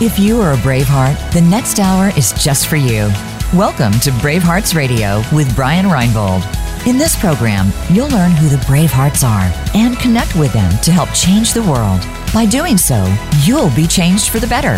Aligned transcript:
If 0.00 0.16
you 0.16 0.40
are 0.42 0.52
a 0.52 0.56
Braveheart, 0.58 1.32
the 1.32 1.40
next 1.40 1.80
hour 1.80 2.16
is 2.16 2.32
just 2.34 2.68
for 2.68 2.76
you. 2.76 3.10
Welcome 3.52 3.90
to 3.94 4.12
Bravehearts 4.22 4.72
Radio 4.72 5.24
with 5.32 5.52
Brian 5.56 5.86
Reinbold. 5.86 6.46
In 6.86 6.98
this 6.98 7.18
program, 7.18 7.72
you'll 7.90 8.08
learn 8.10 8.30
who 8.30 8.48
the 8.48 8.58
Bravehearts 8.58 9.26
are 9.26 9.52
and 9.74 9.98
connect 9.98 10.36
with 10.36 10.52
them 10.52 10.70
to 10.82 10.92
help 10.92 11.12
change 11.14 11.52
the 11.52 11.64
world. 11.64 12.00
By 12.32 12.46
doing 12.46 12.78
so, 12.78 13.12
you'll 13.42 13.74
be 13.74 13.88
changed 13.88 14.28
for 14.28 14.38
the 14.38 14.46
better. 14.46 14.76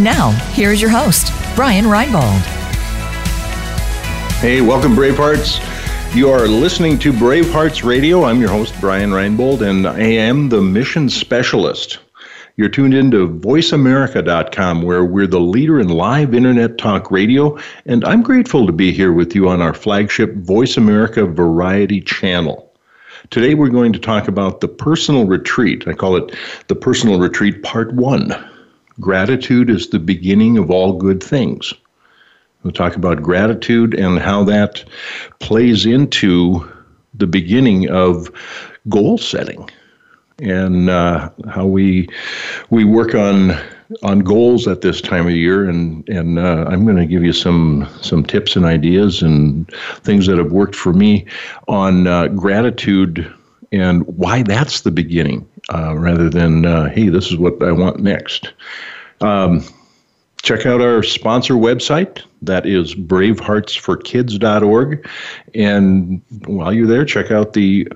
Now, 0.00 0.30
here's 0.52 0.80
your 0.80 0.90
host, 0.90 1.32
Brian 1.56 1.86
Reinbold. 1.86 2.40
Hey, 4.38 4.60
welcome, 4.60 4.94
Bravehearts. 4.94 6.14
You 6.14 6.30
are 6.30 6.46
listening 6.46 6.96
to 7.00 7.12
Bravehearts 7.12 7.82
Radio. 7.82 8.22
I'm 8.22 8.38
your 8.38 8.50
host, 8.50 8.76
Brian 8.80 9.10
Reinbold, 9.10 9.68
and 9.68 9.84
I 9.84 9.98
am 9.98 10.48
the 10.48 10.62
mission 10.62 11.08
specialist. 11.08 11.98
You're 12.60 12.68
tuned 12.68 12.92
in 12.92 13.10
to 13.12 13.26
voiceamerica.com, 13.26 14.82
where 14.82 15.02
we're 15.02 15.26
the 15.26 15.40
leader 15.40 15.80
in 15.80 15.88
live 15.88 16.34
internet 16.34 16.76
talk 16.76 17.10
radio. 17.10 17.58
And 17.86 18.04
I'm 18.04 18.22
grateful 18.22 18.66
to 18.66 18.72
be 18.72 18.92
here 18.92 19.14
with 19.14 19.34
you 19.34 19.48
on 19.48 19.62
our 19.62 19.72
flagship 19.72 20.34
Voice 20.34 20.76
America 20.76 21.24
Variety 21.24 22.02
channel. 22.02 22.70
Today, 23.30 23.54
we're 23.54 23.70
going 23.70 23.94
to 23.94 23.98
talk 23.98 24.28
about 24.28 24.60
the 24.60 24.68
personal 24.68 25.24
retreat. 25.24 25.88
I 25.88 25.94
call 25.94 26.16
it 26.16 26.36
the 26.68 26.74
personal 26.74 27.18
retreat 27.18 27.62
part 27.62 27.94
one. 27.94 28.34
Gratitude 29.00 29.70
is 29.70 29.88
the 29.88 29.98
beginning 29.98 30.58
of 30.58 30.70
all 30.70 30.92
good 30.92 31.22
things. 31.22 31.72
We'll 32.62 32.74
talk 32.74 32.94
about 32.94 33.22
gratitude 33.22 33.94
and 33.94 34.18
how 34.18 34.44
that 34.44 34.84
plays 35.38 35.86
into 35.86 36.70
the 37.14 37.26
beginning 37.26 37.88
of 37.88 38.30
goal 38.90 39.16
setting 39.16 39.66
and 40.42 40.90
uh, 40.90 41.30
how 41.48 41.66
we 41.66 42.08
we 42.70 42.84
work 42.84 43.14
on 43.14 43.52
on 44.02 44.20
goals 44.20 44.68
at 44.68 44.82
this 44.82 45.00
time 45.00 45.26
of 45.26 45.32
year 45.32 45.68
and 45.68 46.08
and 46.08 46.38
uh, 46.38 46.64
I'm 46.68 46.84
going 46.84 46.96
to 46.96 47.06
give 47.06 47.24
you 47.24 47.32
some 47.32 47.88
some 48.00 48.24
tips 48.24 48.56
and 48.56 48.64
ideas 48.64 49.22
and 49.22 49.68
things 50.02 50.26
that 50.26 50.38
have 50.38 50.52
worked 50.52 50.76
for 50.76 50.92
me 50.92 51.26
on 51.68 52.06
uh, 52.06 52.28
gratitude 52.28 53.32
and 53.72 54.06
why 54.06 54.42
that's 54.42 54.82
the 54.82 54.90
beginning 54.90 55.48
uh, 55.72 55.96
rather 55.96 56.28
than 56.28 56.66
uh, 56.66 56.88
hey 56.88 57.08
this 57.08 57.30
is 57.30 57.36
what 57.36 57.62
I 57.62 57.72
want 57.72 58.00
next. 58.00 58.52
Um, 59.20 59.62
check 60.42 60.66
out 60.66 60.80
our 60.80 61.02
sponsor 61.02 61.54
website. 61.54 62.22
That 62.42 62.66
is 62.66 62.94
braveheartsforkids.org. 62.94 65.08
And 65.54 66.22
while 66.46 66.72
you're 66.72 66.86
there, 66.86 67.04
check 67.04 67.30
out 67.30 67.52
the 67.52 67.86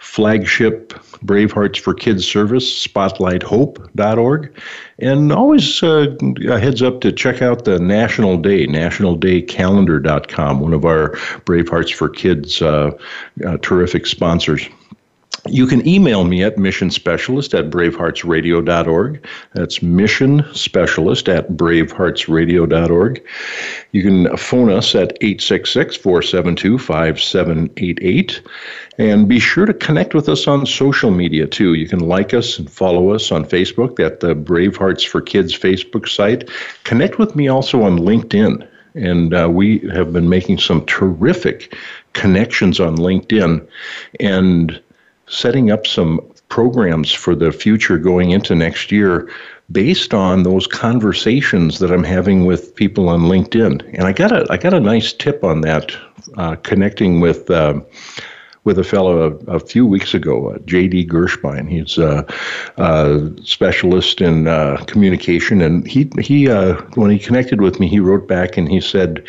flagship 0.00 0.88
Bravehearts 1.24 1.78
for 1.78 1.94
Kids 1.94 2.26
service, 2.26 2.86
spotlighthope.org. 2.86 4.60
And 4.98 5.32
always 5.32 5.82
uh, 5.82 6.14
a 6.48 6.58
heads 6.58 6.82
up 6.82 7.00
to 7.02 7.12
check 7.12 7.42
out 7.42 7.64
the 7.64 7.78
National 7.78 8.36
Day, 8.36 8.66
nationaldaycalendar.com, 8.66 10.60
one 10.60 10.74
of 10.74 10.84
our 10.84 11.10
Bravehearts 11.46 11.94
for 11.94 12.08
Kids 12.08 12.60
uh, 12.60 12.90
uh, 13.46 13.56
terrific 13.58 14.06
sponsors. 14.06 14.68
You 15.48 15.66
can 15.66 15.86
email 15.86 16.22
me 16.22 16.44
at 16.44 16.54
missionspecialist 16.54 17.58
at 17.58 17.68
braveheartsradio.org. 17.70 19.26
That's 19.54 19.82
mission 19.82 20.44
specialist 20.54 21.28
at 21.28 21.50
braveheartsradio.org. 21.50 23.22
You 23.90 24.02
can 24.02 24.36
phone 24.36 24.70
us 24.70 24.94
at 24.94 25.18
866 25.20 25.96
472 25.96 26.78
5788. 26.78 28.42
And 28.98 29.28
be 29.28 29.40
sure 29.40 29.66
to 29.66 29.74
connect 29.74 30.14
with 30.14 30.28
us 30.28 30.46
on 30.46 30.64
social 30.64 31.10
media 31.10 31.48
too. 31.48 31.74
You 31.74 31.88
can 31.88 32.00
like 32.00 32.32
us 32.32 32.60
and 32.60 32.70
follow 32.70 33.10
us 33.10 33.32
on 33.32 33.44
Facebook 33.44 33.98
at 33.98 34.20
the 34.20 34.36
Bravehearts 34.36 35.04
for 35.04 35.20
Kids 35.20 35.58
Facebook 35.58 36.08
site. 36.08 36.48
Connect 36.84 37.18
with 37.18 37.34
me 37.34 37.48
also 37.48 37.82
on 37.82 37.98
LinkedIn. 37.98 38.68
And 38.94 39.34
uh, 39.34 39.48
we 39.50 39.78
have 39.92 40.12
been 40.12 40.28
making 40.28 40.58
some 40.58 40.86
terrific 40.86 41.74
connections 42.12 42.78
on 42.78 42.96
LinkedIn. 42.96 43.66
And 44.20 44.80
setting 45.32 45.70
up 45.70 45.86
some 45.86 46.20
programs 46.48 47.10
for 47.10 47.34
the 47.34 47.50
future 47.50 47.96
going 47.96 48.30
into 48.30 48.54
next 48.54 48.92
year 48.92 49.30
based 49.70 50.12
on 50.12 50.42
those 50.42 50.66
conversations 50.66 51.78
that 51.78 51.90
I'm 51.90 52.04
having 52.04 52.44
with 52.44 52.74
people 52.74 53.08
on 53.08 53.22
LinkedIn. 53.22 53.82
And 53.94 54.02
I 54.02 54.12
got 54.12 54.30
a 54.30 54.46
I 54.50 54.58
got 54.58 54.74
a 54.74 54.80
nice 54.80 55.12
tip 55.12 55.42
on 55.42 55.62
that, 55.62 55.96
uh, 56.36 56.56
connecting 56.56 57.20
with. 57.20 57.50
Uh, 57.50 57.80
with 58.64 58.78
a 58.78 58.84
fellow 58.84 59.40
a, 59.48 59.56
a 59.56 59.58
few 59.58 59.84
weeks 59.84 60.14
ago, 60.14 60.50
uh, 60.50 60.58
J.D. 60.66 61.08
Gershbein. 61.08 61.68
He's 61.68 61.98
a, 61.98 62.24
a 62.76 63.32
specialist 63.42 64.20
in 64.20 64.46
uh, 64.46 64.76
communication, 64.86 65.60
and 65.60 65.84
he 65.84 66.08
he 66.20 66.48
uh, 66.48 66.74
when 66.94 67.10
he 67.10 67.18
connected 67.18 67.60
with 67.60 67.80
me, 67.80 67.88
he 67.88 67.98
wrote 67.98 68.28
back 68.28 68.56
and 68.56 68.68
he 68.68 68.80
said, 68.80 69.26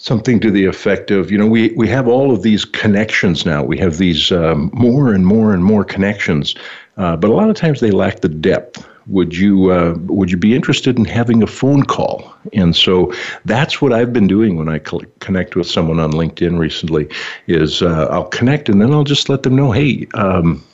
something 0.00 0.40
to 0.40 0.50
the 0.50 0.64
effect 0.64 1.10
of, 1.10 1.30
you 1.30 1.36
know, 1.36 1.46
we, 1.46 1.72
we 1.72 1.86
have 1.86 2.08
all 2.08 2.32
of 2.32 2.42
these 2.42 2.64
connections 2.64 3.44
now. 3.44 3.62
We 3.62 3.78
have 3.78 3.98
these 3.98 4.32
um, 4.32 4.70
more 4.72 5.12
and 5.12 5.26
more 5.26 5.52
and 5.52 5.62
more 5.62 5.84
connections, 5.84 6.54
uh, 6.96 7.16
but 7.16 7.28
a 7.30 7.34
lot 7.34 7.50
of 7.50 7.56
times 7.56 7.80
they 7.80 7.90
lack 7.90 8.20
the 8.20 8.28
depth. 8.28 8.86
Would 9.06 9.36
you 9.36 9.72
uh, 9.72 9.94
would 10.06 10.30
you 10.30 10.36
be 10.36 10.54
interested 10.54 10.98
in 10.98 11.04
having 11.04 11.42
a 11.42 11.46
phone 11.46 11.82
call? 11.82 12.32
And 12.52 12.76
so 12.76 13.12
that's 13.44 13.82
what 13.82 13.92
I've 13.92 14.12
been 14.12 14.28
doing 14.28 14.56
when 14.56 14.68
I 14.68 14.78
connect 14.78 15.56
with 15.56 15.66
someone 15.66 15.98
on 15.98 16.12
LinkedIn 16.12 16.58
recently. 16.58 17.08
Is 17.46 17.82
uh, 17.82 18.06
I'll 18.10 18.28
connect 18.28 18.68
and 18.68 18.80
then 18.80 18.92
I'll 18.92 19.04
just 19.04 19.28
let 19.28 19.42
them 19.42 19.56
know, 19.56 19.72
hey. 19.72 20.06
Um, 20.14 20.64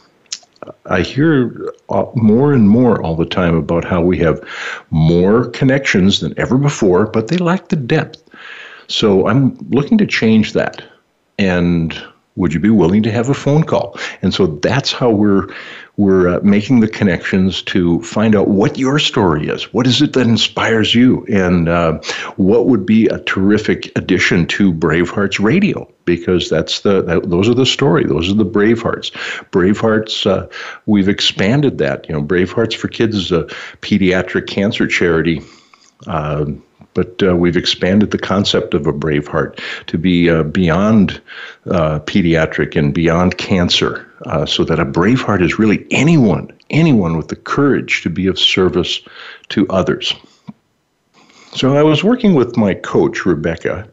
I 0.86 1.00
hear 1.02 1.72
uh, 1.90 2.06
more 2.14 2.52
and 2.52 2.68
more 2.68 3.00
all 3.00 3.14
the 3.14 3.26
time 3.26 3.54
about 3.54 3.84
how 3.84 4.02
we 4.02 4.18
have 4.18 4.40
more 4.90 5.48
connections 5.50 6.20
than 6.20 6.34
ever 6.38 6.58
before, 6.58 7.06
but 7.06 7.28
they 7.28 7.36
lack 7.36 7.68
the 7.68 7.76
depth. 7.76 8.25
So 8.88 9.26
I'm 9.28 9.56
looking 9.70 9.98
to 9.98 10.06
change 10.06 10.52
that. 10.52 10.82
And 11.38 12.00
would 12.36 12.52
you 12.52 12.60
be 12.60 12.70
willing 12.70 13.02
to 13.02 13.10
have 13.10 13.28
a 13.28 13.34
phone 13.34 13.64
call? 13.64 13.98
And 14.22 14.32
so 14.32 14.46
that's 14.46 14.92
how 14.92 15.10
we're 15.10 15.48
we're 15.96 16.28
uh, 16.28 16.40
making 16.42 16.80
the 16.80 16.88
connections 16.88 17.62
to 17.62 18.02
find 18.02 18.36
out 18.36 18.48
what 18.48 18.78
your 18.78 18.98
story 18.98 19.48
is. 19.48 19.72
What 19.72 19.86
is 19.86 20.02
it 20.02 20.12
that 20.12 20.26
inspires 20.26 20.94
you, 20.94 21.24
and 21.24 21.70
uh, 21.70 22.00
what 22.36 22.66
would 22.66 22.84
be 22.84 23.06
a 23.06 23.18
terrific 23.20 23.90
addition 23.96 24.46
to 24.48 24.74
Bravehearts 24.74 25.42
Radio? 25.42 25.90
Because 26.04 26.50
that's 26.50 26.80
the 26.80 27.00
that, 27.02 27.30
those 27.30 27.48
are 27.48 27.54
the 27.54 27.64
story. 27.64 28.04
Those 28.04 28.30
are 28.30 28.34
the 28.34 28.44
Bravehearts. 28.44 29.10
Bravehearts. 29.50 30.30
Uh, 30.30 30.48
we've 30.84 31.08
expanded 31.08 31.78
that. 31.78 32.06
You 32.08 32.14
know, 32.14 32.22
Bravehearts 32.22 32.76
for 32.76 32.88
Kids 32.88 33.16
is 33.16 33.32
a 33.32 33.44
pediatric 33.80 34.46
cancer 34.46 34.86
charity. 34.86 35.40
Uh, 36.06 36.44
but 36.96 37.22
uh, 37.22 37.36
we've 37.36 37.58
expanded 37.58 38.10
the 38.10 38.18
concept 38.18 38.72
of 38.72 38.86
a 38.86 38.92
brave 38.92 39.28
heart 39.28 39.60
to 39.86 39.98
be 39.98 40.30
uh, 40.30 40.42
beyond 40.44 41.20
uh, 41.70 42.00
pediatric 42.00 42.74
and 42.74 42.94
beyond 42.94 43.36
cancer, 43.36 44.10
uh, 44.24 44.46
so 44.46 44.64
that 44.64 44.80
a 44.80 44.84
brave 44.84 45.20
heart 45.20 45.42
is 45.42 45.58
really 45.58 45.86
anyone, 45.90 46.50
anyone 46.70 47.18
with 47.18 47.28
the 47.28 47.36
courage 47.36 48.02
to 48.02 48.08
be 48.08 48.26
of 48.26 48.38
service 48.38 49.02
to 49.50 49.68
others. 49.68 50.14
So 51.52 51.76
I 51.76 51.82
was 51.82 52.02
working 52.02 52.34
with 52.34 52.56
my 52.56 52.72
coach, 52.72 53.26
Rebecca, 53.26 53.86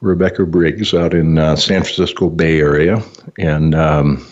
Rebecca 0.00 0.46
Briggs, 0.46 0.94
out 0.94 1.12
in 1.12 1.38
uh, 1.38 1.56
San 1.56 1.82
Francisco 1.82 2.30
Bay 2.30 2.60
Area, 2.60 3.02
and 3.36 3.74
um, 3.74 4.24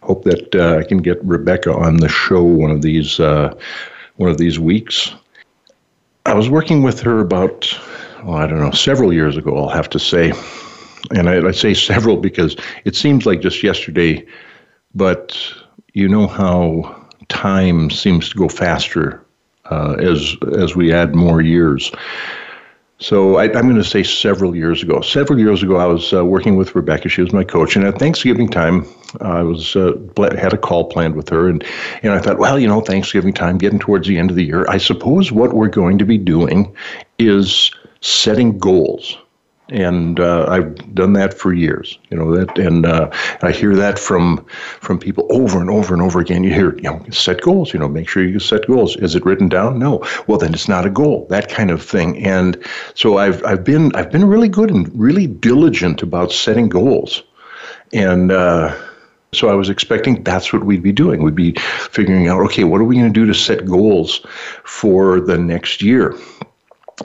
hope 0.00 0.24
that 0.24 0.54
uh, 0.54 0.78
I 0.78 0.84
can 0.84 0.98
get 0.98 1.22
Rebecca 1.22 1.74
on 1.74 1.98
the 1.98 2.08
show 2.08 2.42
one 2.42 2.70
of 2.70 2.80
these 2.80 3.18
one 3.18 4.30
of 4.30 4.38
these 4.38 4.58
weeks. 4.58 5.14
I 6.28 6.34
was 6.34 6.50
working 6.50 6.82
with 6.82 7.00
her 7.00 7.20
about, 7.20 7.66
well, 8.22 8.36
I 8.36 8.46
don't 8.46 8.60
know, 8.60 8.70
several 8.72 9.14
years 9.14 9.38
ago, 9.38 9.56
I'll 9.56 9.70
have 9.70 9.88
to 9.88 9.98
say. 9.98 10.34
And 11.14 11.30
I, 11.30 11.48
I 11.48 11.52
say 11.52 11.72
several 11.72 12.18
because 12.18 12.54
it 12.84 12.94
seems 12.94 13.24
like 13.24 13.40
just 13.40 13.62
yesterday, 13.62 14.26
but 14.94 15.38
you 15.94 16.06
know 16.06 16.26
how 16.26 16.94
time 17.28 17.90
seems 17.90 18.28
to 18.28 18.36
go 18.36 18.46
faster 18.46 19.24
uh, 19.70 19.94
as 19.94 20.36
as 20.58 20.76
we 20.76 20.92
add 20.92 21.14
more 21.14 21.40
years. 21.40 21.90
So 23.00 23.36
I, 23.36 23.44
am 23.44 23.52
going 23.52 23.76
to 23.76 23.84
say 23.84 24.02
several 24.02 24.56
years 24.56 24.82
ago. 24.82 25.00
Several 25.02 25.38
years 25.38 25.62
ago, 25.62 25.76
I 25.76 25.86
was 25.86 26.12
uh, 26.12 26.24
working 26.24 26.56
with 26.56 26.74
Rebecca. 26.74 27.08
She 27.08 27.22
was 27.22 27.32
my 27.32 27.44
coach, 27.44 27.76
and 27.76 27.84
at 27.84 27.96
Thanksgiving 27.96 28.48
time, 28.48 28.86
I 29.20 29.42
was 29.42 29.76
uh, 29.76 29.92
had 30.18 30.52
a 30.52 30.58
call 30.58 30.86
planned 30.86 31.14
with 31.14 31.28
her, 31.28 31.48
and 31.48 31.64
and 32.02 32.12
I 32.12 32.18
thought, 32.18 32.38
well, 32.38 32.58
you 32.58 32.66
know, 32.66 32.80
Thanksgiving 32.80 33.32
time, 33.32 33.56
getting 33.56 33.78
towards 33.78 34.08
the 34.08 34.18
end 34.18 34.30
of 34.30 34.36
the 34.36 34.44
year, 34.44 34.66
I 34.68 34.78
suppose 34.78 35.30
what 35.30 35.52
we're 35.52 35.68
going 35.68 35.98
to 35.98 36.04
be 36.04 36.18
doing 36.18 36.74
is 37.20 37.70
setting 38.00 38.58
goals 38.58 39.16
and 39.70 40.18
uh, 40.20 40.46
I've 40.48 40.94
done 40.94 41.12
that 41.14 41.34
for 41.34 41.52
years. 41.52 41.98
You 42.10 42.16
know 42.16 42.34
that, 42.36 42.58
and 42.58 42.86
uh, 42.86 43.10
I 43.42 43.52
hear 43.52 43.74
that 43.76 43.98
from 43.98 44.44
from 44.80 44.98
people 44.98 45.26
over 45.30 45.60
and 45.60 45.70
over 45.70 45.94
and 45.94 46.02
over 46.02 46.20
again. 46.20 46.44
You 46.44 46.52
hear, 46.52 46.74
you 46.76 46.82
know, 46.82 47.04
set 47.10 47.40
goals. 47.42 47.72
You 47.72 47.80
know, 47.80 47.88
make 47.88 48.08
sure 48.08 48.24
you 48.24 48.38
set 48.38 48.66
goals. 48.66 48.96
Is 48.96 49.14
it 49.14 49.24
written 49.24 49.48
down? 49.48 49.78
No. 49.78 50.04
Well, 50.26 50.38
then 50.38 50.54
it's 50.54 50.68
not 50.68 50.86
a 50.86 50.90
goal. 50.90 51.26
That 51.30 51.48
kind 51.48 51.70
of 51.70 51.82
thing. 51.82 52.24
And 52.24 52.56
so 52.94 53.18
I've 53.18 53.44
I've 53.44 53.64
been 53.64 53.94
I've 53.94 54.10
been 54.10 54.24
really 54.24 54.48
good 54.48 54.70
and 54.70 54.88
really 54.98 55.26
diligent 55.26 56.02
about 56.02 56.32
setting 56.32 56.68
goals, 56.68 57.22
and. 57.92 58.32
Uh, 58.32 58.74
So 59.32 59.50
I 59.50 59.54
was 59.54 59.68
expecting 59.68 60.24
that's 60.24 60.54
what 60.54 60.64
we'd 60.64 60.82
be 60.82 60.92
doing. 60.92 61.22
We'd 61.22 61.34
be 61.34 61.52
figuring 61.90 62.28
out, 62.28 62.40
okay, 62.46 62.64
what 62.64 62.80
are 62.80 62.84
we 62.88 62.96
going 62.96 63.12
to 63.12 63.20
do 63.20 63.26
to 63.26 63.34
set 63.34 63.66
goals 63.66 64.24
for 64.64 65.20
the 65.20 65.36
next 65.36 65.82
year? 65.82 66.14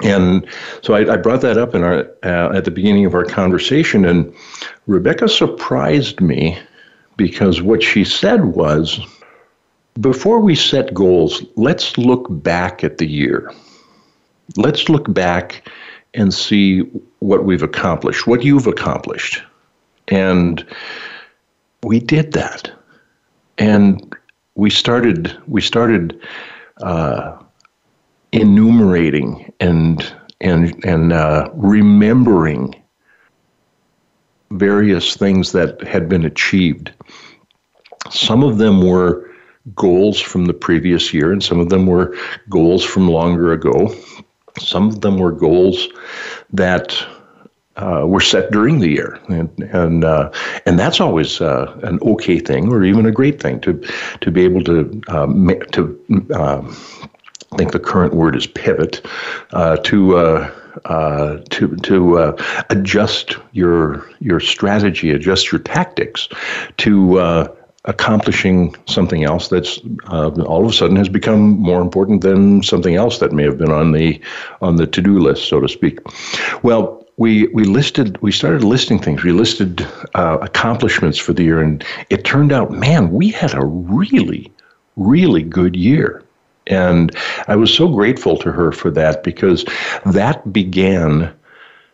And 0.02 0.48
so 0.82 0.96
I, 0.96 1.14
I 1.14 1.18
brought 1.18 1.42
that 1.42 1.58
up 1.58 1.76
in 1.76 1.84
our 1.84 2.10
uh, 2.24 2.56
at 2.56 2.66
the 2.66 2.72
beginning 2.72 3.06
of 3.06 3.14
our 3.14 3.26
conversation, 3.26 4.06
and 4.06 4.34
Rebecca 4.88 5.28
surprised 5.28 6.20
me 6.20 6.58
because 7.16 7.62
what 7.62 7.84
she 7.84 8.04
said 8.04 8.44
was, 8.46 9.00
before 10.02 10.40
we 10.40 10.56
set 10.56 10.94
goals, 10.94 11.44
let's 11.56 11.98
look 11.98 12.26
back 12.30 12.84
at 12.84 12.98
the 12.98 13.08
year. 13.08 13.52
Let's 14.58 14.90
look 14.90 15.14
back 15.14 15.70
and 16.16 16.34
see 16.34 16.82
what 17.20 17.46
we've 17.46 17.64
accomplished, 17.64 18.26
what 18.28 18.44
you've 18.44 18.68
accomplished. 18.68 19.42
And 20.08 20.66
we 21.84 22.00
did 22.00 22.34
that. 22.34 22.72
And 23.58 24.16
we 24.56 24.70
started 24.70 25.36
we 25.48 25.62
started 25.62 26.20
uh, 26.82 27.38
enumerating 28.34 29.54
and 29.60 30.14
and 30.42 30.84
and 30.84 31.14
uh, 31.14 31.50
remembering 31.54 32.76
various 34.52 35.16
things 35.16 35.52
that 35.54 35.82
had 35.82 36.10
been 36.10 36.26
achieved. 36.26 36.92
Some 38.12 38.44
of 38.44 38.58
them 38.58 38.82
were 38.82 39.32
goals 39.76 40.20
from 40.20 40.46
the 40.46 40.54
previous 40.54 41.14
year, 41.14 41.32
and 41.32 41.42
some 41.42 41.60
of 41.60 41.70
them 41.70 41.86
were 41.86 42.18
goals 42.50 42.84
from 42.84 43.08
longer 43.08 43.54
ago. 43.54 43.96
Some 44.60 44.90
of 44.90 45.02
them 45.02 45.18
were 45.18 45.32
goals 45.32 45.88
that 46.52 46.96
uh, 47.78 48.04
were 48.06 48.22
set 48.22 48.52
during 48.52 48.80
the 48.80 48.90
year, 48.90 49.20
and 49.30 49.50
and 49.72 50.04
uh, 50.04 50.32
and 50.66 50.78
that's 50.78 51.00
always 51.00 51.40
uh, 51.40 51.80
an 51.84 52.00
okay 52.02 52.40
thing, 52.40 52.72
or 52.72 52.84
even 52.84 53.06
a 53.06 53.12
great 53.12 53.42
thing 53.42 53.62
to 53.62 53.82
to 54.22 54.32
be 54.32 54.44
able 54.44 54.64
to 54.64 55.02
um, 55.08 55.48
to. 55.72 56.00
I 57.54 57.56
think 57.56 57.72
the 57.72 57.80
current 57.80 58.16
word 58.16 58.36
is 58.36 58.48
pivot 58.48 59.06
uh, 59.52 59.78
to 59.78 60.18
uh, 60.18 60.52
uh, 60.86 61.38
to 61.52 61.76
to 61.78 62.18
uh, 62.18 62.64
adjust 62.72 63.38
your 63.52 64.10
your 64.20 64.40
strategy, 64.40 65.12
adjust 65.12 65.52
your 65.52 65.60
tactics 65.60 66.28
to 66.78 67.20
uh, 67.20 67.56
accomplishing 67.86 68.76
something 68.88 69.24
else 69.24 69.50
that's 69.50 69.80
uh, 70.08 70.30
all 70.48 70.66
of 70.66 70.72
a 70.72 70.74
sudden 70.74 70.96
has 70.96 71.10
become 71.10 71.60
more 71.60 71.82
important 71.82 72.22
than 72.22 72.64
something 72.64 72.96
else 72.96 73.20
that 73.20 73.32
may 73.32 73.44
have 73.44 73.60
been 73.60 73.72
on 73.72 73.92
the 73.92 74.20
on 74.62 74.78
the 74.78 74.88
to 74.88 75.02
do 75.02 75.20
list, 75.20 75.48
so 75.48 75.60
to 75.60 75.70
speak. 75.70 76.00
Well, 76.64 77.06
we 77.18 77.48
we 77.50 77.66
listed 77.66 78.20
we 78.24 78.32
started 78.32 78.64
listing 78.64 78.98
things. 78.98 79.24
We 79.24 79.32
listed 79.32 79.88
uh, 80.16 80.40
accomplishments 80.42 81.20
for 81.20 81.34
the 81.34 81.44
year, 81.44 81.62
and 81.62 81.86
it 82.10 82.26
turned 82.26 82.52
out, 82.52 82.72
man, 82.72 83.12
we 83.12 83.30
had 83.30 83.54
a 83.54 83.64
really 83.64 84.52
really 84.96 85.44
good 85.44 85.76
year. 85.76 86.23
And 86.68 87.16
I 87.48 87.56
was 87.56 87.74
so 87.74 87.88
grateful 87.90 88.38
to 88.38 88.52
her 88.52 88.72
for 88.72 88.90
that 88.92 89.24
because 89.24 89.66
that 90.06 90.54
began 90.54 91.34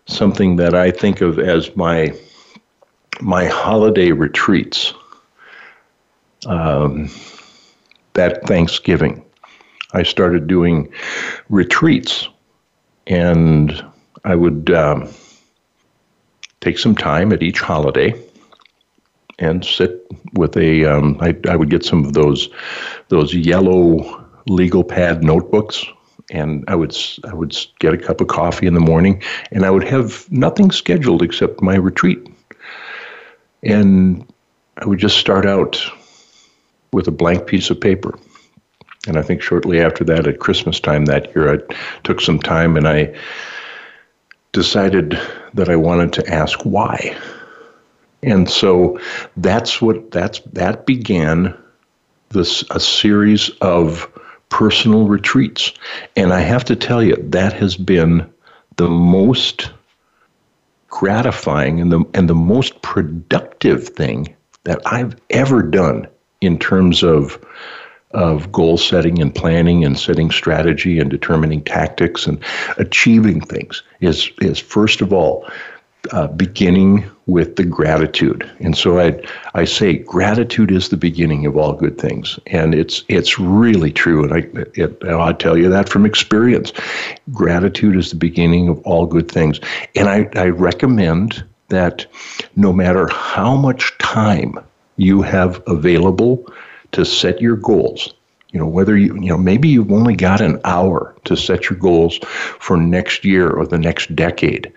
something 0.06 0.58
that 0.58 0.76
I 0.76 0.92
think 0.92 1.22
of 1.22 1.40
as 1.40 1.76
my 1.76 2.14
my 3.22 3.46
holiday 3.46 4.12
retreats. 4.12 4.94
Um, 6.46 7.10
that 8.14 8.48
Thanksgiving, 8.48 9.24
I 9.94 10.04
started 10.04 10.48
doing 10.48 10.92
retreats, 11.50 12.30
and 13.08 13.86
I 14.24 14.36
would 14.36 14.72
um, 14.72 15.10
take 16.62 16.78
some 16.80 16.96
time 16.96 17.32
at 17.34 17.44
each 17.44 17.60
holiday 17.60 18.14
and 19.38 19.66
sit 19.66 20.06
with 20.34 20.56
a. 20.58 20.86
Um, 20.86 21.18
I, 21.22 21.36
I 21.50 21.56
would 21.56 21.70
get 21.70 21.84
some 21.84 22.06
of 22.06 22.14
those 22.14 22.50
those 23.10 23.34
yellow 23.34 24.29
legal 24.50 24.84
pad 24.84 25.24
notebooks 25.24 25.86
and 26.32 26.64
I 26.68 26.76
would 26.76 26.96
I 27.24 27.34
would 27.34 27.56
get 27.80 27.94
a 27.94 27.98
cup 27.98 28.22
of 28.22 28.28
coffee 28.28 28.68
in 28.68 28.74
the 28.74 28.80
morning, 28.80 29.24
and 29.52 29.66
I 29.66 29.70
would 29.72 29.84
have 29.86 30.32
nothing 30.32 30.72
scheduled 30.72 31.22
except 31.22 31.62
my 31.62 31.76
retreat, 31.76 32.28
and 33.64 34.32
I 34.78 34.86
would 34.86 35.00
just 35.00 35.18
start 35.18 35.46
out 35.46 35.82
with 36.94 37.08
a 37.08 37.12
blank 37.12 37.48
piece 37.48 37.70
of 37.70 37.80
paper. 37.80 38.18
And 39.08 39.18
I 39.18 39.22
think 39.22 39.42
shortly 39.42 39.82
after 39.82 40.04
that, 40.06 40.28
at 40.28 40.40
Christmas 40.40 40.80
time 40.80 41.06
that 41.06 41.34
year, 41.36 41.54
I 41.54 41.76
took 42.04 42.20
some 42.20 42.40
time 42.40 42.76
and 42.76 42.88
I 42.88 43.16
decided 44.52 45.20
that 45.54 45.70
I 45.70 45.76
wanted 45.76 46.14
to 46.14 46.30
ask 46.30 46.60
why. 46.64 47.18
And 48.22 48.50
so 48.50 49.00
that's 49.38 49.82
what 49.82 50.12
that's 50.12 50.40
that 50.54 50.86
began 50.86 51.58
this 52.30 52.64
a 52.70 52.80
series 52.80 53.50
of 53.62 54.08
personal 54.50 55.08
retreats. 55.08 55.72
And 56.16 56.34
I 56.34 56.42
have 56.42 56.66
to 56.66 56.76
tell 56.76 57.04
you, 57.04 57.16
that 57.30 57.54
has 57.54 57.76
been 57.76 58.32
the 58.78 58.90
most 58.90 59.72
gratifying 60.88 61.80
and 61.80 61.92
the, 61.92 62.04
and 62.14 62.30
the 62.30 62.36
most 62.36 62.82
productive 62.82 63.90
thing 63.90 64.36
that 64.64 64.82
I've 64.86 65.16
ever 65.30 65.62
done 65.62 66.08
in 66.42 66.58
terms 66.58 67.04
of 67.04 67.44
of 68.12 68.52
goal 68.52 68.76
setting 68.76 69.22
and 69.22 69.36
planning 69.36 69.86
and 69.86 69.98
setting 69.98 70.32
strategy 70.32 70.98
and 71.00 71.12
determining 71.12 71.64
tactics 71.64 72.26
and 72.26 72.44
achieving 72.78 73.40
things 73.40 73.84
is 74.02 74.32
is 74.42 74.58
first 74.58 75.02
of 75.02 75.14
all 75.14 75.48
uh, 76.12 76.28
beginning 76.28 77.04
with 77.26 77.56
the 77.56 77.64
gratitude. 77.64 78.50
And 78.60 78.78
so 78.78 79.00
I 79.00 79.22
I 79.54 79.66
say 79.66 79.98
gratitude 79.98 80.72
is 80.72 80.90
the 80.90 80.98
beginning 80.98 81.46
of 81.46 81.58
all 81.58 81.74
good 81.74 81.98
things, 81.98 82.40
and 82.48 82.74
it's 82.74 83.04
it's 83.08 83.40
really 83.40 83.92
true. 83.92 84.24
And 84.24 84.34
I 84.34 84.48
it, 84.76 85.04
I 85.04 85.34
tell 85.34 85.58
you 85.58 85.70
that 85.70 85.90
from 85.90 86.06
experience. 86.06 86.72
Gratitude 87.34 87.96
is 87.96 88.10
the 88.10 88.16
beginning 88.16 88.70
of 88.70 88.80
all 88.82 89.06
good 89.06 89.30
things, 89.30 89.60
and 89.96 90.10
I, 90.10 90.30
I 90.36 90.50
recommend 90.50 91.44
that 91.68 92.06
no 92.56 92.74
matter 92.74 93.08
how 93.08 93.56
much 93.56 93.96
time 94.00 94.60
you 94.98 95.22
have 95.22 95.62
available 95.68 96.46
to 96.92 97.06
set 97.06 97.40
your 97.40 97.56
goals 97.56 98.14
you 98.52 98.60
know 98.60 98.66
whether 98.66 98.98
you 98.98 99.14
you 99.16 99.30
know 99.30 99.38
maybe 99.38 99.68
you've 99.68 99.92
only 99.92 100.16
got 100.16 100.42
an 100.42 100.60
hour 100.64 101.16
to 101.26 101.38
set 101.38 101.70
your 101.70 101.78
goals 101.78 102.18
for 102.60 102.78
next 102.78 103.24
year 103.24 103.50
or 103.50 103.66
the 103.68 103.78
next 103.78 104.16
decade. 104.16 104.72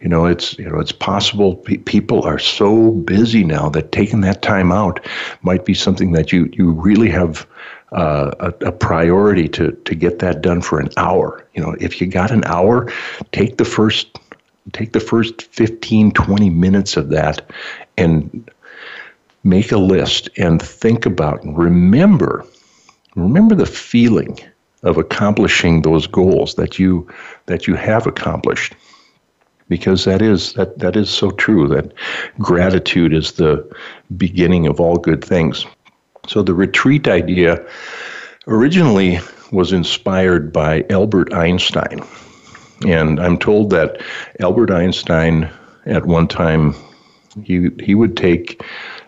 You 0.00 0.08
know 0.08 0.26
it's 0.26 0.58
you 0.58 0.68
know 0.68 0.78
it's 0.78 0.92
possible 0.92 1.56
pe- 1.56 1.78
people 1.78 2.22
are 2.22 2.38
so 2.38 2.92
busy 2.92 3.42
now 3.42 3.68
that 3.70 3.92
taking 3.92 4.20
that 4.22 4.42
time 4.42 4.72
out 4.72 5.04
might 5.42 5.64
be 5.64 5.74
something 5.74 6.12
that 6.12 6.32
you 6.32 6.50
you 6.52 6.72
really 6.72 7.08
have 7.08 7.46
uh, 7.92 8.32
a, 8.40 8.66
a, 8.66 8.72
priority 8.72 9.48
to 9.48 9.72
to 9.72 9.94
get 9.94 10.18
that 10.18 10.42
done 10.42 10.60
for 10.60 10.78
an 10.78 10.90
hour. 10.96 11.46
You 11.54 11.62
know 11.62 11.76
if 11.80 12.00
you 12.00 12.06
got 12.06 12.30
an 12.30 12.44
hour 12.44 12.92
take 13.32 13.56
the 13.56 13.64
first 13.64 14.18
take 14.72 14.92
the 14.92 15.00
first 15.00 15.42
15 15.42 16.12
20 16.12 16.50
minutes 16.50 16.96
of 16.96 17.08
that 17.10 17.42
and 17.96 18.50
make 19.44 19.72
a 19.72 19.78
list 19.78 20.28
and 20.36 20.60
think 20.60 21.06
about 21.06 21.42
and 21.42 21.56
remember 21.56 22.44
remember 23.14 23.54
the 23.54 23.66
feeling 23.66 24.38
of 24.82 24.98
accomplishing 24.98 25.82
those 25.82 26.06
goals 26.06 26.54
that 26.54 26.78
you 26.78 27.08
that 27.46 27.66
you 27.66 27.74
have 27.74 28.06
accomplished. 28.06 28.74
Because 29.68 30.04
that 30.04 30.20
is 30.20 30.52
that 30.54 30.78
that 30.78 30.94
is 30.94 31.08
so 31.10 31.30
true 31.30 31.66
that 31.68 31.92
gratitude 32.38 33.14
is 33.14 33.32
the 33.32 33.66
beginning 34.16 34.66
of 34.66 34.78
all 34.78 34.98
good 34.98 35.24
things. 35.24 35.66
So 36.26 36.42
the 36.42 36.54
retreat 36.54 37.08
idea 37.08 37.64
originally 38.46 39.20
was 39.52 39.72
inspired 39.72 40.52
by 40.52 40.84
Albert 40.90 41.32
Einstein. 41.32 42.02
And 42.86 43.18
I'm 43.20 43.38
told 43.38 43.70
that 43.70 44.02
Albert 44.40 44.70
Einstein 44.70 45.48
at 45.86 46.04
one 46.04 46.28
time 46.28 46.74
he 47.42 47.70
he 47.82 47.94
would 47.94 48.18
take 48.18 48.62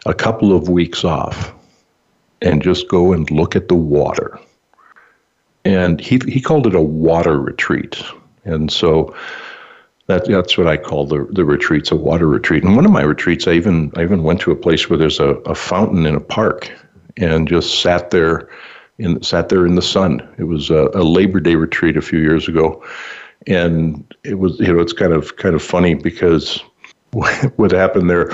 a 0.06 0.14
couple 0.14 0.56
of 0.56 0.70
weeks 0.70 1.04
off 1.04 1.52
and 2.46 2.62
just 2.62 2.88
go 2.88 3.12
and 3.12 3.30
look 3.30 3.56
at 3.56 3.68
the 3.68 3.74
water. 3.74 4.38
And 5.64 6.00
he 6.00 6.20
he 6.28 6.40
called 6.40 6.66
it 6.66 6.74
a 6.74 6.80
water 6.80 7.40
retreat. 7.40 8.02
And 8.44 8.70
so 8.70 9.14
that 10.06 10.26
that's 10.26 10.56
what 10.56 10.68
I 10.68 10.76
call 10.76 11.06
the 11.06 11.26
the 11.30 11.44
retreats, 11.44 11.90
a 11.90 11.96
water 11.96 12.28
retreat. 12.28 12.62
And 12.62 12.76
one 12.76 12.86
of 12.86 12.92
my 12.92 13.02
retreats, 13.02 13.48
I 13.48 13.52
even 13.52 13.92
I 13.96 14.02
even 14.02 14.22
went 14.22 14.40
to 14.42 14.52
a 14.52 14.56
place 14.56 14.88
where 14.88 14.98
there's 14.98 15.20
a, 15.20 15.30
a 15.44 15.54
fountain 15.54 16.06
in 16.06 16.14
a 16.14 16.20
park, 16.20 16.70
and 17.16 17.48
just 17.48 17.82
sat 17.82 18.10
there, 18.10 18.48
in 18.98 19.20
sat 19.22 19.48
there 19.48 19.66
in 19.66 19.74
the 19.74 19.82
sun. 19.82 20.26
It 20.38 20.44
was 20.44 20.70
a, 20.70 20.90
a 20.94 21.02
Labor 21.02 21.40
Day 21.40 21.56
retreat 21.56 21.96
a 21.96 22.02
few 22.02 22.20
years 22.20 22.46
ago, 22.46 22.84
and 23.48 24.14
it 24.22 24.38
was 24.38 24.60
you 24.60 24.72
know 24.72 24.80
it's 24.80 24.92
kind 24.92 25.12
of 25.12 25.36
kind 25.36 25.56
of 25.56 25.62
funny 25.62 25.94
because 25.94 26.62
what 27.56 27.72
happened 27.72 28.10
there. 28.10 28.28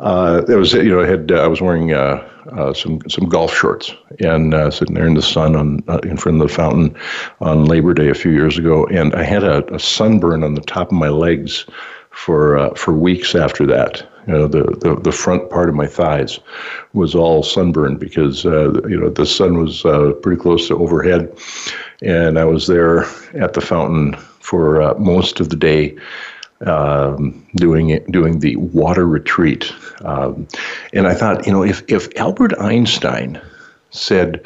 Uh, 0.00 0.42
it 0.48 0.56
was 0.56 0.72
you 0.72 0.90
know 0.90 1.02
I 1.02 1.06
had 1.06 1.30
uh, 1.30 1.36
I 1.36 1.46
was 1.46 1.60
wearing 1.60 1.92
uh, 1.92 2.28
uh, 2.50 2.72
some 2.74 3.00
some 3.08 3.28
golf 3.28 3.54
shorts 3.54 3.94
and 4.18 4.54
uh, 4.54 4.70
sitting 4.70 4.94
there 4.94 5.06
in 5.06 5.14
the 5.14 5.22
sun 5.22 5.54
on 5.54 5.84
uh, 5.88 6.00
in 6.02 6.16
front 6.16 6.42
of 6.42 6.48
the 6.48 6.54
fountain 6.54 6.96
on 7.40 7.66
Labor 7.66 7.94
Day 7.94 8.08
a 8.08 8.14
few 8.14 8.32
years 8.32 8.58
ago, 8.58 8.86
and 8.86 9.14
I 9.14 9.22
had 9.22 9.44
a, 9.44 9.72
a 9.72 9.78
sunburn 9.78 10.42
on 10.42 10.54
the 10.54 10.62
top 10.62 10.88
of 10.88 10.98
my 10.98 11.10
legs 11.10 11.64
for 12.10 12.74
for 12.74 12.92
weeks 12.92 13.36
after 13.36 13.66
that. 13.66 14.04
You 14.26 14.32
know, 14.32 14.48
the, 14.48 14.62
the, 14.80 14.98
the 14.98 15.12
front 15.12 15.50
part 15.50 15.68
of 15.68 15.74
my 15.74 15.86
thighs 15.86 16.40
was 16.94 17.14
all 17.14 17.42
sunburned 17.42 18.00
because, 18.00 18.44
you 18.44 18.98
know, 18.98 19.10
the 19.10 19.26
sun 19.26 19.58
was 19.58 19.82
pretty 20.22 20.40
close 20.40 20.66
to 20.68 20.78
overhead. 20.78 21.30
And 22.00 22.38
I 22.38 22.46
was 22.46 22.66
there 22.66 23.04
at 23.34 23.52
the 23.52 23.60
fountain 23.60 24.14
for 24.40 24.94
most 24.98 25.40
of 25.40 25.50
the 25.50 25.56
day 25.56 25.94
um, 26.62 27.46
doing 27.56 27.90
it, 27.90 28.10
doing 28.10 28.40
the 28.40 28.56
water 28.56 29.06
retreat. 29.06 29.72
Um, 30.02 30.46
and 30.92 31.06
I 31.06 31.14
thought, 31.14 31.46
you 31.46 31.52
know, 31.52 31.62
if, 31.62 31.82
if 31.88 32.14
Albert 32.16 32.58
Einstein 32.58 33.40
said 33.90 34.44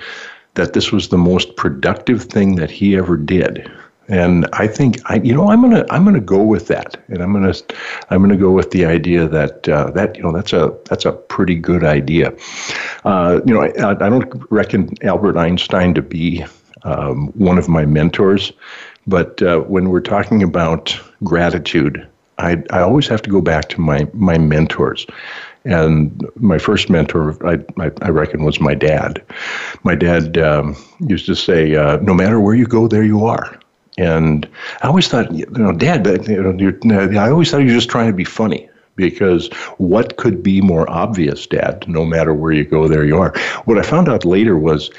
that 0.54 0.72
this 0.72 0.90
was 0.92 1.08
the 1.08 1.18
most 1.18 1.56
productive 1.56 2.24
thing 2.24 2.56
that 2.56 2.70
he 2.70 2.96
ever 2.96 3.16
did, 3.16 3.70
and 4.08 4.46
I 4.54 4.66
think 4.66 4.98
I, 5.10 5.16
you 5.16 5.34
know, 5.34 5.50
I'm 5.50 5.60
gonna 5.60 5.84
I'm 5.90 6.04
gonna 6.04 6.20
go 6.20 6.42
with 6.42 6.66
that, 6.68 6.96
and 7.08 7.22
I'm 7.22 7.32
gonna 7.32 7.52
I'm 8.08 8.22
gonna 8.22 8.38
go 8.38 8.50
with 8.50 8.70
the 8.70 8.86
idea 8.86 9.28
that 9.28 9.68
uh, 9.68 9.90
that 9.90 10.16
you 10.16 10.22
know 10.22 10.32
that's 10.32 10.54
a 10.54 10.74
that's 10.86 11.04
a 11.04 11.12
pretty 11.12 11.54
good 11.54 11.84
idea. 11.84 12.32
Uh, 13.04 13.40
you 13.44 13.52
know, 13.52 13.62
I, 13.62 13.90
I 13.90 14.08
don't 14.08 14.32
reckon 14.50 14.94
Albert 15.02 15.36
Einstein 15.36 15.92
to 15.94 16.02
be 16.02 16.44
um, 16.84 17.28
one 17.28 17.58
of 17.58 17.68
my 17.68 17.84
mentors, 17.84 18.52
but 19.08 19.42
uh, 19.42 19.60
when 19.60 19.88
we're 19.88 20.00
talking 20.00 20.42
about 20.42 20.98
gratitude, 21.24 22.06
I 22.38 22.62
I 22.70 22.80
always 22.80 23.08
have 23.08 23.22
to 23.22 23.30
go 23.30 23.40
back 23.40 23.68
to 23.70 23.80
my 23.80 24.06
my 24.12 24.38
mentors. 24.38 25.06
And 25.64 26.24
my 26.36 26.56
first 26.56 26.88
mentor, 26.88 27.36
I, 27.46 27.58
I, 27.78 27.90
I 28.00 28.08
reckon, 28.08 28.44
was 28.44 28.58
my 28.60 28.74
dad. 28.74 29.22
My 29.82 29.94
dad 29.94 30.38
um, 30.38 30.76
used 31.00 31.26
to 31.26 31.34
say, 31.34 31.74
uh, 31.74 31.96
"No 31.98 32.14
matter 32.14 32.40
where 32.40 32.54
you 32.54 32.66
go, 32.66 32.86
there 32.88 33.02
you 33.02 33.26
are." 33.26 33.58
And 33.98 34.48
I 34.82 34.86
always 34.86 35.08
thought, 35.08 35.30
you 35.32 35.44
know, 35.50 35.72
Dad, 35.72 36.06
you 36.28 36.78
know, 36.84 37.20
I 37.20 37.30
always 37.30 37.50
thought 37.50 37.58
you 37.58 37.66
were 37.66 37.72
just 37.72 37.90
trying 37.90 38.06
to 38.06 38.16
be 38.16 38.24
funny 38.24 38.70
because 38.94 39.48
what 39.78 40.16
could 40.16 40.40
be 40.40 40.60
more 40.60 40.88
obvious, 40.88 41.48
Dad? 41.48 41.84
No 41.88 42.06
matter 42.06 42.32
where 42.32 42.52
you 42.52 42.64
go, 42.64 42.86
there 42.86 43.04
you 43.04 43.18
are. 43.18 43.36
What 43.64 43.76
I 43.76 43.82
found 43.82 44.08
out 44.08 44.24
later 44.24 44.56
was 44.56 44.90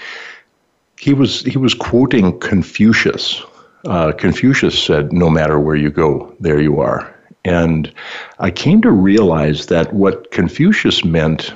he 1.00 1.14
was 1.14 1.42
he 1.44 1.58
was 1.58 1.74
quoting 1.74 2.38
Confucius. 2.40 3.42
Uh, 3.86 4.12
Confucius 4.12 4.82
said, 4.82 5.14
"No 5.14 5.30
matter 5.30 5.60
where 5.60 5.76
you 5.76 5.90
go, 5.90 6.36
there 6.40 6.60
you 6.60 6.80
are." 6.80 7.14
And 7.46 7.92
I 8.40 8.52
came 8.52 8.82
to 8.82 8.92
realize 8.92 9.68
that 9.68 9.94
what 9.94 10.32
Confucius 10.32 11.06
meant 11.06 11.54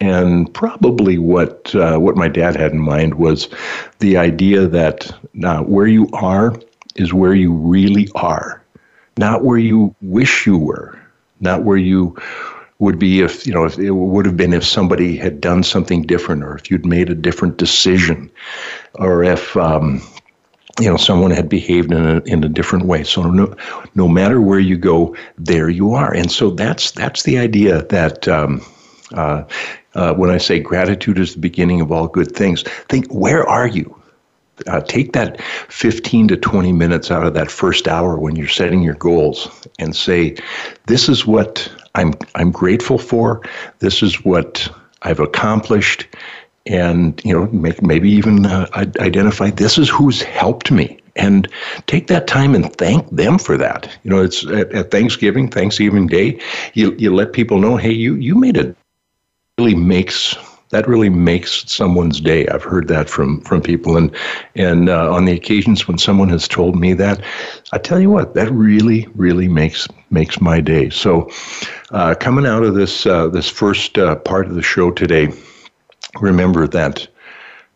and 0.00 0.52
probably 0.54 1.18
what 1.18 1.74
uh, 1.74 1.98
what 1.98 2.16
my 2.16 2.28
dad 2.28 2.56
had 2.56 2.72
in 2.72 2.78
mind 2.78 3.14
was 3.14 3.48
the 3.98 4.16
idea 4.16 4.66
that 4.66 5.10
uh, 5.44 5.62
where 5.62 5.86
you 5.86 6.08
are 6.12 6.54
is 6.96 7.12
where 7.12 7.34
you 7.34 7.52
really 7.52 8.08
are, 8.14 8.62
not 9.16 9.44
where 9.44 9.58
you 9.58 9.94
wish 10.00 10.46
you 10.46 10.56
were, 10.56 10.98
not 11.40 11.64
where 11.64 11.76
you 11.76 12.16
would 12.78 12.98
be 12.98 13.20
if 13.20 13.46
you 13.46 13.52
know 13.52 13.64
if 13.64 13.78
it 13.78 13.90
would 13.90 14.24
have 14.24 14.36
been 14.36 14.52
if 14.52 14.64
somebody 14.64 15.16
had 15.16 15.40
done 15.40 15.62
something 15.62 16.02
different 16.02 16.44
or 16.44 16.56
if 16.56 16.70
you'd 16.70 16.86
made 16.86 17.10
a 17.10 17.14
different 17.14 17.56
decision 17.56 18.30
or 18.94 19.24
if 19.24 19.56
um, 19.56 20.00
you 20.80 20.88
know 20.88 20.96
someone 20.96 21.30
had 21.30 21.48
behaved 21.48 21.92
in 21.92 22.06
a, 22.06 22.20
in 22.24 22.44
a 22.44 22.48
different 22.48 22.86
way 22.86 23.04
so 23.04 23.22
no, 23.22 23.54
no 23.94 24.08
matter 24.08 24.40
where 24.40 24.58
you 24.58 24.76
go 24.76 25.14
there 25.36 25.68
you 25.68 25.92
are 25.92 26.14
and 26.14 26.30
so 26.30 26.50
that's 26.50 26.90
that's 26.92 27.22
the 27.24 27.38
idea 27.38 27.82
that 27.86 28.28
um, 28.28 28.64
uh, 29.14 29.42
uh, 29.94 30.14
when 30.14 30.30
I 30.30 30.38
say 30.38 30.60
gratitude 30.60 31.18
is 31.18 31.34
the 31.34 31.40
beginning 31.40 31.80
of 31.80 31.90
all 31.90 32.08
good 32.08 32.34
things 32.34 32.62
think 32.88 33.06
where 33.12 33.48
are 33.48 33.66
you 33.66 33.98
uh, 34.66 34.80
take 34.80 35.12
that 35.12 35.40
15 35.68 36.28
to 36.28 36.36
20 36.36 36.72
minutes 36.72 37.10
out 37.10 37.26
of 37.26 37.34
that 37.34 37.50
first 37.50 37.86
hour 37.86 38.18
when 38.18 38.36
you're 38.36 38.48
setting 38.48 38.82
your 38.82 38.94
goals 38.94 39.48
and 39.78 39.94
say, 39.94 40.36
this 40.86 41.08
is 41.08 41.26
what 41.26 41.70
I'm, 41.94 42.14
I'm 42.34 42.50
grateful 42.50 42.98
for. 42.98 43.42
This 43.78 44.02
is 44.02 44.24
what 44.24 44.68
I've 45.02 45.20
accomplished. 45.20 46.08
And, 46.68 47.20
you 47.24 47.32
know, 47.32 47.46
make, 47.48 47.82
maybe 47.82 48.10
even 48.10 48.46
uh, 48.46 48.68
identify 49.00 49.50
this 49.50 49.78
is 49.78 49.88
who's 49.88 50.22
helped 50.22 50.70
me 50.70 51.00
and 51.16 51.48
take 51.86 52.06
that 52.08 52.26
time 52.26 52.54
and 52.54 52.74
thank 52.76 53.08
them 53.10 53.38
for 53.38 53.56
that. 53.56 53.90
You 54.04 54.10
know, 54.10 54.22
it's 54.22 54.46
at, 54.46 54.72
at, 54.72 54.90
Thanksgiving, 54.90 55.48
Thanksgiving 55.48 56.06
Day, 56.06 56.40
you, 56.74 56.94
you 56.96 57.14
let 57.14 57.32
people 57.32 57.58
know, 57.58 57.76
hey, 57.76 57.92
you, 57.92 58.14
you 58.16 58.34
made 58.34 58.56
it 58.56 58.76
really 59.58 59.74
makes 59.74 60.36
that 60.70 60.86
really 60.86 61.08
makes 61.08 61.70
someone's 61.70 62.20
day. 62.20 62.46
I've 62.48 62.62
heard 62.62 62.88
that 62.88 63.08
from 63.08 63.40
from 63.42 63.62
people, 63.62 63.96
and 63.96 64.14
and 64.54 64.88
uh, 64.88 65.12
on 65.12 65.24
the 65.24 65.32
occasions 65.32 65.88
when 65.88 65.98
someone 65.98 66.28
has 66.28 66.46
told 66.46 66.78
me 66.78 66.92
that, 66.94 67.22
I 67.72 67.78
tell 67.78 68.00
you 68.00 68.10
what, 68.10 68.34
that 68.34 68.50
really 68.50 69.06
really 69.14 69.48
makes 69.48 69.88
makes 70.10 70.40
my 70.40 70.60
day. 70.60 70.90
So, 70.90 71.30
uh, 71.90 72.14
coming 72.14 72.46
out 72.46 72.64
of 72.64 72.74
this 72.74 73.06
uh, 73.06 73.28
this 73.28 73.48
first 73.48 73.96
uh, 73.98 74.16
part 74.16 74.46
of 74.46 74.54
the 74.54 74.62
show 74.62 74.90
today, 74.90 75.28
remember 76.20 76.66
that 76.68 77.06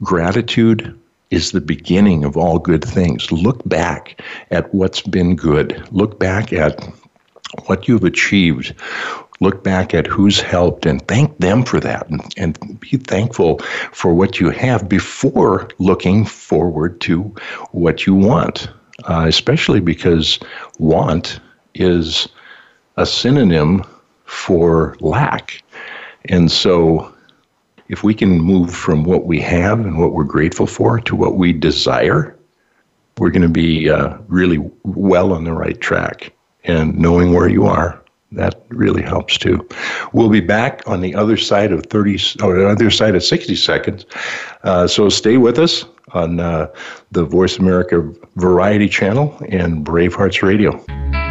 gratitude 0.02 0.98
is 1.30 1.52
the 1.52 1.60
beginning 1.60 2.24
of 2.24 2.36
all 2.36 2.58
good 2.58 2.84
things. 2.84 3.32
Look 3.32 3.66
back 3.68 4.20
at 4.50 4.72
what's 4.74 5.00
been 5.00 5.34
good. 5.34 5.88
Look 5.90 6.18
back 6.18 6.52
at 6.52 6.84
what 7.66 7.88
you've 7.88 8.04
achieved 8.04 8.74
look 9.42 9.64
back 9.64 9.92
at 9.92 10.06
who's 10.06 10.40
helped 10.40 10.86
and 10.86 11.06
thank 11.08 11.36
them 11.38 11.64
for 11.64 11.80
that 11.80 12.08
and, 12.08 12.22
and 12.36 12.80
be 12.80 12.96
thankful 12.96 13.58
for 13.92 14.14
what 14.14 14.38
you 14.38 14.50
have 14.50 14.88
before 14.88 15.68
looking 15.78 16.24
forward 16.24 17.00
to 17.00 17.22
what 17.72 18.06
you 18.06 18.14
want, 18.14 18.68
uh, 19.04 19.24
especially 19.26 19.80
because 19.80 20.38
want 20.78 21.40
is 21.74 22.28
a 22.96 23.04
synonym 23.04 23.82
for 24.26 24.96
lack. 25.00 25.60
And 26.26 26.50
so 26.50 27.11
if 27.92 28.02
we 28.02 28.14
can 28.14 28.40
move 28.40 28.74
from 28.74 29.04
what 29.04 29.26
we 29.26 29.38
have 29.38 29.78
and 29.80 29.98
what 29.98 30.14
we're 30.14 30.24
grateful 30.24 30.66
for 30.66 30.98
to 31.00 31.14
what 31.14 31.36
we 31.36 31.52
desire, 31.52 32.34
we're 33.18 33.30
going 33.30 33.42
to 33.42 33.48
be 33.48 33.90
uh, 33.90 34.16
really 34.28 34.58
well 34.82 35.34
on 35.34 35.44
the 35.44 35.52
right 35.52 35.78
track. 35.78 36.32
And 36.64 36.96
knowing 36.98 37.34
where 37.34 37.48
you 37.48 37.66
are 37.66 38.02
that 38.32 38.62
really 38.68 39.02
helps 39.02 39.36
too. 39.36 39.68
We'll 40.14 40.30
be 40.30 40.40
back 40.40 40.82
on 40.86 41.02
the 41.02 41.14
other 41.14 41.36
side 41.36 41.70
of 41.70 41.84
30 41.84 42.14
or 42.42 42.56
the 42.56 42.66
other 42.66 42.90
side 42.90 43.14
of 43.14 43.22
60 43.22 43.54
seconds. 43.56 44.06
Uh, 44.62 44.86
so 44.86 45.10
stay 45.10 45.36
with 45.36 45.58
us 45.58 45.84
on 46.14 46.40
uh, 46.40 46.72
the 47.10 47.24
Voice 47.24 47.58
America 47.58 48.10
Variety 48.36 48.88
Channel 48.88 49.36
and 49.50 49.84
Bravehearts 49.84 50.42
Radio. 50.42 51.21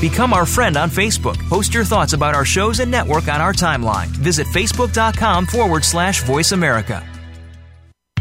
Become 0.00 0.32
our 0.32 0.46
friend 0.46 0.78
on 0.78 0.88
Facebook. 0.88 1.38
Post 1.48 1.74
your 1.74 1.84
thoughts 1.84 2.14
about 2.14 2.34
our 2.34 2.44
shows 2.46 2.80
and 2.80 2.90
network 2.90 3.28
on 3.28 3.42
our 3.42 3.52
timeline. 3.52 4.06
Visit 4.06 4.46
facebook.com 4.46 5.46
forward 5.46 5.84
slash 5.84 6.22
voice 6.22 6.52
America. 6.52 7.06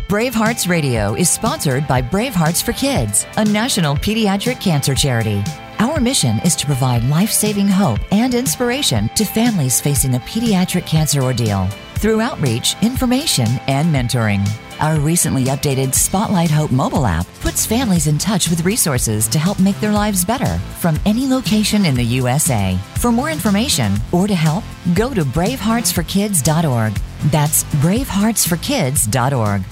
Bravehearts 0.10 0.68
Radio 0.68 1.14
is 1.14 1.30
sponsored 1.30 1.88
by 1.88 2.02
Bravehearts 2.02 2.64
for 2.64 2.74
Kids, 2.74 3.26
a 3.38 3.46
national 3.46 3.96
pediatric 3.96 4.60
cancer 4.60 4.96
charity. 4.96 5.44
Our 5.78 6.00
mission 6.00 6.40
is 6.40 6.56
to 6.58 6.66
provide 6.66 7.04
life 7.06 7.30
saving 7.30 7.68
hope 7.68 8.00
and 8.12 8.34
inspiration 8.34 9.10
to 9.16 9.24
families 9.24 9.80
facing 9.80 10.16
a 10.16 10.20
pediatric 10.20 10.86
cancer 10.86 11.22
ordeal 11.22 11.68
through 11.96 12.22
outreach, 12.22 12.76
information, 12.82 13.48
and 13.68 13.94
mentoring. 13.94 14.46
Our 14.80 14.98
recently 14.98 15.46
updated 15.46 15.94
Spotlight 15.94 16.50
Hope 16.50 16.72
mobile 16.72 17.06
app 17.06 17.28
puts 17.42 17.66
families 17.66 18.08
in 18.08 18.18
touch 18.18 18.50
with 18.50 18.64
resources 18.64 19.28
to 19.28 19.38
help 19.38 19.60
make 19.60 19.78
their 19.82 19.92
lives 19.92 20.24
better 20.24 20.58
from 20.80 20.98
any 21.06 21.28
location 21.28 21.86
in 21.86 21.96
the 21.96 22.04
USA. 22.04 22.80
For 22.96 23.12
more 23.12 23.30
information 23.30 23.98
or 24.14 24.26
to 24.26 24.36
help, 24.36 24.64
go 24.94 25.14
to 25.14 25.26
braveheartsforkids.org. 25.26 26.94
That's 27.26 27.66
braveheartsforkids.org. 27.66 29.64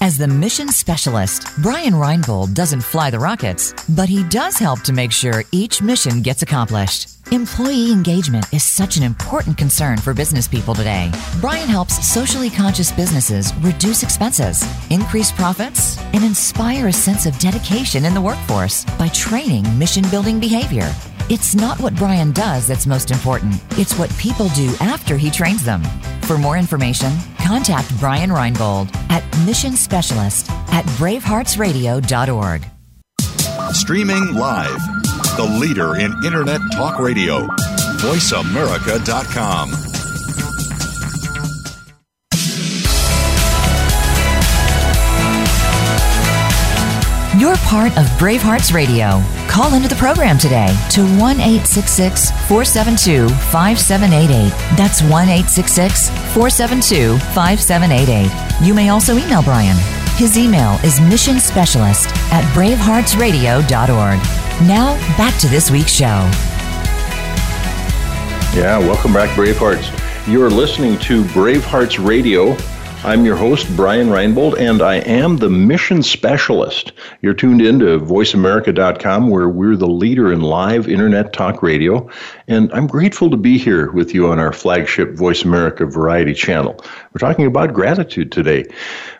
As 0.00 0.16
the 0.16 0.28
mission 0.28 0.68
specialist, 0.68 1.48
Brian 1.60 1.94
Reinbold 1.94 2.54
doesn't 2.54 2.82
fly 2.82 3.10
the 3.10 3.18
rockets, 3.18 3.74
but 3.88 4.08
he 4.08 4.22
does 4.28 4.56
help 4.56 4.82
to 4.82 4.92
make 4.92 5.10
sure 5.10 5.42
each 5.50 5.82
mission 5.82 6.22
gets 6.22 6.42
accomplished. 6.42 7.17
Employee 7.30 7.92
engagement 7.92 8.46
is 8.54 8.62
such 8.64 8.96
an 8.96 9.02
important 9.02 9.58
concern 9.58 9.98
for 9.98 10.14
business 10.14 10.48
people 10.48 10.74
today. 10.74 11.12
Brian 11.42 11.68
helps 11.68 12.06
socially 12.08 12.48
conscious 12.48 12.90
businesses 12.90 13.54
reduce 13.56 14.02
expenses, 14.02 14.64
increase 14.88 15.30
profits, 15.30 15.98
and 16.14 16.24
inspire 16.24 16.86
a 16.86 16.92
sense 16.92 17.26
of 17.26 17.38
dedication 17.38 18.06
in 18.06 18.14
the 18.14 18.20
workforce 18.20 18.86
by 18.98 19.08
training 19.08 19.62
mission 19.78 20.08
building 20.08 20.40
behavior. 20.40 20.90
It's 21.28 21.54
not 21.54 21.78
what 21.80 21.94
Brian 21.96 22.32
does 22.32 22.66
that's 22.66 22.86
most 22.86 23.10
important, 23.10 23.62
it's 23.72 23.98
what 23.98 24.16
people 24.16 24.48
do 24.50 24.74
after 24.80 25.18
he 25.18 25.30
trains 25.30 25.62
them. 25.62 25.82
For 26.22 26.38
more 26.38 26.56
information, 26.56 27.12
contact 27.36 27.94
Brian 28.00 28.30
Reinbold 28.30 28.88
at 29.10 29.22
Mission 29.44 29.72
Specialist 29.72 30.50
at 30.72 30.86
braveheartsradio.org. 30.96 32.64
Streaming 33.74 34.32
live 34.32 34.97
the 35.38 35.44
leader 35.44 35.96
in 36.00 36.12
Internet 36.24 36.60
talk 36.72 36.98
radio. 36.98 37.46
VoiceAmerica.com. 38.02 39.70
You're 47.40 47.56
part 47.58 47.96
of 47.96 48.06
Bravehearts 48.18 48.74
Radio. 48.74 49.22
Call 49.46 49.74
into 49.74 49.86
the 49.88 49.94
program 49.94 50.38
today 50.38 50.76
to 50.90 51.02
1 51.20 51.36
472 51.36 53.28
5788. 53.28 54.50
That's 54.76 55.02
1 55.02 55.28
472 56.34 57.16
5788. 57.18 58.66
You 58.66 58.74
may 58.74 58.88
also 58.88 59.16
email 59.16 59.44
Brian. 59.44 59.76
His 60.16 60.36
email 60.36 60.80
is 60.82 61.00
mission 61.00 61.38
specialist 61.38 62.08
at 62.32 62.42
braveheartsradio.org. 62.56 64.47
Now, 64.66 64.96
back 65.16 65.38
to 65.40 65.46
this 65.46 65.70
week's 65.70 65.92
show. 65.92 66.28
Yeah, 68.54 68.76
welcome 68.78 69.12
back, 69.12 69.30
Bravehearts. 69.36 70.26
You're 70.26 70.50
listening 70.50 70.98
to 71.00 71.22
Bravehearts 71.26 72.04
Radio. 72.04 72.56
I'm 73.04 73.24
your 73.24 73.36
host, 73.36 73.68
Brian 73.76 74.08
Reinbold, 74.08 74.58
and 74.58 74.82
I 74.82 74.96
am 74.96 75.36
the 75.36 75.48
mission 75.48 76.02
specialist. 76.02 76.90
You're 77.22 77.34
tuned 77.34 77.62
in 77.62 77.78
to 77.78 78.00
voiceamerica.com, 78.00 79.30
where 79.30 79.48
we're 79.48 79.76
the 79.76 79.86
leader 79.86 80.32
in 80.32 80.40
live 80.40 80.88
internet 80.88 81.32
talk 81.32 81.62
radio. 81.62 82.10
And 82.48 82.72
I'm 82.72 82.86
grateful 82.86 83.28
to 83.30 83.36
be 83.36 83.58
here 83.58 83.92
with 83.92 84.14
you 84.14 84.28
on 84.28 84.38
our 84.38 84.54
flagship 84.54 85.12
Voice 85.12 85.44
America 85.44 85.84
Variety 85.84 86.32
channel. 86.32 86.80
We're 87.12 87.20
talking 87.20 87.44
about 87.44 87.74
gratitude 87.74 88.32
today. 88.32 88.64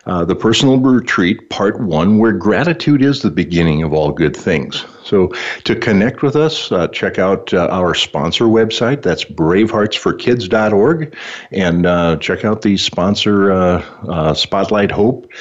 Uh, 0.07 0.25
the 0.25 0.35
Personal 0.35 0.79
Retreat, 0.79 1.51
Part 1.51 1.79
1, 1.79 2.17
where 2.17 2.31
gratitude 2.31 3.03
is 3.03 3.21
the 3.21 3.29
beginning 3.29 3.83
of 3.83 3.93
all 3.93 4.11
good 4.11 4.35
things. 4.35 4.83
So, 5.03 5.27
to 5.65 5.75
connect 5.75 6.23
with 6.23 6.35
us, 6.35 6.71
uh, 6.71 6.87
check 6.87 7.19
out 7.19 7.53
uh, 7.53 7.67
our 7.67 7.93
sponsor 7.93 8.45
website. 8.45 9.03
That's 9.03 9.23
braveheartsforkids.org. 9.23 11.15
And 11.51 11.85
uh, 11.85 12.17
check 12.17 12.43
out 12.43 12.63
the 12.63 12.77
sponsor, 12.77 13.51
uh, 13.51 13.85
uh, 14.07 14.33
Spotlight 14.33 14.89
Hope. 14.89 15.31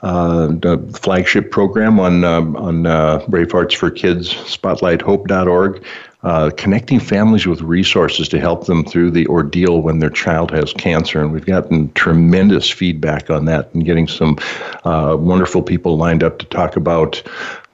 Uh, 0.00 0.48
the 0.48 0.78
flagship 1.00 1.52
program 1.52 2.00
on 2.00 2.24
um, 2.24 2.56
on 2.56 2.84
Hearts 2.84 3.72
for 3.72 3.88
Kids, 3.88 4.34
spotlighthope.org 4.34 5.84
uh, 6.22 6.50
connecting 6.56 7.00
families 7.00 7.46
with 7.46 7.62
resources 7.62 8.28
to 8.28 8.38
help 8.38 8.66
them 8.66 8.84
through 8.84 9.10
the 9.10 9.26
ordeal 9.26 9.82
when 9.82 9.98
their 9.98 10.10
child 10.10 10.52
has 10.52 10.72
cancer. 10.72 11.20
And 11.20 11.32
we've 11.32 11.46
gotten 11.46 11.92
tremendous 11.92 12.70
feedback 12.70 13.30
on 13.30 13.46
that 13.46 13.74
and 13.74 13.84
getting 13.84 14.06
some 14.06 14.38
uh, 14.84 15.16
wonderful 15.18 15.62
people 15.62 15.96
lined 15.96 16.22
up 16.22 16.38
to 16.38 16.46
talk 16.46 16.76
about 16.76 17.20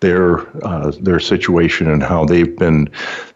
their 0.00 0.46
uh, 0.64 0.92
their 1.00 1.18
situation 1.18 1.90
and 1.90 2.00
how 2.02 2.24
they've 2.24 2.56
been 2.56 2.88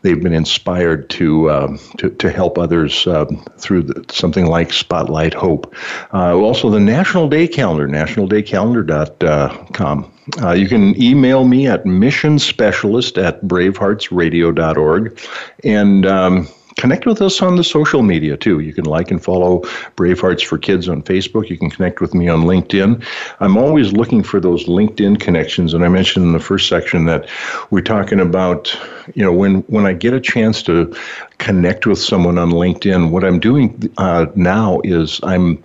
they've 0.02 0.22
been 0.22 0.32
inspired 0.32 1.10
to 1.10 1.50
um, 1.50 1.78
to, 1.98 2.08
to 2.10 2.30
help 2.30 2.56
others 2.56 3.04
um, 3.06 3.44
through 3.58 3.82
the, 3.82 4.04
something 4.12 4.46
like 4.46 4.72
Spotlight 4.72 5.34
Hope. 5.34 5.74
Uh, 6.14 6.36
also, 6.36 6.70
the 6.70 6.80
National 6.80 7.28
Day 7.28 7.48
Calendar, 7.48 7.88
nationaldaycalendar.com. 7.88 10.11
Uh, 10.40 10.52
you 10.52 10.68
can 10.68 11.00
email 11.00 11.44
me 11.44 11.66
at 11.66 11.84
missionspecialist 11.84 13.22
at 13.22 13.42
braveheartsradio.org. 13.42 15.20
And 15.64 16.06
um, 16.06 16.48
connect 16.76 17.06
with 17.06 17.20
us 17.20 17.42
on 17.42 17.56
the 17.56 17.64
social 17.64 18.02
media 18.02 18.36
too. 18.36 18.60
You 18.60 18.72
can 18.72 18.84
like 18.84 19.10
and 19.10 19.22
follow 19.22 19.60
Bravehearts 19.96 20.44
for 20.44 20.58
Kids 20.58 20.88
on 20.88 21.02
Facebook. 21.02 21.48
You 21.48 21.58
can 21.58 21.70
connect 21.70 22.00
with 22.00 22.14
me 22.14 22.28
on 22.28 22.42
LinkedIn. 22.42 23.04
I'm 23.40 23.56
always 23.56 23.92
looking 23.92 24.22
for 24.22 24.40
those 24.40 24.66
LinkedIn 24.66 25.20
connections. 25.20 25.74
And 25.74 25.84
I 25.84 25.88
mentioned 25.88 26.24
in 26.26 26.32
the 26.32 26.40
first 26.40 26.68
section 26.68 27.04
that 27.06 27.28
we're 27.70 27.82
talking 27.82 28.20
about, 28.20 28.74
you 29.14 29.24
know, 29.24 29.32
when, 29.32 29.56
when 29.62 29.86
I 29.86 29.92
get 29.92 30.14
a 30.14 30.20
chance 30.20 30.62
to 30.64 30.94
connect 31.38 31.86
with 31.86 31.98
someone 31.98 32.38
on 32.38 32.50
LinkedIn, 32.50 33.10
what 33.10 33.24
I'm 33.24 33.40
doing 33.40 33.92
uh, 33.98 34.26
now 34.34 34.80
is 34.84 35.20
I'm 35.24 35.62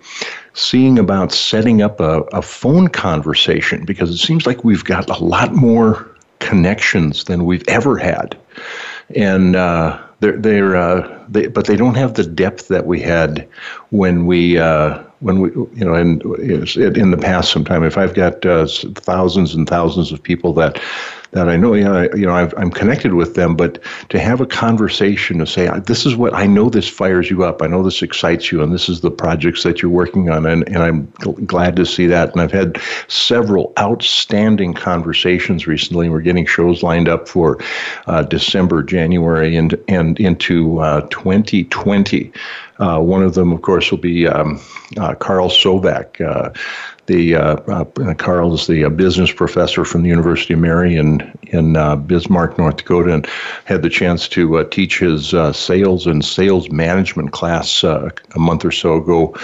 seeing 0.58 0.98
about 0.98 1.32
setting 1.32 1.82
up 1.82 2.00
a, 2.00 2.22
a 2.32 2.42
phone 2.42 2.88
conversation 2.88 3.84
because 3.84 4.10
it 4.10 4.18
seems 4.18 4.46
like 4.46 4.64
we've 4.64 4.84
got 4.84 5.08
a 5.08 5.22
lot 5.22 5.54
more 5.54 6.08
connections 6.40 7.24
than 7.24 7.46
we've 7.46 7.66
ever 7.68 7.96
had. 7.96 8.36
And, 9.14 9.56
uh, 9.56 10.02
they're, 10.20 10.36
they're 10.36 10.76
uh, 10.76 11.24
they, 11.28 11.46
but 11.46 11.66
they 11.66 11.76
don't 11.76 11.94
have 11.94 12.14
the 12.14 12.24
depth 12.24 12.68
that 12.68 12.86
we 12.86 13.00
had 13.00 13.48
when 13.90 14.26
we 14.26 14.58
uh, 14.58 15.02
when 15.20 15.40
we 15.40 15.50
you 15.50 15.84
know 15.84 15.94
in 15.94 16.20
in 16.76 17.10
the 17.10 17.18
past 17.20 17.50
sometime 17.50 17.84
if 17.84 17.98
I've 17.98 18.14
got 18.14 18.44
uh, 18.46 18.66
thousands 18.66 19.54
and 19.54 19.68
thousands 19.68 20.12
of 20.12 20.22
people 20.22 20.52
that 20.54 20.80
that 21.32 21.48
I 21.48 21.56
know, 21.56 21.74
you 21.74 21.84
know, 21.84 21.94
I, 21.94 22.14
you 22.14 22.24
know 22.24 22.32
i 22.32 22.60
am 22.60 22.70
connected 22.70 23.14
with 23.14 23.34
them, 23.34 23.54
but 23.54 23.78
to 24.08 24.18
have 24.18 24.40
a 24.40 24.46
conversation 24.46 25.38
to 25.38 25.46
say, 25.46 25.68
this 25.80 26.06
is 26.06 26.16
what 26.16 26.32
I 26.32 26.46
know 26.46 26.70
this 26.70 26.88
fires 26.88 27.28
you 27.28 27.44
up. 27.44 27.60
I 27.60 27.66
know 27.66 27.82
this 27.82 28.02
excites 28.02 28.50
you, 28.50 28.62
and 28.62 28.72
this 28.72 28.88
is 28.88 29.02
the 29.02 29.10
projects 29.10 29.62
that 29.62 29.82
you're 29.82 29.90
working 29.90 30.30
on. 30.30 30.46
And, 30.46 30.66
and 30.68 30.78
I'm 30.78 31.06
gl- 31.08 31.44
glad 31.46 31.76
to 31.76 31.84
see 31.84 32.06
that. 32.06 32.32
And 32.32 32.40
I've 32.40 32.52
had 32.52 32.80
several 33.08 33.74
outstanding 33.78 34.72
conversations 34.72 35.66
recently. 35.66 36.08
We're 36.08 36.20
getting 36.20 36.46
shows 36.46 36.82
lined 36.82 37.08
up 37.08 37.28
for 37.28 37.58
uh, 38.06 38.22
December, 38.22 38.82
January, 38.82 39.54
and, 39.56 39.78
and 39.86 40.18
into 40.18 40.80
uh, 40.80 41.02
2020. 41.10 42.32
Uh, 42.78 43.00
one 43.00 43.22
of 43.22 43.34
them, 43.34 43.52
of 43.52 43.62
course, 43.62 43.90
will 43.90 43.98
be 43.98 44.26
um, 44.26 44.60
uh, 44.96 45.14
Carl 45.14 45.48
Sovak, 45.48 46.20
uh, 46.20 46.50
the 47.08 47.34
uh, 47.34 47.56
uh, 47.66 48.14
Carl 48.14 48.54
is 48.54 48.66
the 48.66 48.84
uh, 48.84 48.90
business 48.90 49.32
professor 49.32 49.84
from 49.84 50.02
the 50.02 50.08
University 50.08 50.54
of 50.54 50.60
Mary 50.60 50.94
in 50.94 51.36
in 51.48 51.76
uh, 51.76 51.96
Bismarck, 51.96 52.58
North 52.58 52.76
Dakota, 52.76 53.12
and 53.12 53.26
had 53.64 53.82
the 53.82 53.88
chance 53.88 54.28
to 54.28 54.58
uh, 54.58 54.64
teach 54.64 55.00
his 55.00 55.34
uh, 55.34 55.52
sales 55.52 56.06
and 56.06 56.24
sales 56.24 56.70
management 56.70 57.32
class 57.32 57.82
a 57.82 58.12
month 58.36 58.64
or 58.64 58.70
so 58.70 58.98
ago. 58.98 59.34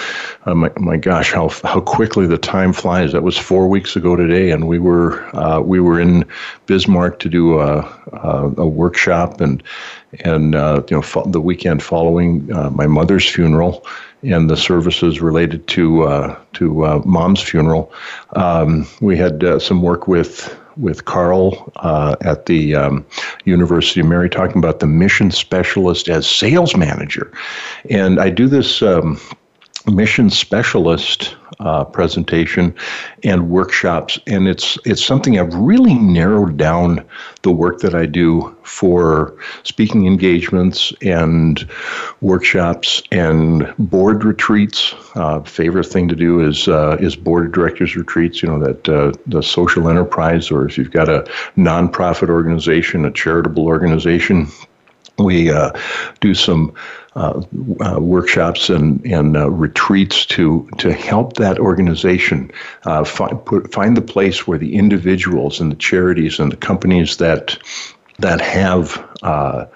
My, 0.46 0.70
my, 0.76 0.98
gosh, 0.98 1.32
how 1.32 1.48
how 1.64 1.80
quickly 1.80 2.26
the 2.26 2.38
time 2.38 2.72
flies! 2.72 3.12
That 3.12 3.22
was 3.22 3.36
four 3.36 3.66
weeks 3.66 3.96
ago 3.96 4.14
today, 4.14 4.50
and 4.50 4.68
we 4.68 4.78
were 4.78 5.24
we 5.62 5.80
were 5.80 5.98
in 5.98 6.24
Bismarck 6.66 7.18
to 7.20 7.28
do 7.30 7.58
a, 7.60 7.78
a, 8.12 8.52
a 8.58 8.66
workshop 8.66 9.40
and 9.40 9.62
and 10.20 10.52
you 10.52 10.96
know 10.96 11.02
fo- 11.02 11.26
the 11.26 11.40
weekend 11.40 11.82
following 11.82 12.46
my 12.76 12.86
mother's 12.86 13.28
funeral 13.28 13.86
and 14.24 14.48
the 14.48 14.56
services 14.56 15.20
related 15.20 15.66
to 15.68 16.04
uh, 16.04 16.38
to 16.54 16.84
uh, 16.84 17.02
mom's 17.04 17.40
funeral. 17.40 17.92
Um, 18.36 18.86
we 19.00 19.16
had 19.16 19.44
uh, 19.44 19.58
some 19.58 19.82
work 19.82 20.08
with 20.08 20.56
with 20.76 21.04
Carl 21.04 21.72
uh, 21.76 22.16
at 22.20 22.46
the 22.46 22.74
um, 22.74 23.06
University 23.44 24.00
of 24.00 24.06
Mary 24.06 24.28
talking 24.28 24.58
about 24.58 24.80
the 24.80 24.86
mission 24.86 25.30
specialist 25.30 26.08
as 26.08 26.28
sales 26.28 26.76
manager, 26.76 27.32
and 27.90 28.20
I 28.20 28.30
do 28.30 28.48
this. 28.48 28.82
Um, 28.82 29.20
mission 29.86 30.30
specialist 30.30 31.36
uh, 31.60 31.84
presentation 31.84 32.74
and 33.22 33.48
workshops, 33.50 34.18
and 34.26 34.48
it's 34.48 34.78
it's 34.84 35.04
something 35.04 35.38
I've 35.38 35.54
really 35.54 35.94
narrowed 35.94 36.56
down 36.56 37.04
the 37.42 37.52
work 37.52 37.80
that 37.80 37.94
I 37.94 38.06
do 38.06 38.54
for 38.62 39.36
speaking 39.62 40.06
engagements 40.06 40.92
and 41.02 41.66
workshops 42.20 43.02
and 43.12 43.72
board 43.78 44.24
retreats. 44.24 44.94
Uh, 45.14 45.40
favorite 45.42 45.86
thing 45.86 46.08
to 46.08 46.16
do 46.16 46.40
is 46.40 46.68
uh, 46.68 46.96
is 47.00 47.16
board 47.16 47.52
directors 47.52 47.96
retreats. 47.96 48.42
You 48.42 48.50
know 48.50 48.58
that 48.60 48.88
uh, 48.88 49.12
the 49.26 49.42
social 49.42 49.88
enterprise, 49.88 50.50
or 50.50 50.66
if 50.66 50.78
you've 50.78 50.90
got 50.90 51.08
a 51.08 51.22
nonprofit 51.56 52.28
organization, 52.28 53.04
a 53.04 53.10
charitable 53.10 53.66
organization, 53.66 54.48
we 55.18 55.50
uh, 55.50 55.70
do 56.20 56.34
some 56.34 56.74
uh, 57.16 57.42
uh, 57.80 58.00
workshops 58.00 58.68
and, 58.68 59.04
and 59.06 59.36
uh, 59.36 59.48
retreats 59.50 60.26
to, 60.26 60.68
to 60.78 60.92
help 60.92 61.34
that 61.34 61.58
organization 61.58 62.50
uh, 62.84 63.04
find, 63.04 63.44
put, 63.44 63.72
find 63.72 63.96
the 63.96 64.02
place 64.02 64.46
where 64.46 64.58
the 64.58 64.74
individuals 64.74 65.60
and 65.60 65.70
the 65.70 65.76
charities 65.76 66.40
and 66.40 66.50
the 66.50 66.56
companies 66.56 67.18
that, 67.18 67.56
that 68.18 68.40
have 68.40 69.08
uh, 69.22 69.66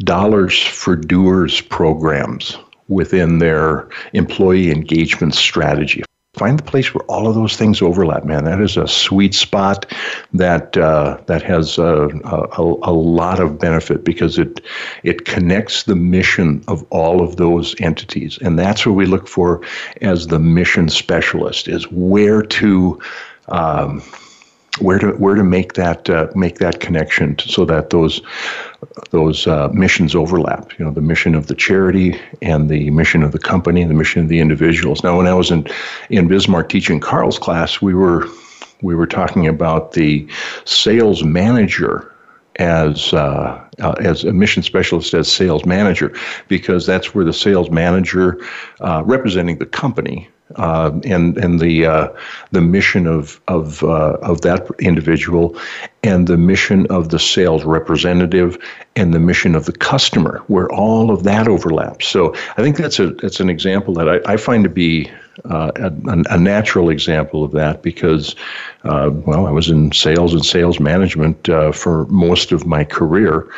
dollars 0.00 0.60
for 0.62 0.94
doers 0.94 1.60
programs 1.62 2.58
within 2.88 3.38
their 3.38 3.88
employee 4.12 4.70
engagement 4.70 5.34
strategy 5.34 6.02
find 6.38 6.58
the 6.58 6.62
place 6.62 6.94
where 6.94 7.04
all 7.04 7.28
of 7.28 7.34
those 7.34 7.56
things 7.56 7.82
overlap, 7.82 8.24
man. 8.24 8.44
That 8.44 8.60
is 8.60 8.76
a 8.76 8.86
sweet 8.86 9.34
spot 9.34 9.86
that 10.32 10.76
uh, 10.76 11.18
that 11.26 11.42
has 11.42 11.78
a, 11.78 12.08
a, 12.24 12.62
a, 12.82 12.92
lot 12.92 13.40
of 13.40 13.58
benefit 13.58 14.04
because 14.04 14.38
it 14.38 14.60
it 15.02 15.24
connects 15.24 15.82
the 15.82 15.96
mission 15.96 16.62
of 16.68 16.84
all 16.90 17.22
of 17.22 17.36
those 17.36 17.74
entities, 17.80 18.38
and 18.38 18.58
that's 18.58 18.86
what 18.86 18.94
we 18.94 19.06
look 19.06 19.28
for 19.28 19.60
as 20.00 20.28
the 20.28 20.38
mission 20.38 20.88
specialist 20.88 21.68
is 21.68 21.90
where 21.90 22.42
to. 22.42 23.00
Um, 23.48 24.02
where 24.80 24.98
to 24.98 25.12
where 25.12 25.34
to 25.34 25.42
make 25.42 25.72
that 25.72 26.08
uh, 26.08 26.28
make 26.36 26.58
that 26.58 26.78
connection 26.78 27.36
so 27.40 27.64
that 27.64 27.90
those 27.90 28.20
those 29.10 29.46
uh, 29.46 29.68
missions 29.72 30.14
overlap. 30.14 30.78
You 30.78 30.84
know, 30.84 30.90
the 30.90 31.00
mission 31.00 31.34
of 31.34 31.46
the 31.46 31.54
charity 31.54 32.20
and 32.42 32.68
the 32.68 32.90
mission 32.90 33.22
of 33.22 33.32
the 33.32 33.38
company, 33.38 33.84
the 33.84 33.94
mission 33.94 34.22
of 34.22 34.28
the 34.28 34.40
individuals. 34.40 35.02
Now, 35.02 35.16
when 35.16 35.26
I 35.26 35.34
was 35.34 35.50
in 35.50 35.66
in 36.10 36.28
Bismarck 36.28 36.68
teaching 36.68 37.00
Carl's 37.00 37.38
class, 37.38 37.82
we 37.82 37.94
were 37.94 38.28
we 38.82 38.94
were 38.94 39.06
talking 39.06 39.46
about 39.46 39.92
the 39.92 40.26
sales 40.64 41.24
manager 41.24 42.12
as 42.58 43.12
uh, 43.12 43.64
uh, 43.80 43.94
as 44.00 44.24
a 44.24 44.32
mission 44.32 44.62
specialist 44.62 45.14
as 45.14 45.30
sales 45.30 45.64
manager 45.64 46.12
because 46.48 46.86
that's 46.86 47.14
where 47.14 47.24
the 47.24 47.32
sales 47.32 47.70
manager 47.70 48.40
uh, 48.80 49.02
representing 49.04 49.58
the 49.58 49.66
company 49.66 50.28
uh, 50.56 50.98
and 51.04 51.36
and 51.36 51.60
the 51.60 51.86
uh, 51.86 52.08
the 52.52 52.60
mission 52.60 53.06
of 53.06 53.40
of 53.48 53.82
uh, 53.84 54.16
of 54.22 54.40
that 54.42 54.66
individual, 54.80 55.56
and 56.02 56.26
the 56.26 56.38
mission 56.38 56.86
of 56.86 57.10
the 57.10 57.18
sales 57.18 57.64
representative, 57.64 58.58
and 58.96 59.12
the 59.12 59.18
mission 59.18 59.54
of 59.54 59.66
the 59.66 59.72
customer, 59.72 60.38
where 60.46 60.70
all 60.72 61.10
of 61.10 61.24
that 61.24 61.48
overlaps. 61.48 62.08
So 62.08 62.34
I 62.56 62.62
think 62.62 62.76
that's 62.76 62.98
a 62.98 63.10
that's 63.10 63.40
an 63.40 63.50
example 63.50 63.94
that 63.94 64.08
I, 64.08 64.32
I 64.32 64.36
find 64.36 64.64
to 64.64 64.70
be 64.70 65.10
uh, 65.44 65.72
a, 65.76 65.92
a, 66.30 66.38
natural 66.38 66.90
example 66.90 67.44
of 67.44 67.52
that 67.52 67.82
because, 67.82 68.34
uh, 68.84 69.10
well, 69.12 69.46
I 69.46 69.50
was 69.50 69.68
in 69.68 69.92
sales 69.92 70.34
and 70.34 70.44
sales 70.44 70.80
management 70.80 71.48
uh, 71.48 71.72
for 71.72 72.06
most 72.06 72.52
of 72.52 72.66
my 72.66 72.84
career. 72.84 73.48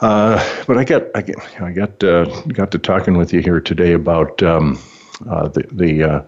but 0.00 0.78
I 0.78 0.84
got 0.84 1.04
I, 1.14 1.22
get, 1.22 1.36
I 1.60 1.72
got 1.72 1.98
got 1.98 2.70
to 2.70 2.78
talking 2.78 3.16
with 3.16 3.32
you 3.32 3.40
here 3.40 3.60
today 3.60 3.92
about 3.92 4.42
um, 4.42 4.78
uh, 5.28 5.48
the 5.48 5.62
the, 5.70 6.02
uh, 6.02 6.22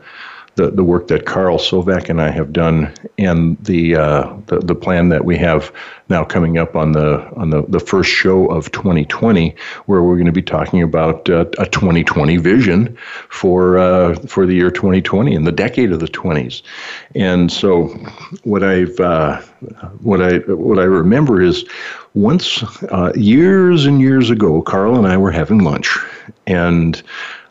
the 0.55 0.71
the 0.71 0.85
work 0.85 1.09
that 1.09 1.25
Carl 1.25 1.59
Sovak 1.59 2.09
and 2.09 2.21
I 2.21 2.31
have 2.31 2.53
done, 2.53 2.93
and 3.19 3.57
the, 3.65 3.97
uh, 3.97 4.37
the 4.47 4.59
the 4.59 4.75
plan 4.75 5.09
that 5.09 5.25
we 5.25 5.37
have 5.39 5.73
now 6.09 6.25
coming 6.25 6.59
up 6.59 6.77
on 6.77 6.93
the 6.93 7.27
on 7.37 7.51
the, 7.51 7.63
the 7.69 7.81
first 7.81 8.11
show 8.11 8.47
of 8.47 8.71
2020, 8.73 9.55
where 9.87 10.03
we're 10.03 10.17
going 10.17 10.27
to 10.27 10.33
be 10.33 10.43
talking 10.43 10.83
about 10.83 11.29
uh, 11.31 11.47
a 11.59 11.67
2020 11.67 12.37
vision 12.37 12.97
for 13.31 13.79
uh, 13.79 14.15
for 14.27 14.47
the 14.47 14.55
year 14.55 14.71
2020 14.71 15.35
and 15.35 15.47
the 15.47 15.53
decade 15.53 15.91
of 15.91 16.01
the 16.01 16.07
20s. 16.07 16.63
And 17.15 17.51
so, 17.51 17.87
what 18.45 18.63
I've 18.63 19.01
uh, 19.01 19.41
what 20.01 20.21
I 20.21 20.39
what 20.39 20.79
I 20.79 20.85
remember 20.85 21.41
is 21.41 21.65
once 22.15 22.63
years 23.15 23.87
and 23.87 24.03
years 24.03 24.29
ago, 24.29 24.61
Carl 24.61 24.97
and 24.99 25.07
I 25.07 25.17
were 25.17 25.31
having 25.31 25.61
lunch, 25.61 25.97
and 26.47 27.03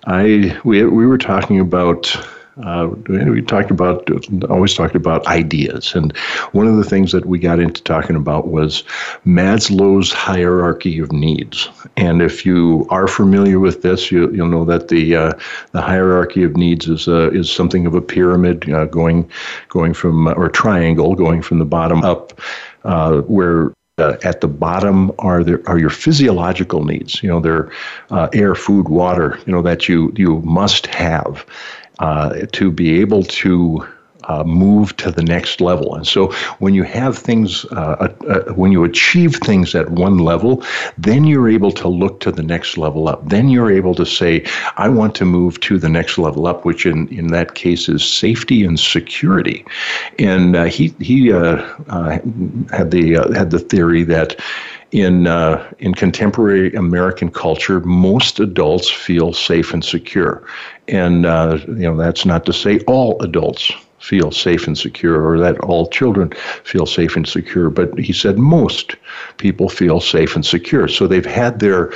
I 0.06 0.60
we 0.64 0.86
we 0.86 1.08
were 1.08 1.18
talking 1.18 1.60
about 1.60 2.16
uh, 2.58 2.90
we 3.08 3.42
talked 3.42 3.72
about 3.72 4.10
always 4.50 4.74
talked 4.74 4.96
about 4.96 5.26
ideas, 5.28 5.96
and 5.96 6.16
one 6.52 6.68
of 6.68 6.76
the 6.76 6.84
things 6.84 7.12
that 7.14 7.26
we 7.26 7.40
got 7.40 7.60
into 7.60 7.82
talking 7.84 8.16
about 8.16 8.48
was 8.50 8.84
Maslow's 9.26 10.12
hierarchy 10.12 11.00
of 11.00 11.12
needs. 11.12 11.70
And 11.96 12.22
if 12.22 12.46
you 12.46 12.86
are 12.90 13.08
familiar 13.08 13.60
with 13.60 13.84
this, 13.84 14.12
you, 14.12 14.28
will 14.28 14.48
know 14.48 14.66
that 14.66 14.90
the 14.90 15.16
uh, 15.16 15.32
the 15.72 15.82
hierarchy 15.82 16.44
of 16.44 16.58
needs 16.58 16.90
is 16.90 17.08
uh, 17.08 17.32
is 17.32 17.50
something 17.50 17.86
of 17.86 17.96
a 17.96 18.02
pyramid 18.02 18.70
uh, 18.70 18.86
going 18.86 19.30
going 19.70 19.94
from 19.94 20.28
or 20.28 20.50
triangle 20.50 21.16
going 21.16 21.42
from 21.42 21.60
the 21.60 21.66
bottom 21.66 22.04
up, 22.04 22.40
uh, 22.84 23.22
where 23.22 23.72
uh, 23.98 24.18
at 24.24 24.42
the 24.42 24.48
bottom 24.48 25.12
are 25.20 25.44
there 25.44 25.62
are 25.68 25.78
your 25.78 25.90
physiological 25.90 26.84
needs. 26.84 27.22
You 27.22 27.30
know, 27.30 27.40
they're 27.40 27.72
uh, 28.10 28.30
air, 28.34 28.56
food, 28.56 28.90
water. 28.90 29.40
You 29.46 29.54
know 29.54 29.62
that 29.62 29.88
you 29.88 30.12
you 30.16 30.40
must 30.42 30.88
have 30.88 31.46
uh, 32.02 32.46
to 32.52 32.72
be 32.72 33.00
able 33.00 33.24
to 33.24 33.88
uh, 34.26 34.44
move 34.44 34.96
to 34.98 35.12
the 35.12 35.24
next 35.24 35.62
level. 35.62 35.96
And 35.96 36.06
so 36.06 36.32
when 36.60 36.74
you 36.74 36.84
have 36.84 37.18
things, 37.18 37.66
uh, 37.66 37.76
uh, 37.76 38.26
uh, 38.28 38.54
when 38.54 38.72
you 38.72 38.84
achieve 38.84 39.36
things 39.38 39.74
at 39.76 39.90
one 39.90 40.20
level, 40.20 40.64
then 40.98 41.26
you're 41.26 41.50
able 41.50 41.72
to 41.72 41.88
look 41.88 42.20
to 42.22 42.32
the 42.32 42.44
next 42.44 42.78
level 42.78 43.08
up. 43.08 43.28
Then 43.28 43.50
you're 43.50 43.72
able 43.72 43.96
to 43.96 44.06
say, 44.06 44.46
I 44.78 44.90
want 44.90 45.16
to 45.16 45.26
move 45.26 45.60
to 45.62 45.78
the 45.78 45.90
next 45.90 46.18
level 46.18 46.48
up, 46.48 46.66
which 46.66 46.86
in, 46.86 47.08
in 47.10 47.28
that 47.28 47.56
case 47.56 47.90
is 47.90 48.04
safety 48.04 48.64
and 48.64 48.80
security. 48.80 49.66
And 50.20 50.56
uh, 50.56 50.66
he, 50.66 50.94
he 51.00 51.32
uh, 51.32 51.58
had, 52.72 52.92
the, 52.92 53.32
had 53.36 53.52
the 53.52 53.60
theory 53.60 54.04
that 54.04 54.40
in 54.92 55.28
uh, 55.28 55.74
in 55.80 55.94
contemporary 55.94 56.74
American 56.74 57.32
culture, 57.32 57.80
most 57.82 58.40
adults 58.40 58.90
feel 58.90 59.34
safe 59.34 59.74
and 59.74 59.84
secure, 59.84 60.46
and 60.88 61.26
uh, 61.26 61.60
you 61.68 61.90
know 61.90 61.96
that's 61.96 62.26
not 62.26 62.46
to 62.46 62.54
say 62.54 62.80
all 62.82 63.22
adults 63.22 63.72
feel 64.00 64.32
safe 64.32 64.68
and 64.68 64.78
secure 64.78 65.24
or 65.24 65.40
that 65.40 65.60
all 65.60 65.88
children 65.88 66.32
feel 66.64 66.88
safe 66.88 67.16
and 67.16 67.28
secure 67.28 67.70
but 67.70 67.98
he 68.00 68.12
said 68.12 68.36
most 68.36 68.96
people 69.38 69.70
feel 69.70 70.00
safe 70.00 70.36
and 70.36 70.44
secure. 70.44 70.88
So 70.88 71.06
they've 71.08 71.26
had 71.26 71.60
their 71.60 71.94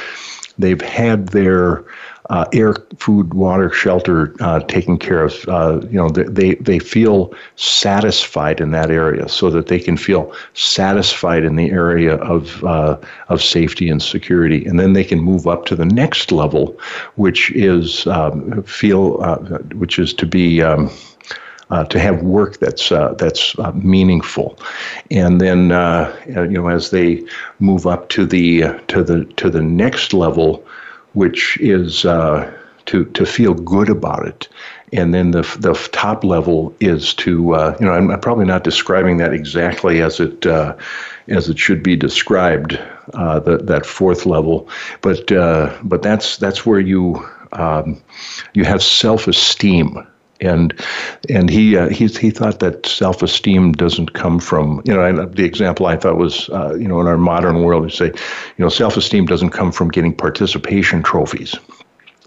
they've 0.58 0.82
had 0.82 1.30
their 1.30 1.84
uh, 2.30 2.46
air, 2.54 2.74
food, 2.98 3.34
water, 3.34 3.70
shelter 3.72 4.36
uh, 4.40 4.60
taken 4.62 4.98
care 4.98 5.24
of. 5.24 5.48
Uh, 5.48 5.80
you 5.90 5.98
know, 5.98 6.10
they 6.10 6.56
they 6.56 6.80
feel 6.80 7.34
satisfied 7.56 8.60
in 8.60 8.72
that 8.72 8.90
area, 8.90 9.28
so 9.30 9.50
that 9.50 9.68
they 9.68 9.80
can 9.80 9.98
feel 9.98 10.34
satisfied 10.54 11.44
in 11.44 11.56
the 11.56 11.70
area 11.70 12.16
of 12.16 12.64
uh, 12.64 12.98
of 13.30 13.44
safety 13.44 13.90
and 13.90 14.02
security, 14.02 14.66
and 14.66 14.80
then 14.80 14.94
they 14.94 15.04
can 15.04 15.20
move 15.20 15.48
up 15.48 15.66
to 15.66 15.76
the 15.76 15.86
next 15.86 16.32
level, 16.32 16.78
which 17.16 17.52
is 17.52 18.08
um, 18.08 18.64
feel, 18.64 19.22
uh, 19.22 19.38
which 19.76 20.00
is 20.00 20.14
to 20.14 20.26
be. 20.26 20.62
Um, 20.62 20.90
uh, 21.72 21.84
to 21.86 22.00
have 22.00 22.22
work 22.22 22.60
that's 22.60 22.92
uh, 22.92 23.14
that's 23.16 23.58
uh, 23.58 23.72
meaningful, 23.72 24.56
and 25.10 25.42
then 25.42 25.72
uh, 25.72 26.16
you 26.28 26.48
know 26.50 26.68
as 26.68 26.92
they 26.92 27.24
move 27.60 27.88
up 27.88 28.10
to 28.10 28.26
the 28.26 28.62
to 28.88 29.04
the 29.04 29.26
to 29.38 29.50
the 29.50 29.64
next 29.64 30.14
level, 30.14 30.64
which 31.16 31.58
is 31.60 32.06
uh, 32.06 32.52
to 32.86 33.06
to 33.06 33.26
feel 33.26 33.54
good 33.54 33.90
about 33.90 34.28
it, 34.28 34.48
and 34.94 35.14
then 35.14 35.32
the 35.32 35.42
the 35.60 35.74
top 35.92 36.24
level 36.24 36.74
is 36.80 37.14
to 37.16 37.56
uh, 37.56 37.76
you 37.80 37.86
know 37.86 37.94
I'm, 37.94 38.20
probably 38.20 38.46
not 38.46 38.64
describing 38.64 39.18
that 39.18 39.34
exactly 39.34 40.02
as 40.02 40.20
it 40.20 40.46
as 41.28 41.50
it 41.50 41.58
should 41.58 41.82
be 41.82 41.96
described 41.96 42.80
uh, 43.14 43.40
that 43.40 43.86
fourth 43.86 44.26
level, 44.26 44.70
but 45.02 45.32
uh, 45.32 45.76
but 45.84 46.02
that's 46.02 46.38
that's 46.38 46.66
where 46.66 46.80
you 46.80 47.28
um, 47.54 48.02
you 48.54 48.66
have 48.66 48.84
self 48.84 49.28
esteem 49.28 50.06
and 50.42 50.74
and 51.30 51.50
he 51.50 51.78
uh, 51.78 51.90
he 51.90 52.08
he 52.08 52.30
thought 52.30 52.60
that 52.60 52.86
self 52.86 53.24
esteem 53.24 53.72
doesn't 53.72 54.14
come 54.14 54.40
from 54.40 54.82
you 54.86 54.94
know 54.94 55.26
the 55.26 55.44
example 55.44 55.86
I 55.86 55.98
thought 55.98 56.18
was 56.18 56.50
uh, 56.50 56.76
you 56.76 56.88
know 56.88 57.00
in 57.02 57.08
our 57.08 57.18
modern 57.18 57.62
world 57.62 57.84
we 57.84 57.90
say 57.90 58.08
you 58.08 58.64
know 58.64 58.70
self 58.70 58.98
esteem 58.98 59.26
doesn't 59.26 59.52
come 59.52 59.72
from 59.72 59.90
getting 59.90 60.16
participation 60.16 61.04
trophies. 61.04 61.56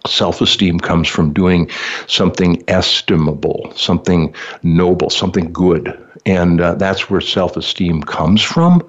Self 0.06 0.40
esteem 0.40 0.78
comes 0.78 1.08
from 1.08 1.32
doing 1.32 1.68
something 2.06 2.62
estimable, 2.68 3.72
something 3.74 4.34
noble, 4.62 5.10
something 5.10 5.52
good. 5.52 6.04
And 6.24 6.60
uh, 6.60 6.74
that's 6.74 7.10
where 7.10 7.20
self 7.20 7.56
esteem 7.56 8.02
comes 8.02 8.42
from. 8.42 8.88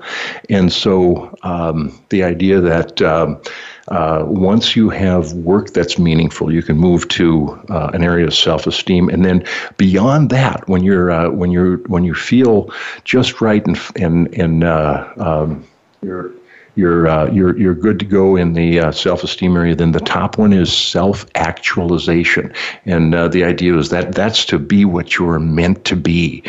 And 0.50 0.72
so 0.72 1.36
um, 1.44 2.00
the 2.10 2.24
idea 2.24 2.62
that 2.62 3.02
um, 3.02 3.42
uh, 3.90 4.24
once 4.26 4.76
you 4.76 4.90
have 4.90 5.34
work 5.34 5.74
that's 5.74 5.98
meaningful, 5.98 6.52
you 6.54 6.62
can 6.62 6.78
move 6.78 7.08
to 7.10 7.60
uh, 7.70 7.92
an 7.94 8.04
area 8.04 8.28
of 8.28 8.34
self-esteem, 8.34 9.10
and 9.10 9.26
then 9.26 9.44
beyond 9.78 10.30
that, 10.30 10.68
when 10.68 10.84
you're 10.84 11.12
uh, 11.12 11.30
when 11.30 11.52
you're 11.52 11.78
when 11.88 12.04
you 12.04 12.14
feel 12.14 12.72
just 13.04 13.42
right 13.42 13.66
and 13.66 13.80
and 13.96 14.34
and 14.36 14.64
uh, 14.64 15.12
um, 15.18 15.64
you're 16.02 16.32
you're 16.80 17.08
uh, 17.08 17.30
you're 17.30 17.58
you're 17.58 17.76
good 17.76 18.00
to 18.00 18.06
go 18.06 18.38
in 18.38 18.54
the 18.54 18.80
uh, 18.80 18.92
self-esteem 18.92 19.56
area. 19.56 19.76
Then 19.76 19.92
the 19.92 20.00
top 20.00 20.38
one 20.38 20.54
is 20.54 20.76
self-actualization, 20.76 22.54
and 22.86 23.14
uh, 23.14 23.28
the 23.28 23.44
idea 23.44 23.78
is 23.78 23.90
that 23.90 24.14
that's 24.14 24.46
to 24.46 24.58
be 24.58 24.86
what 24.86 25.18
you're 25.18 25.40
meant 25.40 25.84
to 25.86 25.96
be. 25.96 26.44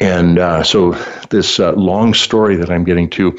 And 0.00 0.38
uh, 0.38 0.62
so, 0.62 0.92
this 1.28 1.60
uh, 1.60 1.72
long 1.72 2.14
story 2.14 2.56
that 2.56 2.70
I'm 2.70 2.84
getting 2.84 3.10
to, 3.10 3.38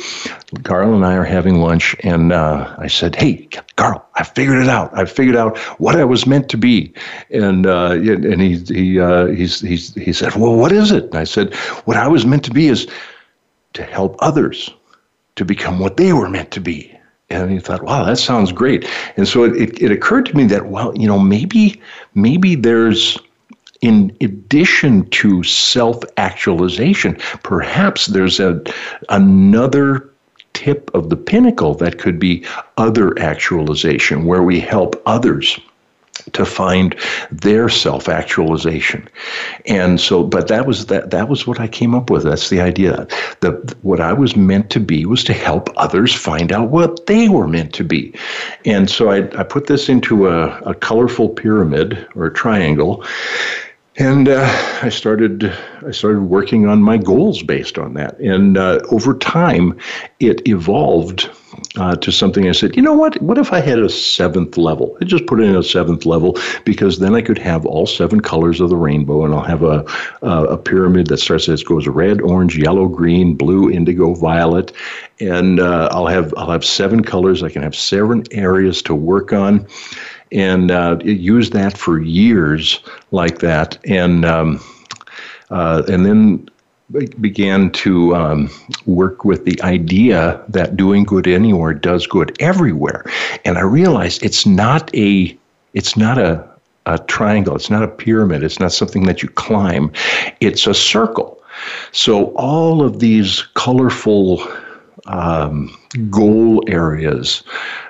Carl 0.62 0.94
and 0.94 1.04
I 1.04 1.16
are 1.16 1.24
having 1.24 1.56
lunch, 1.56 1.96
and 2.02 2.32
uh, 2.32 2.76
I 2.78 2.86
said, 2.86 3.16
"Hey, 3.16 3.48
Carl, 3.78 4.08
I 4.14 4.24
figured 4.24 4.62
it 4.62 4.70
out. 4.70 4.96
I 4.96 5.06
figured 5.06 5.36
out 5.36 5.58
what 5.80 5.96
I 5.96 6.04
was 6.04 6.28
meant 6.28 6.50
to 6.50 6.58
be." 6.58 6.94
And 7.32 7.66
and 7.66 8.42
he 8.42 8.58
he 8.58 9.36
he's, 9.36 9.60
he's 9.60 9.96
he 9.96 10.14
said, 10.14 10.36
"Well, 10.36 10.56
what 10.56 10.72
is 10.72 10.92
it?" 10.92 11.06
And 11.06 11.16
I 11.16 11.24
said, 11.24 11.56
"What 11.86 11.98
I 11.98 12.08
was 12.08 12.28
meant 12.28 12.44
to 12.46 12.52
be 12.52 12.68
is 12.68 12.88
to 13.74 13.84
help 13.84 14.18
others 14.20 14.70
to 15.36 15.46
become 15.46 15.80
what 15.80 15.98
they 15.98 16.14
were 16.14 16.30
meant 16.30 16.52
to 16.52 16.60
be." 16.60 16.92
And 17.30 17.50
he 17.50 17.60
thought, 17.60 17.84
"Wow, 17.84 18.04
that 18.04 18.18
sounds 18.18 18.52
great." 18.52 18.88
And 19.18 19.28
so 19.28 19.44
it, 19.44 19.56
it, 19.56 19.82
it 19.82 19.92
occurred 19.92 20.26
to 20.28 20.38
me 20.38 20.46
that, 20.46 20.68
well, 20.68 20.96
you 20.98 21.08
know, 21.08 21.20
maybe 21.20 21.82
maybe 22.14 22.56
there's 22.56 23.18
in 23.82 24.16
addition 24.22 25.10
to 25.10 25.44
self 25.44 26.04
actualization, 26.18 27.16
perhaps 27.44 28.08
there's 28.08 28.40
a, 28.40 28.62
another 29.10 30.08
tip 30.54 30.92
of 30.94 31.10
the 31.10 31.16
pinnacle 31.16 31.74
that 31.76 31.98
could 31.98 32.20
be 32.20 32.46
other 32.78 33.18
actualization, 33.20 34.26
where 34.26 34.44
we 34.44 34.60
help 34.60 35.02
others 35.06 35.60
to 36.34 36.46
find 36.46 36.96
their 37.32 37.70
self-actualization. 37.70 39.08
And 39.66 40.00
so 40.00 40.24
but 40.24 40.48
that 40.48 40.66
was 40.66 40.88
that 40.88 41.10
that 41.12 41.30
was 41.30 41.48
what 41.48 41.60
i 41.60 41.68
came 41.68 41.96
up 41.96 42.10
with. 42.10 42.24
That's 42.24 42.50
the 42.50 42.62
idea. 42.62 43.08
The 43.40 43.76
what 43.82 44.00
i 44.00 44.14
was 44.14 44.36
meant 44.36 44.70
to 44.72 44.80
be 44.80 45.06
was 45.06 45.24
to 45.26 45.34
help 45.34 45.70
others 45.78 46.14
find 46.14 46.52
out 46.52 46.70
what 46.70 47.06
they 47.06 47.30
were 47.30 47.48
meant 47.48 47.74
to 47.76 47.84
be. 47.84 48.14
And 48.66 48.90
so 48.90 49.10
i, 49.10 49.18
I 49.40 49.44
put 49.44 49.68
this 49.68 49.90
into 49.90 50.28
a, 50.28 50.60
a 50.62 50.74
colorful 50.74 51.30
pyramid 51.30 52.08
or 52.16 52.26
a 52.26 52.34
triangle. 52.34 53.04
And 53.98 54.30
uh, 54.30 54.46
I 54.82 54.90
started 54.90 55.54
I 55.86 55.92
started 55.92 56.22
working 56.22 56.66
on 56.66 56.82
my 56.82 56.98
goals 56.98 57.44
based 57.44 57.78
on 57.78 57.94
that. 57.96 58.18
And 58.20 58.58
uh, 58.58 58.80
over 58.90 59.18
time, 59.18 59.78
it 60.20 60.48
evolved 60.48 61.30
uh, 61.78 61.96
to 61.96 62.12
something. 62.12 62.48
I 62.48 62.52
said, 62.52 62.76
you 62.76 62.82
know 62.82 62.94
what? 62.94 63.22
What 63.22 63.38
if 63.38 63.54
I 63.54 63.60
had 63.60 63.80
a 63.80 63.90
seventh 63.90 64.58
level? 64.58 64.98
I 65.02 65.06
just 65.06 65.26
put 65.26 65.40
in 65.40 65.56
a 65.56 65.64
seventh 65.64 66.06
level 66.06 66.38
because 66.66 67.00
then 67.00 67.16
I 67.16 67.22
could 67.22 67.38
have 67.38 67.66
all 67.66 67.86
seven 67.86 68.20
colors 68.22 68.60
of 68.60 68.70
the 68.70 68.76
rainbow, 68.76 69.26
and 69.26 69.34
I'll 69.34 69.42
have 69.42 69.64
a 69.64 69.86
a 70.22 70.58
pyramid 70.58 71.08
that 71.08 71.18
starts 71.18 71.48
as 71.50 71.64
goes 71.64 71.88
red, 71.88 72.22
orange, 72.22 72.58
yellow, 72.58 72.88
green, 72.88 73.36
blue, 73.36 73.70
indigo, 73.70 74.14
violet, 74.14 74.72
and 75.20 75.60
uh, 75.60 75.90
I'll 75.92 76.08
have 76.08 76.34
I'll 76.38 76.52
have 76.52 76.66
seven 76.66 77.04
colors. 77.04 77.44
I 77.44 77.50
can 77.50 77.62
have 77.62 77.76
seven 77.76 78.24
areas 78.32 78.82
to 78.84 78.96
work 78.96 79.34
on 79.34 79.68
and 80.32 80.72
uh, 80.72 80.98
used 81.04 81.54
that 81.54 81.78
for 81.78 82.00
years 82.00 82.80
like 83.12 83.40
that, 83.40 83.78
and 83.86 84.26
um, 84.26 84.60
uh, 85.50 85.84
and 85.88 86.06
then 86.06 86.50
began 87.20 87.72
to 87.72 88.16
um, 88.16 88.50
work 88.86 89.24
with 89.24 89.46
the 89.46 89.62
idea 89.62 90.44
that 90.50 90.78
doing 90.78 91.04
good 91.04 91.28
anywhere 91.28 91.74
does 91.74 92.08
good 92.08 92.36
everywhere, 92.40 93.06
and 93.46 93.58
I 93.58 93.62
realized 93.62 94.24
it's 94.24 94.46
not 94.46 94.94
a 94.96 95.38
it's 95.74 95.96
not 95.96 96.18
a 96.18 96.50
a 96.86 97.00
triangle. 97.00 97.56
It's 97.56 97.70
not 97.70 97.84
a 97.84 97.88
pyramid. 97.88 98.44
It's 98.44 98.60
not 98.60 98.72
something 98.72 99.04
that 99.04 99.22
you 99.22 99.30
climb. 99.30 99.92
It's 100.40 100.66
a 100.68 100.74
circle. 100.74 101.42
So 101.92 102.34
all 102.36 102.84
of 102.84 103.00
these 103.00 103.44
colorful 103.54 104.46
um, 105.06 105.76
goal 106.10 106.64
areas 106.68 107.44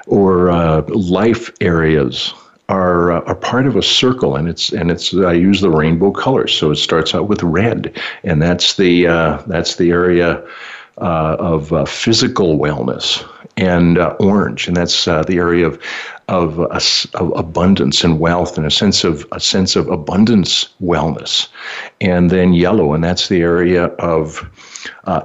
or 0.08 0.50
uh, 0.50 0.82
life 0.90 1.52
areas 1.62 2.34
are 2.72 3.12
uh, 3.12 3.22
are 3.22 3.36
part 3.36 3.68
of 3.68 3.76
a 3.76 3.84
circle, 3.84 4.36
and 4.36 4.48
it's 4.48 4.72
and 4.72 4.90
it's 4.90 5.14
I 5.14 5.34
use 5.34 5.62
the 5.62 5.70
rainbow 5.70 6.12
colors. 6.12 6.54
So 6.54 6.72
it 6.72 6.78
starts 6.78 7.14
out 7.14 7.28
with 7.28 7.44
red, 7.44 8.00
and 8.24 8.42
that's 8.42 8.78
the 8.78 9.08
uh, 9.08 9.44
that's 9.46 9.76
the 9.76 9.92
area 9.92 10.42
uh, 10.98 11.36
of 11.40 11.74
uh, 11.74 11.86
physical 11.86 12.58
wellness, 12.58 13.28
and 13.58 13.98
uh, 13.98 14.16
orange, 14.20 14.68
and 14.68 14.78
that's 14.78 15.08
uh, 15.08 15.24
the 15.24 15.38
area 15.38 15.68
of 15.68 15.80
of, 16.30 16.60
of, 16.60 17.34
abundance 17.36 18.06
and 18.06 18.22
wealth, 18.22 18.58
and 18.58 18.66
a 18.66 18.72
sense 18.72 19.04
of 19.04 19.28
a 19.34 19.40
sense 19.40 19.76
of 19.76 19.90
abundance 19.90 20.70
wellness, 20.82 21.50
and 22.00 22.30
then 22.30 22.54
yellow, 22.54 22.94
and 22.94 23.04
that's 23.04 23.28
the 23.28 23.42
area 23.42 23.88
of 24.00 24.50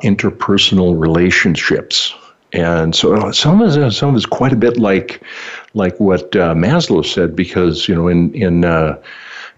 interpersonal 0.02 0.98
relationships 0.98 2.12
and 2.56 2.94
so 2.96 3.30
some 3.32 3.60
of 3.60 3.74
this, 3.74 3.98
some 3.98 4.10
of 4.10 4.16
it's 4.16 4.24
quite 4.24 4.52
a 4.52 4.56
bit 4.56 4.78
like 4.78 5.20
like 5.74 5.98
what 6.00 6.34
uh, 6.34 6.54
Maslow 6.54 7.04
said, 7.04 7.36
because 7.36 7.86
you 7.86 7.94
know 7.94 8.08
in 8.08 8.32
in 8.34 8.64
uh, 8.64 9.00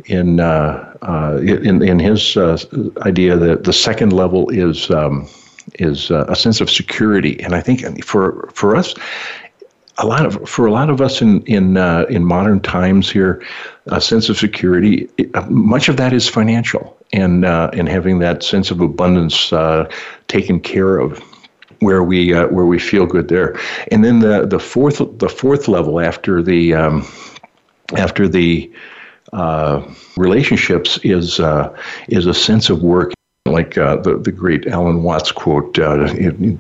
in, 0.07 0.41
uh, 0.41 0.97
uh 1.03 1.39
in 1.41 1.83
in 1.83 1.99
his 2.01 2.37
uh, 2.37 2.59
idea 3.03 3.37
that 3.37 3.65
the 3.65 3.73
second 3.73 4.13
level 4.13 4.49
is 4.51 4.91
um, 4.91 5.29
is 5.75 6.11
uh, 6.11 6.25
a 6.29 6.35
sense 6.35 6.61
of 6.61 6.69
security, 6.69 7.41
and 7.41 7.55
I 7.55 7.61
think 7.61 8.05
for 8.05 8.49
for 8.53 8.77
us. 8.77 8.95
A 10.01 10.07
lot 10.07 10.25
of 10.25 10.49
for 10.49 10.65
a 10.65 10.71
lot 10.71 10.91
of 10.91 11.01
us 11.01 11.21
in 11.21 11.43
in 11.43 11.77
in 12.09 12.25
modern 12.25 12.61
times 12.61 13.11
here, 13.11 13.45
a 13.87 14.01
sense 14.01 14.29
of 14.29 14.39
security. 14.39 15.09
Much 15.49 15.89
of 15.89 15.97
that 15.97 16.13
is 16.13 16.29
financial, 16.29 16.97
and 17.13 17.45
and 17.45 17.89
having 17.89 18.21
that 18.21 18.45
sense 18.45 18.71
of 18.71 18.81
abundance 18.81 19.53
taken 20.29 20.61
care 20.61 20.99
of 20.99 21.21
where 21.81 22.03
we 22.03 22.35
uh, 22.35 22.49
where 22.49 22.67
we 22.67 22.79
feel 22.79 23.07
good 23.07 23.29
there. 23.29 23.59
And 23.91 24.05
then 24.05 24.21
the 24.21 24.47
the 24.47 24.59
fourth 24.59 25.01
the 25.19 25.29
fourth 25.29 25.69
level 25.69 26.01
after 26.01 26.43
the 26.43 26.75
um, 26.75 27.07
after 27.97 28.29
the 28.29 28.71
uh, 29.33 29.83
relationships 30.17 30.99
is 31.03 31.41
uh, 31.41 31.75
is 32.09 32.27
a 32.27 32.35
sense 32.35 32.71
of 32.71 32.83
work. 32.83 33.13
Like 33.47 33.79
uh, 33.79 33.97
the 33.97 34.19
the 34.19 34.33
great 34.33 34.67
Alan 34.67 35.03
Watts 35.03 35.33
quote, 35.33 35.79
uh, 35.79 36.09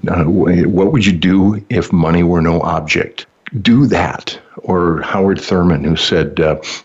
uh, 0.08 0.24
"What 0.24 0.92
would 0.92 1.04
you 1.04 1.12
do 1.12 1.64
if 1.68 1.92
money 1.92 2.22
were 2.22 2.40
no 2.40 2.60
object?" 2.62 3.26
Do 3.62 3.86
that. 3.86 4.38
Or 4.58 5.00
Howard 5.02 5.40
Thurman, 5.40 5.84
who 5.84 5.96
said, 5.96 6.34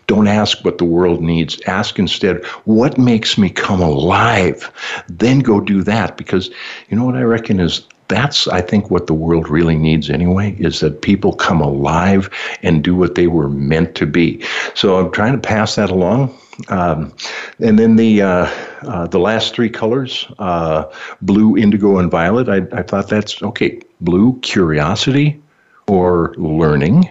"Don't 0.06 0.28
ask 0.28 0.64
what 0.64 0.78
the 0.78 0.84
world 0.84 1.22
needs. 1.22 1.60
Ask 1.66 1.98
instead, 1.98 2.44
what 2.64 2.98
makes 2.98 3.36
me 3.36 3.50
come 3.50 3.80
alive? 3.80 4.70
Then 5.08 5.40
go 5.40 5.58
do 5.60 5.82
that." 5.82 6.16
Because 6.16 6.50
you 6.88 6.96
know 6.96 7.04
what 7.04 7.16
I 7.16 7.22
reckon 7.22 7.58
is 7.58 7.86
that's 8.14 8.46
i 8.48 8.60
think 8.60 8.90
what 8.90 9.06
the 9.06 9.14
world 9.14 9.48
really 9.48 9.76
needs 9.76 10.08
anyway 10.08 10.54
is 10.58 10.80
that 10.80 11.02
people 11.02 11.32
come 11.32 11.60
alive 11.60 12.30
and 12.62 12.84
do 12.84 12.94
what 12.94 13.14
they 13.14 13.26
were 13.26 13.48
meant 13.48 13.94
to 13.96 14.06
be. 14.06 14.42
So 14.74 14.98
i'm 14.98 15.10
trying 15.10 15.32
to 15.32 15.38
pass 15.38 15.74
that 15.74 15.90
along. 15.90 16.36
Um, 16.68 17.12
and 17.58 17.80
then 17.80 17.96
the 17.96 18.22
uh, 18.22 18.46
uh, 18.82 19.06
the 19.08 19.18
last 19.18 19.54
three 19.54 19.68
colors 19.68 20.26
uh, 20.38 20.84
blue 21.20 21.56
indigo 21.56 21.98
and 21.98 22.10
violet 22.10 22.48
I, 22.48 22.78
I 22.78 22.82
thought 22.82 23.08
that's 23.08 23.42
okay. 23.42 23.80
Blue 24.00 24.38
curiosity 24.40 25.40
or 25.88 26.34
learning. 26.36 27.10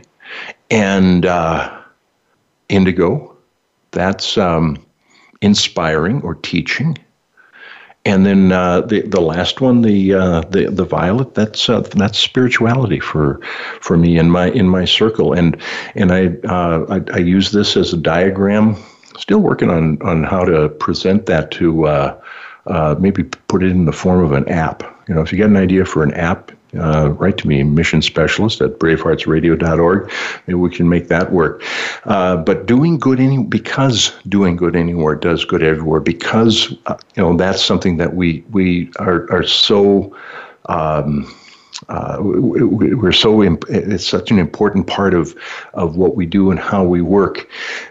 And 0.72 1.26
uh, 1.26 1.82
indigo 2.70 3.36
that's 3.92 4.38
um, 4.38 4.84
inspiring 5.42 6.22
or 6.22 6.36
teaching 6.36 6.98
and 8.06 8.26
then 8.26 8.52
uh, 8.52 8.82
the 8.82 9.02
the 9.02 9.22
last 9.22 9.62
one, 9.62 9.82
the 9.82 10.14
uh, 10.14 10.42
the 10.42 10.70
the 10.70 10.84
violet, 10.84 11.34
that's 11.34 11.70
uh, 11.70 11.82
that's 11.82 12.20
spirituality 12.20 13.00
for 13.00 13.40
for 13.80 13.98
me 13.98 14.18
in 14.18 14.30
my 14.30 14.50
in 14.52 14.68
my 14.68 14.86
circle, 14.86 15.34
and 15.34 15.62
and 15.96 16.12
I, 16.12 16.28
uh, 16.48 16.86
I, 16.90 17.14
I 17.14 17.18
use 17.20 17.52
this 17.52 17.78
as 17.78 17.94
a 17.94 17.98
diagram. 17.98 18.76
Still 19.18 19.40
working 19.40 19.70
on 19.70 20.02
on 20.02 20.24
how 20.24 20.44
to 20.44 20.70
present 20.70 21.28
that 21.28 21.52
to 21.52 21.88
uh, 21.88 22.22
uh, 22.68 22.96
maybe 23.00 23.24
put 23.24 23.64
it 23.64 23.72
in 23.72 23.86
the 23.86 23.94
form 23.94 24.24
of 24.24 24.34
an 24.34 24.50
app. 24.50 24.84
You 25.08 25.16
know, 25.16 25.22
if 25.22 25.32
you 25.32 25.38
got 25.38 25.50
an 25.50 25.58
idea 25.58 25.86
for 25.86 26.04
an 26.04 26.14
app, 26.14 26.52
uh, 26.78 27.10
write 27.12 27.38
to 27.40 27.48
me, 27.48 27.64
mission 27.64 28.02
specialist 28.02 28.62
at 28.62 28.80
braveheartsradio.org. 28.80 30.12
Maybe 30.48 30.56
we 30.56 30.70
can 30.70 30.90
make 30.90 31.08
that 31.08 31.32
work. 31.32 31.64
Uh, 32.06 32.38
but 32.38 32.66
doing 32.66 32.98
good 32.98 33.20
any 33.20 33.44
because 33.44 34.12
doing 34.28 34.56
good 34.56 34.76
anywhere 34.76 35.16
does 35.16 35.46
good 35.46 35.64
everywhere 35.64 36.00
because 36.00 36.74
uh, 36.86 36.98
you 37.16 37.24
know 37.24 37.36
that's 37.36 37.64
something 37.64 37.98
that 37.98 38.16
we 38.16 38.44
we 38.52 38.92
are 39.00 39.32
are 39.32 39.44
so. 39.44 40.16
Um, 40.68 41.28
uh, 41.90 42.18
we're 42.22 43.12
so 43.12 43.44
imp- 43.44 43.70
it's 43.70 44.06
such 44.06 44.32
an 44.32 44.40
important 44.40 44.88
part 44.88 45.14
of 45.14 45.36
of 45.74 45.96
what 45.98 46.16
we 46.16 46.26
do 46.26 46.52
and 46.52 46.60
how 46.60 46.84
we 46.84 47.02
work. 47.02 47.50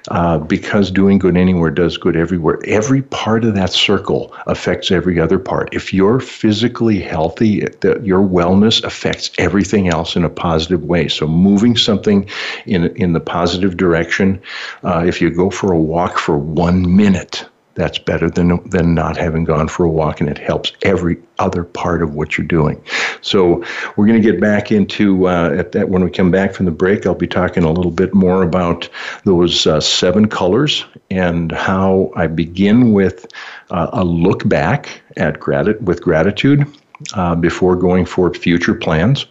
Uh, 0.08 0.38
because 0.38 0.90
doing 0.90 1.18
good 1.18 1.36
anywhere 1.36 1.70
does 1.70 1.96
good 1.96 2.16
everywhere. 2.16 2.58
Every 2.66 3.02
part 3.02 3.44
of 3.44 3.54
that 3.54 3.72
circle 3.72 4.34
affects 4.46 4.90
every 4.90 5.20
other 5.20 5.38
part. 5.38 5.74
If 5.74 5.92
you're 5.92 6.20
physically 6.20 7.00
healthy 7.00 7.60
the, 7.80 8.00
your 8.02 8.20
wellness 8.20 8.82
affects 8.84 9.30
everything 9.38 9.88
else 9.88 10.16
in 10.16 10.24
a 10.24 10.30
positive 10.30 10.84
way. 10.84 11.08
So 11.08 11.26
moving 11.26 11.76
something 11.76 12.28
in 12.66 12.94
in 12.96 13.12
the 13.12 13.20
positive 13.20 13.76
direction 13.76 14.40
uh, 14.84 15.04
if 15.06 15.20
you 15.20 15.30
go 15.30 15.50
for 15.50 15.72
a 15.72 15.78
walk 15.78 16.18
for 16.18 16.38
one 16.38 16.96
minute 16.96 17.46
that's 17.74 17.98
better 17.98 18.28
than 18.28 18.60
than 18.68 18.94
not 18.94 19.16
having 19.16 19.44
gone 19.44 19.68
for 19.68 19.84
a 19.84 19.90
walk 19.90 20.20
and 20.20 20.28
it 20.28 20.38
helps 20.38 20.72
every 20.82 21.16
other 21.38 21.64
part 21.64 22.02
of 22.02 22.14
what 22.14 22.36
you're 22.36 22.46
doing. 22.46 22.82
So 23.20 23.64
we're 23.96 24.06
going 24.06 24.20
to 24.20 24.32
get 24.32 24.40
back 24.40 24.70
into 24.70 25.28
uh, 25.28 25.54
at 25.56 25.72
that 25.72 25.88
when 25.88 26.04
we 26.04 26.10
come 26.10 26.30
back 26.30 26.54
from 26.54 26.66
the 26.66 26.72
break 26.72 27.06
i'll 27.06 27.14
be 27.14 27.26
talking 27.26 27.62
a 27.62 27.70
little 27.70 27.90
bit 27.90 28.14
more 28.14 28.42
about 28.42 28.88
those 29.24 29.66
uh, 29.66 29.80
seven 29.80 30.28
colors 30.28 30.84
and 31.10 31.52
how 31.52 32.10
i 32.16 32.26
begin 32.26 32.92
with 32.92 33.26
uh, 33.70 33.88
a 33.92 34.04
look 34.04 34.48
back 34.48 35.02
at 35.16 35.38
grat- 35.40 35.80
with 35.82 36.02
gratitude 36.02 36.66
uh, 37.14 37.34
before 37.34 37.76
going 37.76 38.04
for 38.04 38.32
future 38.32 38.74
plans 38.74 39.26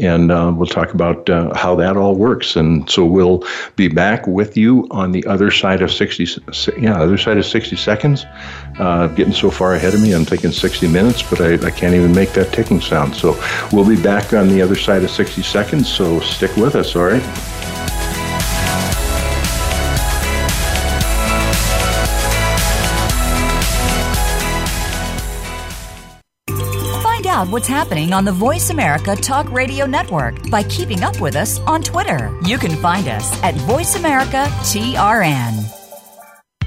and 0.00 0.30
uh, 0.30 0.52
we'll 0.54 0.66
talk 0.66 0.94
about 0.94 1.28
uh, 1.28 1.54
how 1.54 1.74
that 1.76 1.96
all 1.96 2.14
works. 2.14 2.56
And 2.56 2.88
so 2.88 3.04
we'll 3.04 3.44
be 3.76 3.88
back 3.88 4.26
with 4.26 4.56
you 4.56 4.86
on 4.90 5.12
the 5.12 5.24
other 5.26 5.50
side 5.50 5.82
of 5.82 5.92
60, 5.92 6.26
yeah, 6.78 7.00
other 7.00 7.18
side 7.18 7.38
of 7.38 7.46
60 7.46 7.76
seconds. 7.76 8.26
Uh, 8.78 9.08
getting 9.08 9.32
so 9.32 9.50
far 9.50 9.74
ahead 9.74 9.94
of 9.94 10.00
me, 10.00 10.12
I'm 10.12 10.24
thinking 10.24 10.52
60 10.52 10.88
minutes, 10.88 11.22
but 11.22 11.40
I, 11.40 11.54
I 11.66 11.70
can't 11.70 11.94
even 11.94 12.14
make 12.14 12.32
that 12.32 12.52
ticking 12.52 12.80
sound. 12.80 13.14
So 13.14 13.40
we'll 13.72 13.88
be 13.88 14.00
back 14.00 14.32
on 14.32 14.48
the 14.48 14.62
other 14.62 14.76
side 14.76 15.04
of 15.04 15.10
60 15.10 15.42
seconds. 15.42 15.92
So 15.92 16.20
stick 16.20 16.56
with 16.56 16.76
us, 16.76 16.96
all 16.96 17.04
right? 17.04 17.59
Out 27.40 27.48
what's 27.48 27.66
happening 27.66 28.12
on 28.12 28.24
the 28.26 28.32
Voice 28.32 28.68
America 28.68 29.16
Talk 29.16 29.50
Radio 29.50 29.86
Network 29.86 30.50
by 30.50 30.62
keeping 30.64 31.02
up 31.02 31.18
with 31.20 31.36
us 31.36 31.58
on 31.60 31.82
Twitter. 31.82 32.38
You 32.44 32.58
can 32.58 32.76
find 32.76 33.08
us 33.08 33.42
at 33.42 33.54
Voice 33.54 33.96
America 33.96 34.44
TRN. 34.68 35.54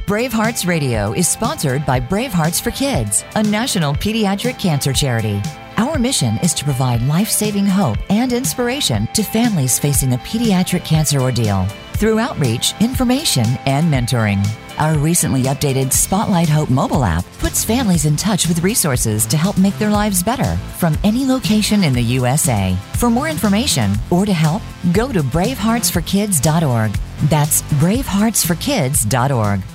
Bravehearts 0.08 0.68
Radio 0.68 1.14
is 1.14 1.28
sponsored 1.28 1.86
by 1.86 2.00
Bravehearts 2.00 2.60
for 2.60 2.72
Kids, 2.72 3.24
a 3.36 3.44
national 3.44 3.94
pediatric 3.94 4.60
cancer 4.60 4.94
charity. 4.94 5.40
Our 5.78 6.00
mission 6.00 6.38
is 6.42 6.56
to 6.56 6.64
provide 6.64 7.04
life 7.04 7.30
saving 7.30 7.68
hope 7.68 8.00
and 8.10 8.34
inspiration 8.34 9.08
to 9.14 9.22
families 9.22 9.78
facing 9.78 10.14
a 10.14 10.18
pediatric 10.18 10.84
cancer 10.84 11.22
ordeal 11.22 11.68
through 11.98 12.20
outreach, 12.20 12.74
information, 12.80 13.46
and 13.66 13.92
mentoring. 13.92 14.46
Our 14.80 14.98
recently 14.98 15.44
updated 15.44 15.94
Spotlight 15.94 16.50
Hope 16.50 16.70
mobile 16.70 17.04
app 17.04 17.26
puts 17.38 17.64
families 17.64 18.06
in 18.06 18.16
touch 18.16 18.48
with 18.48 18.64
resources 18.64 19.26
to 19.28 19.38
help 19.38 19.58
make 19.58 19.78
their 19.78 19.90
lives 19.90 20.24
better 20.24 20.58
from 20.78 20.98
any 21.04 21.26
location 21.26 21.84
in 21.84 21.94
the 21.94 22.02
USA. 22.02 22.76
For 22.96 23.10
more 23.10 23.30
information 23.30 23.94
or 24.10 24.26
to 24.26 24.34
help, 24.34 24.62
go 24.92 25.12
to 25.12 25.22
braveheartsforkids.org. 25.22 26.92
That's 27.30 27.62
braveheartsforkids.org. 27.62 29.73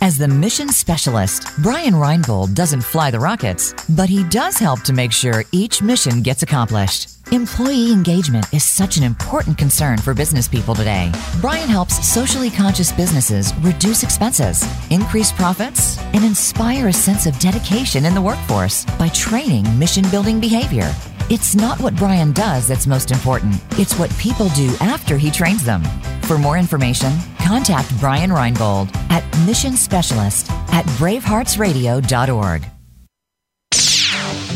As 0.00 0.16
the 0.16 0.28
mission 0.28 0.68
specialist, 0.68 1.48
Brian 1.60 1.94
Reinbold 1.94 2.54
doesn't 2.54 2.82
fly 2.82 3.10
the 3.10 3.18
rockets, 3.18 3.74
but 3.88 4.08
he 4.08 4.22
does 4.28 4.56
help 4.56 4.82
to 4.82 4.92
make 4.92 5.10
sure 5.10 5.42
each 5.50 5.82
mission 5.82 6.22
gets 6.22 6.44
accomplished. 6.44 7.08
Employee 7.32 7.92
engagement 7.92 8.46
is 8.52 8.62
such 8.62 8.96
an 8.96 9.02
important 9.02 9.58
concern 9.58 9.98
for 9.98 10.14
business 10.14 10.46
people 10.46 10.76
today. 10.76 11.10
Brian 11.40 11.68
helps 11.68 12.06
socially 12.06 12.48
conscious 12.48 12.92
businesses 12.92 13.52
reduce 13.56 14.04
expenses, 14.04 14.64
increase 14.90 15.32
profits, 15.32 15.98
and 16.14 16.24
inspire 16.24 16.86
a 16.86 16.92
sense 16.92 17.26
of 17.26 17.36
dedication 17.40 18.06
in 18.06 18.14
the 18.14 18.22
workforce 18.22 18.84
by 19.00 19.08
training 19.08 19.66
mission 19.80 20.08
building 20.10 20.38
behavior. 20.38 20.94
It's 21.30 21.54
not 21.54 21.78
what 21.80 21.94
Brian 21.94 22.32
does 22.32 22.66
that's 22.68 22.86
most 22.86 23.10
important, 23.10 23.54
it's 23.72 23.98
what 23.98 24.10
people 24.16 24.48
do 24.50 24.74
after 24.80 25.18
he 25.18 25.30
trains 25.30 25.62
them. 25.62 25.82
For 26.22 26.38
more 26.38 26.56
information, 26.56 27.12
contact 27.38 27.94
Brian 28.00 28.30
Reinbold 28.30 28.96
at 29.10 29.22
Mission 29.46 29.76
Specialist 29.76 30.50
at 30.72 30.86
braveheartsradio.org. 30.96 32.62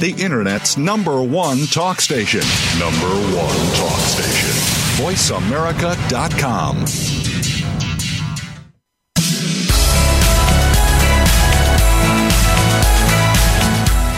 The 0.00 0.14
Internet's 0.18 0.78
number 0.78 1.22
one 1.22 1.66
talk 1.66 2.00
station. 2.00 2.40
Number 2.78 3.06
one 3.36 3.74
talk 3.76 4.00
station. 4.00 4.48
VoiceAmerica.com. 5.04 6.86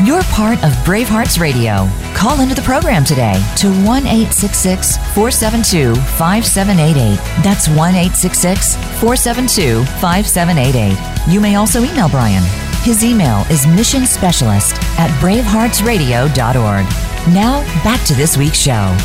You're 0.06 0.22
part 0.24 0.62
of 0.62 0.70
Bravehearts 0.84 1.40
Radio. 1.40 1.88
Call 2.24 2.40
into 2.40 2.54
the 2.54 2.62
program 2.62 3.04
today 3.04 3.34
to 3.58 3.68
1 3.68 4.06
866 4.06 4.96
472 5.12 5.94
5788. 5.94 7.16
That's 7.44 7.68
1 7.68 7.76
866 7.76 8.76
472 8.98 9.84
5788. 10.00 10.96
You 11.30 11.38
may 11.38 11.56
also 11.56 11.82
email 11.82 12.08
Brian. 12.08 12.42
His 12.80 13.04
email 13.04 13.44
is 13.50 13.66
mission 13.66 14.06
specialist 14.06 14.76
at 14.98 15.10
braveheartsradio.org. 15.20 17.34
Now, 17.34 17.60
back 17.84 18.02
to 18.06 18.14
this 18.14 18.38
week's 18.38 18.56
show. 18.56 18.96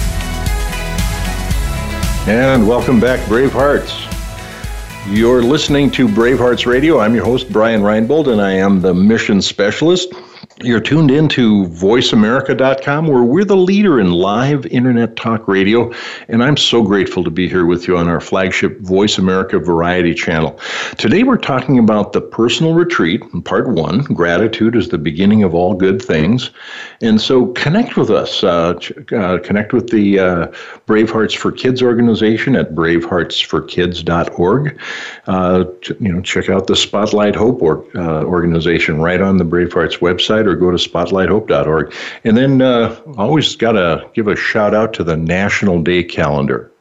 And 2.25 2.65
welcome 2.65 3.01
back, 3.01 3.19
Bravehearts. 3.27 4.07
You're 5.13 5.43
listening 5.43 5.91
to 5.91 6.07
Bravehearts 6.07 6.65
Radio. 6.65 7.01
I'm 7.01 7.13
your 7.13 7.25
host, 7.25 7.51
Brian 7.51 7.81
Reinbold, 7.81 8.31
and 8.31 8.41
I 8.41 8.53
am 8.53 8.79
the 8.79 8.93
mission 8.93 9.41
specialist. 9.41 10.13
You're 10.61 10.81
tuned 10.81 11.09
in 11.09 11.29
to 11.29 11.67
voiceamerica.com, 11.67 13.07
where 13.07 13.23
we're 13.23 13.45
the 13.45 13.55
leader 13.55 13.97
in 13.97 14.11
live 14.11 14.65
internet 14.65 15.15
talk 15.15 15.47
radio. 15.47 15.89
And 16.27 16.43
I'm 16.43 16.57
so 16.57 16.83
grateful 16.83 17.23
to 17.23 17.31
be 17.31 17.47
here 17.47 17.65
with 17.65 17.87
you 17.87 17.97
on 17.97 18.09
our 18.09 18.19
flagship 18.19 18.77
Voice 18.81 19.17
America 19.17 19.57
Variety 19.57 20.13
channel. 20.13 20.59
Today, 20.97 21.23
we're 21.23 21.37
talking 21.37 21.79
about 21.79 22.11
the 22.11 22.19
personal 22.19 22.73
retreat, 22.73 23.23
part 23.45 23.69
one 23.69 23.99
gratitude 23.99 24.75
is 24.75 24.89
the 24.89 24.97
beginning 24.97 25.43
of 25.43 25.55
all 25.55 25.75
good 25.75 26.01
things. 26.01 26.51
And 27.01 27.21
so, 27.21 27.53
connect 27.53 27.95
with 27.95 28.09
us. 28.09 28.43
Uh, 28.43 28.77
uh, 29.15 29.37
connect 29.37 29.71
with 29.71 29.91
the 29.91 30.19
uh, 30.19 30.47
Brave 30.87 31.09
Hearts 31.09 31.33
for 31.33 31.53
Kids 31.53 31.81
organization 31.81 32.57
at 32.57 32.75
braveheartsforkids.org. 32.75 34.81
Uh, 35.25 35.63
you 36.01 36.11
know, 36.11 36.21
check 36.21 36.49
out 36.49 36.67
the 36.67 36.75
Spotlight 36.75 37.37
Hope 37.37 37.61
or, 37.61 37.85
uh, 37.95 38.25
organization 38.25 38.99
right 38.99 39.21
on 39.21 39.37
the 39.37 39.45
Brave 39.45 39.71
Hearts 39.71 39.95
website 39.97 40.48
or 40.49 40.55
go 40.55 40.71
to 40.71 40.77
spotlighthope.org. 40.77 41.93
And 42.23 42.35
then 42.35 42.61
uh, 42.61 42.99
always 43.17 43.55
got 43.55 43.73
to 43.73 44.09
give 44.13 44.27
a 44.27 44.35
shout 44.35 44.73
out 44.73 44.93
to 44.93 45.03
the 45.03 45.15
National 45.15 45.81
Day 45.81 46.03
Calendar. 46.03 46.71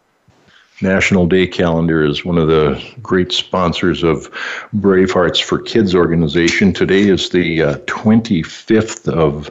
National 0.80 1.26
Day 1.26 1.46
Calendar 1.46 2.04
is 2.04 2.24
one 2.24 2.38
of 2.38 2.46
the 2.46 2.80
great 3.02 3.32
sponsors 3.32 4.04
of 4.04 4.30
Brave 4.72 5.10
Hearts 5.10 5.40
for 5.40 5.58
Kids 5.58 5.94
organization. 5.94 6.72
Today 6.72 7.08
is 7.08 7.30
the 7.30 7.62
uh, 7.62 7.74
25th 7.86 9.08
of 9.12 9.50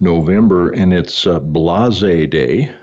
November, 0.00 0.70
and 0.72 0.92
it's 0.92 1.26
uh, 1.26 1.40
Blase 1.40 2.28
Day. 2.28 2.74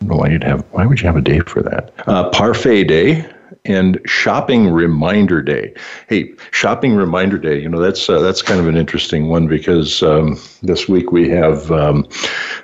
why 0.00 0.28
you'd 0.28 0.44
have. 0.44 0.62
Why 0.72 0.84
would 0.84 1.00
you 1.00 1.06
have 1.06 1.16
a 1.16 1.22
day 1.22 1.40
for 1.40 1.62
that? 1.62 1.94
Uh, 2.06 2.28
Parfait 2.30 2.84
Day 2.84 3.26
and 3.64 4.00
Shopping 4.04 4.68
Reminder 4.68 5.40
Day. 5.40 5.74
Hey, 6.08 6.32
Shopping 6.50 6.94
Reminder 6.94 7.38
Day. 7.38 7.60
You 7.60 7.68
know 7.68 7.80
that's 7.80 8.08
uh, 8.08 8.20
that's 8.20 8.42
kind 8.42 8.60
of 8.60 8.66
an 8.66 8.76
interesting 8.76 9.28
one 9.28 9.46
because 9.46 10.02
um, 10.02 10.38
this 10.62 10.88
week 10.88 11.12
we 11.12 11.28
have 11.30 11.70
um, 11.70 12.06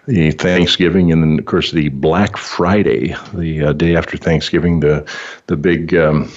the 0.06 0.32
Thanksgiving 0.32 1.12
and 1.12 1.22
then 1.22 1.38
of 1.38 1.44
course 1.46 1.70
the 1.70 1.88
Black 1.90 2.37
Friday, 2.37 3.14
the 3.32 3.66
uh, 3.66 3.72
day 3.72 3.96
after 3.96 4.16
Thanksgiving, 4.16 4.80
the 4.80 5.08
the 5.46 5.56
big. 5.56 5.94
Um, 5.94 6.30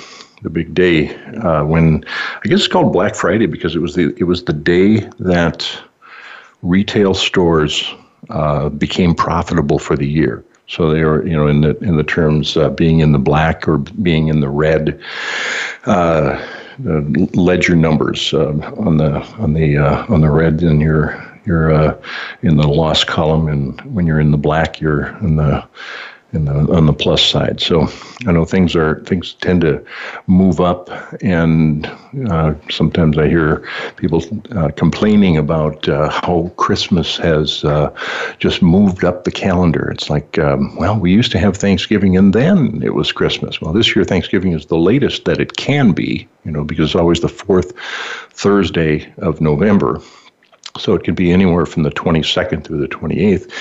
the 0.43 0.49
big 0.49 0.73
day 0.73 1.15
uh, 1.43 1.63
when 1.63 2.03
I 2.43 2.47
guess 2.49 2.61
it's 2.61 2.67
called 2.67 2.91
Black 2.91 3.13
Friday 3.13 3.45
because 3.45 3.75
it 3.75 3.79
was 3.79 3.93
the 3.93 4.11
it 4.17 4.23
was 4.23 4.43
the 4.43 4.53
day 4.53 5.01
that 5.19 5.69
retail 6.63 7.13
stores 7.13 7.93
uh, 8.31 8.69
became 8.69 9.13
profitable 9.13 9.77
for 9.77 9.95
the 9.95 10.07
year. 10.07 10.43
So 10.71 10.89
they 10.89 11.01
are, 11.01 11.25
you 11.27 11.33
know, 11.33 11.47
in 11.47 11.59
the 11.59 11.77
in 11.79 11.97
the 11.97 12.03
terms 12.03 12.55
uh, 12.55 12.69
being 12.69 13.01
in 13.01 13.11
the 13.11 13.19
black 13.19 13.67
or 13.67 13.77
being 13.77 14.29
in 14.29 14.39
the 14.39 14.49
red. 14.49 14.99
Uh, 15.85 16.41
ledger 17.33 17.75
numbers 17.75 18.33
uh, 18.33 18.53
on 18.77 18.97
the 18.97 19.21
on 19.37 19.53
the 19.53 19.77
uh, 19.77 20.05
on 20.07 20.21
the 20.21 20.29
red, 20.29 20.63
and 20.63 20.81
you're 20.81 21.21
you're 21.45 21.73
uh, 21.73 22.01
in 22.41 22.55
the 22.55 22.67
loss 22.67 23.03
column, 23.03 23.49
and 23.49 23.81
when 23.93 24.07
you're 24.07 24.21
in 24.21 24.31
the 24.31 24.37
black, 24.37 24.79
you're 24.79 25.07
in 25.17 25.35
the 25.35 25.67
in 26.33 26.45
the, 26.45 26.53
on 26.73 26.85
the 26.85 26.93
plus 26.93 27.21
side. 27.21 27.59
So 27.59 27.87
I 28.25 28.31
know 28.31 28.45
things 28.45 28.75
are 28.75 29.01
things 29.03 29.33
tend 29.33 29.61
to 29.61 29.83
move 30.27 30.59
up, 30.59 30.89
and 31.21 31.85
uh, 32.29 32.53
sometimes 32.69 33.17
I 33.17 33.27
hear 33.27 33.67
people 33.97 34.23
uh, 34.55 34.69
complaining 34.75 35.37
about 35.37 35.87
uh, 35.89 36.09
how 36.09 36.51
Christmas 36.57 37.17
has 37.17 37.63
uh, 37.63 37.93
just 38.39 38.61
moved 38.61 39.03
up 39.03 39.23
the 39.23 39.31
calendar. 39.31 39.89
It's 39.91 40.09
like, 40.09 40.39
um, 40.39 40.75
well, 40.75 40.97
we 40.97 41.11
used 41.11 41.31
to 41.33 41.39
have 41.39 41.57
Thanksgiving, 41.57 42.15
and 42.17 42.33
then 42.33 42.81
it 42.83 42.93
was 42.93 43.11
Christmas. 43.11 43.59
Well, 43.61 43.73
this 43.73 43.95
year 43.95 44.05
Thanksgiving 44.05 44.53
is 44.53 44.67
the 44.67 44.77
latest 44.77 45.25
that 45.25 45.39
it 45.39 45.57
can 45.57 45.91
be, 45.91 46.27
you 46.45 46.51
know, 46.51 46.63
because 46.63 46.89
it's 46.89 46.95
always 46.95 47.21
the 47.21 47.29
fourth 47.29 47.73
Thursday 48.31 49.13
of 49.17 49.41
November. 49.41 50.01
So 50.77 50.93
it 50.93 51.03
could 51.03 51.15
be 51.15 51.31
anywhere 51.31 51.65
from 51.65 51.83
the 51.83 51.91
22nd 51.91 52.63
through 52.63 52.79
the 52.79 52.87
28th. 52.87 53.51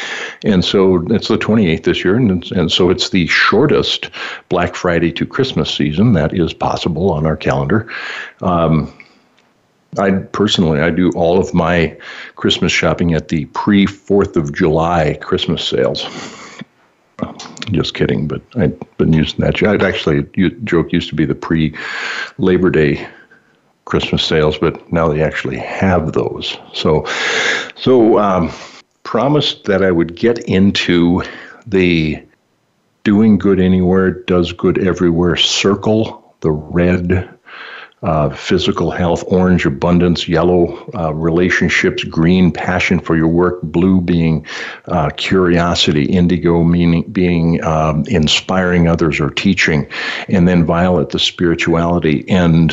And 0.44 0.64
so 0.64 1.04
it's 1.10 1.28
the 1.28 1.38
28th 1.38 1.84
this 1.84 2.04
year. 2.04 2.16
And, 2.16 2.50
and 2.52 2.70
so 2.70 2.90
it's 2.90 3.10
the 3.10 3.26
shortest 3.26 4.10
Black 4.48 4.74
Friday 4.74 5.12
to 5.12 5.26
Christmas 5.26 5.74
season 5.74 6.12
that 6.12 6.32
is 6.32 6.52
possible 6.52 7.10
on 7.10 7.26
our 7.26 7.36
calendar. 7.36 7.90
Um, 8.42 8.92
I 9.98 10.10
personally, 10.10 10.80
I 10.80 10.90
do 10.90 11.10
all 11.16 11.38
of 11.38 11.52
my 11.52 11.98
Christmas 12.36 12.70
shopping 12.70 13.14
at 13.14 13.28
the 13.28 13.46
pre 13.46 13.86
4th 13.86 14.36
of 14.36 14.54
July 14.54 15.18
Christmas 15.20 15.66
sales. 15.66 16.06
Just 17.72 17.94
kidding, 17.94 18.26
but 18.26 18.40
I've 18.56 18.78
been 18.96 19.12
using 19.12 19.40
that. 19.40 19.62
I'd 19.62 19.82
actually, 19.82 20.22
joke 20.64 20.92
used 20.92 21.08
to 21.08 21.14
be 21.14 21.24
the 21.24 21.34
pre 21.34 21.74
Labor 22.38 22.70
Day 22.70 23.06
Christmas 23.90 24.24
sales, 24.24 24.56
but 24.56 24.92
now 24.92 25.08
they 25.08 25.20
actually 25.20 25.58
have 25.58 26.12
those. 26.12 26.56
So, 26.72 27.04
so 27.74 28.18
um, 28.18 28.52
promised 29.02 29.64
that 29.64 29.82
I 29.82 29.90
would 29.90 30.14
get 30.14 30.38
into 30.40 31.22
the 31.66 32.22
doing 33.02 33.36
good 33.36 33.58
anywhere 33.58 34.12
does 34.12 34.52
good 34.52 34.78
everywhere 34.78 35.34
circle, 35.34 36.34
the 36.40 36.52
red 36.52 37.28
uh, 38.02 38.30
physical 38.30 38.90
health, 38.90 39.22
orange, 39.26 39.66
abundance, 39.66 40.26
yellow, 40.26 40.88
uh, 40.94 41.12
relationships, 41.12 42.02
green, 42.04 42.50
passion 42.50 42.98
for 42.98 43.16
your 43.16 43.28
work, 43.28 43.60
blue 43.62 44.00
being 44.00 44.46
uh, 44.86 45.10
curiosity, 45.16 46.04
indigo 46.04 46.62
meaning 46.64 47.02
being 47.12 47.62
um, 47.62 48.04
inspiring 48.08 48.88
others 48.88 49.20
or 49.20 49.28
teaching, 49.28 49.86
and 50.28 50.48
then 50.48 50.64
violet, 50.64 51.10
the 51.10 51.18
spirituality. 51.18 52.24
And 52.28 52.72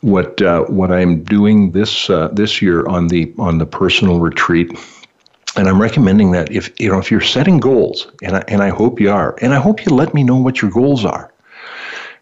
what 0.00 0.40
uh, 0.40 0.64
what 0.64 0.90
I'm 0.90 1.22
doing 1.22 1.72
this 1.72 2.08
uh, 2.08 2.28
this 2.28 2.62
year 2.62 2.86
on 2.86 3.08
the 3.08 3.32
on 3.38 3.58
the 3.58 3.66
personal 3.66 4.20
retreat 4.20 4.72
and 5.54 5.68
I'm 5.68 5.82
recommending 5.82 6.30
that 6.32 6.50
if 6.50 6.72
you 6.80 6.90
know 6.90 6.98
if 6.98 7.10
you're 7.10 7.20
setting 7.20 7.60
goals, 7.60 8.10
and 8.22 8.36
I, 8.36 8.44
and 8.48 8.62
I 8.62 8.70
hope 8.70 9.00
you 9.00 9.10
are, 9.10 9.36
and 9.42 9.52
I 9.52 9.60
hope 9.60 9.84
you 9.84 9.94
let 9.94 10.14
me 10.14 10.22
know 10.24 10.36
what 10.36 10.62
your 10.62 10.70
goals 10.70 11.04
are 11.04 11.31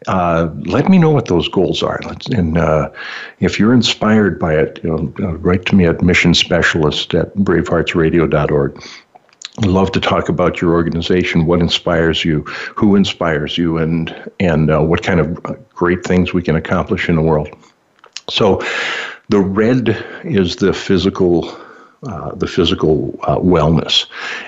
uh, 0.07 0.49
let 0.65 0.89
me 0.89 0.99
know 0.99 1.11
what 1.11 1.27
those 1.27 1.49
goals 1.49 1.83
are. 1.83 2.01
and 2.33 2.57
uh, 2.57 2.91
if 3.41 3.59
you're 3.59 3.75
inspired 3.75 4.39
by 4.39 4.55
it, 4.55 4.81
you 4.83 4.91
know, 4.91 5.13
uh, 5.21 5.37
write 5.39 5.67
to 5.67 5.75
me 5.75 5.85
at 5.85 6.03
mission 6.03 6.35
specialist 6.35 7.15
at 7.15 7.35
braveheartsradio.org. 7.37 8.83
love 9.67 9.93
to 9.93 10.01
talk 10.01 10.29
about 10.29 10.61
your 10.61 10.73
organization, 10.73 11.45
what 11.45 11.61
inspires 11.61 12.25
you, 12.25 12.43
who 12.75 12.97
inspires 12.97 13.59
you, 13.59 13.77
and 13.77 14.31
and 14.41 14.71
uh, 14.71 14.81
what 14.81 15.03
kind 15.03 15.21
of 15.21 15.39
great 15.75 16.03
things 16.05 16.33
we 16.33 16.43
can 16.43 16.57
accomplish 16.57 17.09
in 17.09 17.17
the 17.17 17.23
world. 17.23 17.49
So, 18.31 18.63
the 19.29 19.41
red 19.41 20.03
is 20.25 20.57
the 20.57 20.73
physical. 20.73 21.55
Uh, 22.03 22.35
the 22.35 22.47
physical 22.47 23.15
uh, 23.25 23.37
wellness. 23.37 24.07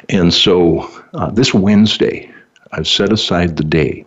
And 0.09 0.33
so 0.33 0.89
uh, 1.13 1.31
this 1.31 1.53
Wednesday, 1.53 2.33
I've 2.73 2.89
set 2.89 3.13
aside 3.13 3.59
the 3.59 3.63
day. 3.63 4.07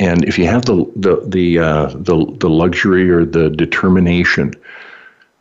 And 0.00 0.24
if 0.24 0.38
you 0.38 0.46
have 0.46 0.64
the 0.64 0.90
the 0.96 1.22
the 1.26 1.58
uh, 1.58 1.86
the, 1.88 2.26
the 2.38 2.48
luxury 2.48 3.10
or 3.10 3.24
the 3.24 3.50
determination 3.50 4.54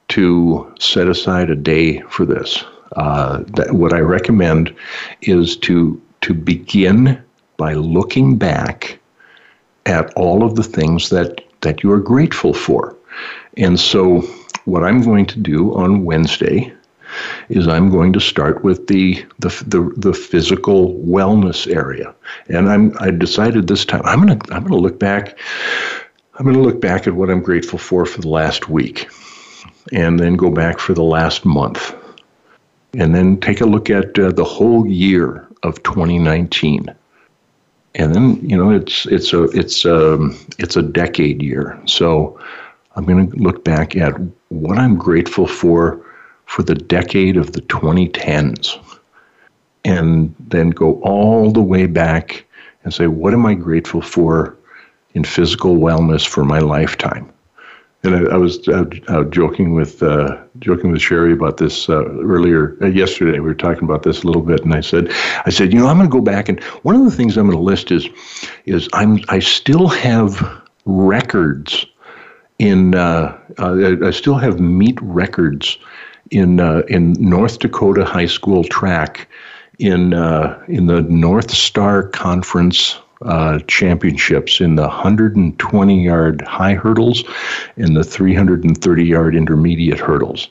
to 0.09 0.73
set 0.79 1.07
aside 1.07 1.49
a 1.49 1.55
day 1.55 1.99
for 2.01 2.25
this, 2.25 2.63
uh, 2.95 3.43
that 3.55 3.73
what 3.73 3.93
I 3.93 3.99
recommend 3.99 4.73
is 5.21 5.57
to 5.57 6.01
to 6.21 6.33
begin 6.33 7.21
by 7.57 7.73
looking 7.73 8.37
back 8.37 8.99
at 9.85 10.13
all 10.15 10.43
of 10.43 10.55
the 10.55 10.63
things 10.63 11.09
that 11.09 11.41
that 11.61 11.83
you 11.83 11.91
are 11.91 11.99
grateful 11.99 12.53
for. 12.53 12.95
And 13.57 13.79
so 13.79 14.21
what 14.65 14.83
I'm 14.83 15.01
going 15.01 15.25
to 15.27 15.39
do 15.39 15.73
on 15.75 16.03
Wednesday 16.05 16.73
is 17.49 17.67
I'm 17.67 17.89
going 17.89 18.13
to 18.13 18.19
start 18.19 18.63
with 18.63 18.87
the 18.87 19.25
the 19.39 19.49
the, 19.67 19.93
the 19.97 20.13
physical 20.13 20.93
wellness 20.95 21.73
area. 21.73 22.13
And 22.49 22.69
I'm 22.69 22.95
I 22.99 23.11
decided 23.11 23.67
this 23.67 23.85
time 23.85 24.01
I'm 24.05 24.27
to 24.27 24.53
I'm 24.53 24.67
to 24.67 24.75
look 24.75 24.99
back 24.99 25.37
I'm 26.37 26.45
going 26.45 26.55
to 26.55 26.61
look 26.61 26.79
back 26.79 27.07
at 27.07 27.15
what 27.15 27.31
I'm 27.31 27.41
grateful 27.41 27.79
for 27.79 28.05
for 28.05 28.21
the 28.21 28.29
last 28.29 28.69
week 28.69 29.09
and 29.91 30.19
then 30.19 30.35
go 30.35 30.51
back 30.51 30.79
for 30.79 30.93
the 30.93 31.03
last 31.03 31.45
month 31.45 31.95
and 32.93 33.13
then 33.13 33.39
take 33.39 33.61
a 33.61 33.65
look 33.65 33.89
at 33.89 34.17
uh, 34.19 34.31
the 34.31 34.43
whole 34.43 34.85
year 34.85 35.47
of 35.63 35.81
2019 35.83 36.93
and 37.95 38.13
then 38.13 38.35
you 38.47 38.55
know 38.55 38.69
it's 38.71 39.05
it's 39.07 39.33
a 39.33 39.43
it's 39.45 39.85
a 39.85 40.13
um, 40.13 40.37
it's 40.59 40.75
a 40.75 40.81
decade 40.81 41.41
year 41.41 41.79
so 41.85 42.39
i'm 42.95 43.05
going 43.05 43.29
to 43.29 43.37
look 43.37 43.63
back 43.63 43.95
at 43.95 44.13
what 44.49 44.77
i'm 44.77 44.95
grateful 44.95 45.47
for 45.47 46.05
for 46.47 46.63
the 46.63 46.75
decade 46.75 47.37
of 47.37 47.53
the 47.53 47.61
2010s 47.61 48.79
and 49.85 50.33
then 50.39 50.71
go 50.71 50.99
all 51.01 51.51
the 51.51 51.61
way 51.61 51.85
back 51.85 52.45
and 52.83 52.93
say 52.93 53.07
what 53.07 53.33
am 53.33 53.45
i 53.45 53.53
grateful 53.53 54.01
for 54.01 54.57
in 55.13 55.23
physical 55.23 55.75
wellness 55.75 56.25
for 56.25 56.43
my 56.43 56.59
lifetime 56.59 57.31
and 58.03 58.15
I, 58.15 58.33
I 58.33 58.37
was 58.37 58.67
uh, 58.67 58.85
uh, 59.07 59.23
joking 59.25 59.73
with 59.73 60.01
uh, 60.01 60.37
joking 60.59 60.91
with 60.91 61.01
Sherry 61.01 61.33
about 61.33 61.57
this 61.57 61.89
uh, 61.89 62.05
earlier 62.05 62.77
uh, 62.81 62.85
yesterday. 62.85 63.39
We 63.39 63.47
were 63.47 63.55
talking 63.55 63.83
about 63.83 64.03
this 64.03 64.23
a 64.23 64.27
little 64.27 64.43
bit, 64.43 64.63
and 64.63 64.73
I 64.73 64.81
said, 64.81 65.11
I 65.45 65.49
said, 65.49 65.73
you 65.73 65.79
know, 65.79 65.87
I'm 65.87 65.97
going 65.97 66.07
to 66.07 66.13
go 66.13 66.21
back 66.21 66.47
and 66.47 66.63
one 66.83 66.95
of 66.95 67.03
the 67.03 67.11
things 67.11 67.37
I'm 67.37 67.47
going 67.47 67.57
to 67.57 67.63
list 67.63 67.91
is, 67.91 68.07
is 68.65 68.87
I'm 68.93 69.19
I 69.29 69.39
still 69.39 69.87
have 69.87 70.61
records 70.85 71.85
in 72.59 72.95
uh, 72.95 73.37
I 73.57 74.11
still 74.11 74.35
have 74.35 74.59
meet 74.59 75.01
records 75.01 75.77
in 76.31 76.59
in 76.89 77.13
North 77.13 77.59
Dakota 77.59 78.05
high 78.05 78.25
school 78.25 78.63
track 78.63 79.27
in 79.79 80.13
in 80.67 80.87
the 80.87 81.05
North 81.09 81.51
Star 81.51 82.03
Conference 82.03 82.97
uh, 83.21 83.59
championships 83.67 84.61
in 84.61 84.75
the 84.75 84.83
120 84.83 86.03
yard 86.03 86.41
high 86.41 86.75
hurdles 86.75 87.23
and 87.75 87.95
the 87.95 88.03
330 88.03 89.03
yard 89.03 89.35
intermediate 89.35 89.99
hurdles. 89.99 90.49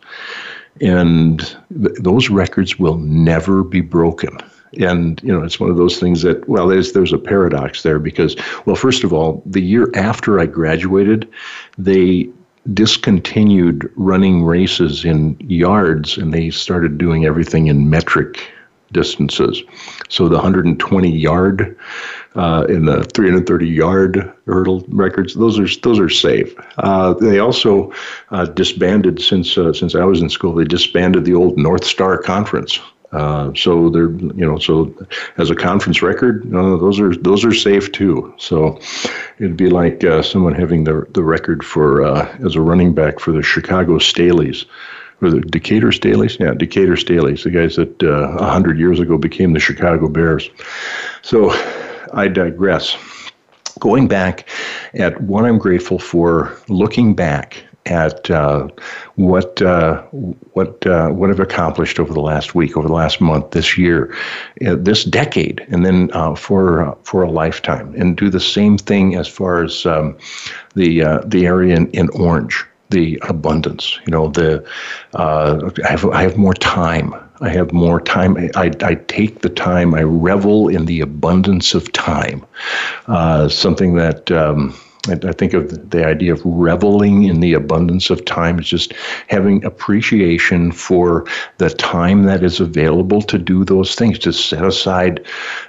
And 0.81 1.39
th- 1.81 1.97
those 2.01 2.29
records 2.29 2.79
will 2.79 2.99
never 2.99 3.63
be 3.63 3.81
broken. 3.81 4.37
And 4.79 5.23
you 5.23 5.33
know, 5.33 5.45
it's 5.45 5.61
one 5.61 5.71
of 5.71 5.77
those 5.77 5.99
things 5.99 6.23
that 6.23 6.47
well, 6.49 6.67
there's 6.67 6.93
there's 6.93 7.13
a 7.13 7.19
paradox 7.19 7.83
there 7.83 7.99
because 7.99 8.37
well, 8.67 8.77
first 8.77 9.05
of 9.05 9.13
all, 9.13 9.43
the 9.47 9.63
year 9.63 9.91
after 9.95 10.39
I 10.39 10.47
graduated, 10.47 11.29
they 11.79 12.29
discontinued 12.75 13.91
running 13.97 14.45
races 14.45 15.05
in 15.05 15.37
yards 15.41 16.17
and 16.19 16.33
they 16.33 16.51
started 16.51 16.99
doing 16.99 17.25
everything 17.25 17.67
in 17.69 17.91
metric 17.91 18.51
distances. 18.93 19.63
So 20.09 20.29
the 20.29 20.37
120 20.37 21.11
yard 21.11 21.77
uh, 22.37 22.67
in 22.69 22.85
the 22.85 23.05
330 23.15 23.67
yard 23.67 24.33
hurdle 24.47 24.85
records. 24.89 25.35
Those 25.35 25.59
are 25.59 25.81
those 25.81 25.99
are 25.99 26.09
safe. 26.09 26.55
Uh, 26.79 27.15
they 27.15 27.39
also 27.39 27.93
uh, 28.31 28.47
disbanded 28.47 29.21
since 29.21 29.57
uh, 29.59 29.73
since 29.73 29.95
I 29.95 30.05
was 30.05 30.21
in 30.21 30.29
school. 30.29 30.55
They 30.55 30.65
disbanded 30.65 31.25
the 31.25 31.35
old 31.35 31.59
North 31.59 31.85
Star 31.85 32.19
Conference. 32.19 32.79
Uh, 33.17 33.53
so 33.55 33.89
they're 33.89 34.11
you 34.11 34.45
know 34.47 34.59
so 34.59 34.95
as 35.39 35.51
a 35.51 35.55
conference 35.55 36.03
record, 36.03 36.45
uh, 36.55 36.77
those 36.77 37.01
are 37.01 37.15
those 37.17 37.45
are 37.45 37.55
safe 37.55 37.91
too. 37.93 38.35
So 38.39 38.79
it'd 39.39 39.57
be 39.57 39.71
like 39.71 40.05
someone 40.23 40.55
having 40.55 40.85
the 40.85 41.07
the 41.15 41.23
record 41.23 41.65
for 41.65 42.05
as 42.45 42.57
a 42.57 42.61
running 42.61 42.95
back 42.95 43.19
for 43.19 43.33
the 43.33 43.43
Chicago 43.43 43.99
Staleys 43.99 44.67
or 45.21 45.31
the 45.31 45.41
Decatur 45.41 45.89
Staleys? 45.89 46.39
Yeah, 46.39 46.55
Decatur 46.55 46.95
Staleys, 46.95 47.45
the 47.45 47.51
guys 47.51 47.77
that 47.77 48.03
a 48.03 48.15
uh, 48.15 48.51
hundred 48.51 48.79
years 48.79 49.01
ago 49.01 49.19
became 49.19 49.53
the 49.53 49.61
Chicago 49.61 50.09
Bears. 50.09 50.51
So 51.23 51.51
I 52.13 52.29
digress. 52.29 52.97
Going 53.79 54.09
back 54.09 54.49
at 54.95 55.21
what 55.21 55.45
I'm 55.45 55.59
grateful 55.59 55.99
for, 55.99 56.57
looking 56.69 57.15
back 57.15 57.63
at 57.87 58.31
uh, 58.31 58.69
what 59.15 59.63
uh, 59.63 60.03
what 60.53 60.87
uh, 60.87 61.09
what 61.09 61.31
I've 61.31 61.41
accomplished 61.41 61.99
over 61.99 62.13
the 62.13 62.21
last 62.21 62.55
week, 62.55 62.77
over 62.77 62.87
the 62.87 62.95
last 62.95 63.21
month, 63.21 63.53
this 63.53 63.79
year, 63.79 64.15
uh, 64.67 64.77
this 64.79 65.05
decade, 65.05 65.65
and 65.69 65.85
then 65.85 66.11
uh, 66.13 66.35
for 66.35 66.83
uh, 66.83 66.95
for 67.03 67.23
a 67.23 67.31
lifetime, 67.31 67.95
and 67.97 68.17
do 68.17 68.29
the 68.29 68.41
same 68.41 68.77
thing 68.79 69.15
as 69.17 69.29
far 69.29 69.63
as 69.63 69.87
um, 69.87 70.17
the 70.75 71.21
the 71.27 71.47
area 71.47 71.77
in, 71.77 71.91
in 71.91 72.09
orange, 72.11 72.65
the 72.91 73.19
abundance. 73.29 73.99
You 74.07 74.11
know, 74.11 74.29
the 74.29 74.65
I 75.15 75.89
have 75.89 76.05
I 76.07 76.23
have 76.23 76.37
more 76.37 76.55
time. 76.55 77.15
I 77.41 77.51
have 77.51 77.71
more 77.73 78.01
time. 78.01 78.37
I, 78.55 78.73
I 78.81 78.95
take 78.95 79.41
the 79.41 79.51
time. 79.51 79.95
I 79.95 80.03
revel 80.03 80.69
in 80.69 80.87
the 80.87 81.03
abundance 81.03 81.75
of 81.75 81.93
time. 81.93 82.47
Uh, 83.09 83.49
something 83.49 83.95
that 83.97 84.31
um, 84.31 84.75
I, 85.09 85.33
think 85.33 85.55
of 85.55 85.91
the 85.91 86.07
idea 86.07 86.33
of 86.33 86.43
reveling 86.45 87.25
in 87.25 87.41
the 87.41 87.55
abundance 87.55 88.11
of 88.11 88.25
time 88.25 88.59
is 88.59 88.69
just 88.69 88.93
having 89.29 89.65
appreciation 89.65 90.73
for 90.73 91.27
the 91.59 91.71
time 91.71 92.25
that 92.25 92.43
is 92.43 92.61
available 92.61 93.23
to 93.23 93.39
do 93.39 93.65
those 93.65 93.95
things, 93.95 94.19
to 94.21 94.33
set 94.33 94.65
aside 94.65 95.25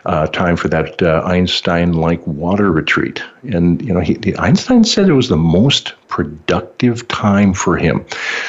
uh, 0.05 0.27
time 0.27 0.57
for 0.57 0.67
that 0.69 1.01
uh, 1.01 1.21
Einstein 1.25 1.93
like 1.93 2.25
water 2.25 2.71
retreat. 2.71 3.21
And, 3.43 3.81
you 3.81 3.93
know, 3.93 3.99
he, 3.99 4.17
Einstein 4.37 4.83
said 4.83 5.09
it 5.09 5.13
was 5.13 5.29
the 5.29 5.37
most 5.37 5.93
productive 6.07 7.07
time 7.07 7.53
for 7.53 7.77
him. 7.77 8.05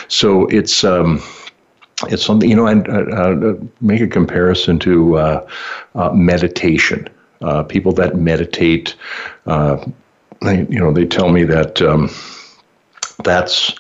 So 0.08 0.46
it's. 0.46 0.84
Um, 0.84 1.22
it's 2.06 2.24
something 2.24 2.48
you 2.48 2.54
know 2.54 2.68
and 2.68 2.88
uh, 2.88 3.02
uh, 3.10 3.54
make 3.80 4.00
a 4.00 4.06
comparison 4.06 4.78
to 4.78 5.16
uh, 5.16 5.48
uh 5.96 6.12
meditation 6.12 7.08
people 7.68 7.92
that 7.92 8.14
meditate 8.14 8.94
they, 10.42 10.66
you 10.68 10.78
know 10.78 10.92
they 10.92 11.06
tell 11.06 11.30
me 11.30 11.44
that 11.44 11.80
um, 11.82 12.10
that's 13.24 13.74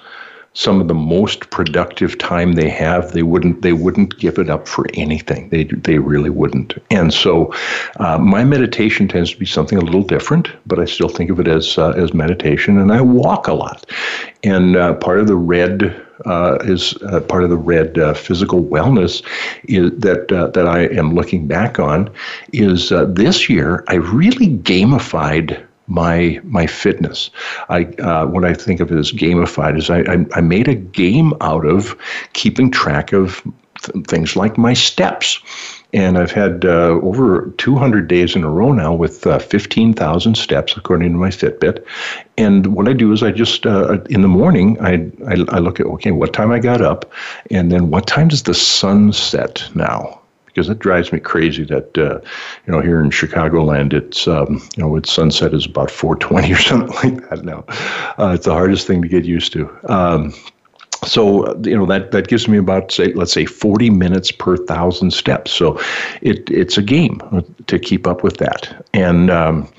some 0.54 0.80
of 0.80 0.88
the 0.88 0.94
most 0.94 1.50
productive 1.50 2.18
time 2.18 2.54
they 2.54 2.68
have. 2.68 3.12
They 3.12 3.22
wouldn't 3.22 3.62
they 3.62 3.72
wouldn't 3.72 4.18
give 4.18 4.38
it 4.38 4.50
up 4.50 4.66
for 4.66 4.86
anything. 4.94 5.50
They 5.50 5.64
they 5.64 5.98
really 5.98 6.30
wouldn't. 6.30 6.74
And 6.90 7.14
so 7.14 7.54
my 7.98 8.42
meditation 8.42 9.06
tends 9.06 9.30
to 9.32 9.38
be 9.38 9.46
something 9.46 9.78
a 9.78 9.82
little 9.82 10.02
different 10.02 10.48
but 10.66 10.80
I 10.80 10.84
still 10.84 11.08
think 11.08 11.30
of 11.30 11.38
it 11.38 11.46
as 11.46 11.78
as 11.78 12.12
meditation 12.12 12.78
and 12.78 12.92
I 12.92 13.02
walk 13.02 13.46
a 13.46 13.54
lot. 13.54 13.88
And 14.42 14.74
part 15.00 15.20
of 15.20 15.28
the 15.28 15.36
red 15.36 15.94
uh, 16.24 16.58
is 16.62 16.94
uh, 17.02 17.20
part 17.20 17.44
of 17.44 17.50
the 17.50 17.56
red 17.56 17.98
uh, 17.98 18.14
physical 18.14 18.62
wellness 18.64 19.22
is 19.64 19.90
that 19.98 20.30
uh, 20.32 20.48
that 20.48 20.66
I 20.66 20.86
am 20.86 21.14
looking 21.14 21.46
back 21.46 21.78
on 21.78 22.10
is 22.52 22.92
uh, 22.92 23.04
this 23.06 23.48
year 23.48 23.84
I 23.88 23.94
really 23.94 24.48
gamified 24.48 25.64
my 25.88 26.40
my 26.44 26.66
fitness. 26.66 27.30
I 27.68 27.84
uh, 28.00 28.26
what 28.26 28.44
I 28.44 28.54
think 28.54 28.80
of 28.80 28.92
as 28.92 29.12
gamified 29.12 29.76
is 29.76 29.90
I, 29.90 30.00
I, 30.00 30.26
I 30.34 30.40
made 30.40 30.68
a 30.68 30.74
game 30.74 31.32
out 31.40 31.66
of 31.66 31.96
keeping 32.32 32.70
track 32.70 33.12
of 33.12 33.42
th- 33.82 34.06
things 34.06 34.36
like 34.36 34.56
my 34.56 34.74
steps 34.74 35.40
and 35.92 36.18
I've 36.18 36.30
had 36.30 36.64
uh, 36.64 36.98
over 37.02 37.52
200 37.56 38.08
days 38.08 38.36
in 38.36 38.44
a 38.44 38.50
row 38.50 38.72
now 38.72 38.92
with 38.92 39.26
uh, 39.26 39.38
15,000 39.38 40.34
steps 40.34 40.76
according 40.76 41.12
to 41.12 41.18
my 41.18 41.30
Fitbit. 41.30 41.84
And 42.36 42.74
what 42.74 42.88
I 42.88 42.92
do 42.92 43.12
is 43.12 43.22
I 43.22 43.30
just 43.30 43.66
uh, 43.66 44.00
in 44.10 44.22
the 44.22 44.28
morning 44.28 44.78
I, 44.80 45.10
I, 45.26 45.44
I 45.48 45.58
look 45.58 45.80
at 45.80 45.86
okay 45.86 46.10
what 46.10 46.32
time 46.32 46.50
I 46.52 46.58
got 46.58 46.82
up, 46.82 47.10
and 47.50 47.72
then 47.72 47.90
what 47.90 48.06
time 48.06 48.28
does 48.28 48.42
the 48.42 48.54
sun 48.54 49.12
set 49.12 49.68
now? 49.74 50.20
Because 50.58 50.70
it 50.70 50.80
drives 50.80 51.12
me 51.12 51.20
crazy 51.20 51.62
that 51.66 51.96
uh, 51.96 52.18
you 52.66 52.72
know 52.72 52.80
here 52.80 53.00
in 53.00 53.10
Chicagoland 53.10 53.92
it's 53.92 54.26
um, 54.26 54.60
you 54.76 54.82
know 54.82 54.96
its 54.96 55.12
sunset 55.12 55.54
is 55.54 55.64
about 55.64 55.88
4:20 55.88 56.52
or 56.56 56.60
something 56.60 56.96
like 56.96 57.30
that 57.30 57.44
now. 57.44 57.64
Uh, 58.18 58.32
it's 58.34 58.46
the 58.46 58.52
hardest 58.52 58.84
thing 58.84 59.00
to 59.00 59.06
get 59.06 59.24
used 59.24 59.52
to. 59.52 59.70
Um, 59.88 60.34
so 61.04 61.56
you 61.62 61.76
know 61.76 61.86
that 61.86 62.10
that 62.10 62.26
gives 62.26 62.48
me 62.48 62.58
about 62.58 62.90
say 62.90 63.12
let's 63.12 63.32
say 63.32 63.46
40 63.46 63.90
minutes 63.90 64.32
per 64.32 64.56
thousand 64.56 65.12
steps 65.12 65.52
so 65.52 65.80
it 66.22 66.50
it's 66.50 66.76
a 66.76 66.82
game 66.82 67.20
to 67.68 67.78
keep 67.78 68.04
up 68.04 68.24
with 68.24 68.38
that 68.38 68.84
and 68.94 69.30
um, 69.30 69.72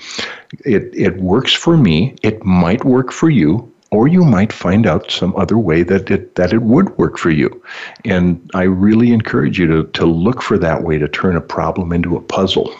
it 0.63 0.89
it 0.93 1.17
works 1.17 1.51
for 1.51 1.75
me 1.75 2.15
it 2.23 2.41
might 2.45 2.85
work 2.85 3.11
for 3.11 3.29
you 3.29 3.69
or 3.91 4.07
you 4.07 4.23
might 4.23 4.53
find 4.53 4.85
out 4.85 5.09
some 5.11 5.35
other 5.35 5.57
way 5.57 5.83
that 5.83 6.11
it 6.11 6.35
that 6.35 6.53
it 6.53 6.61
would 6.61 6.97
work 6.97 7.17
for 7.17 7.29
you. 7.29 7.61
And 8.05 8.49
i 8.53 8.63
really 8.63 9.11
encourage 9.11 9.59
you 9.59 9.67
to 9.67 9.83
to 9.83 10.05
look 10.05 10.41
for 10.41 10.57
that 10.57 10.83
way 10.83 10.97
to 10.97 11.07
turn 11.07 11.35
a 11.35 11.41
problem 11.41 11.91
into 11.91 12.15
a 12.15 12.21
puzzle. 12.21 12.73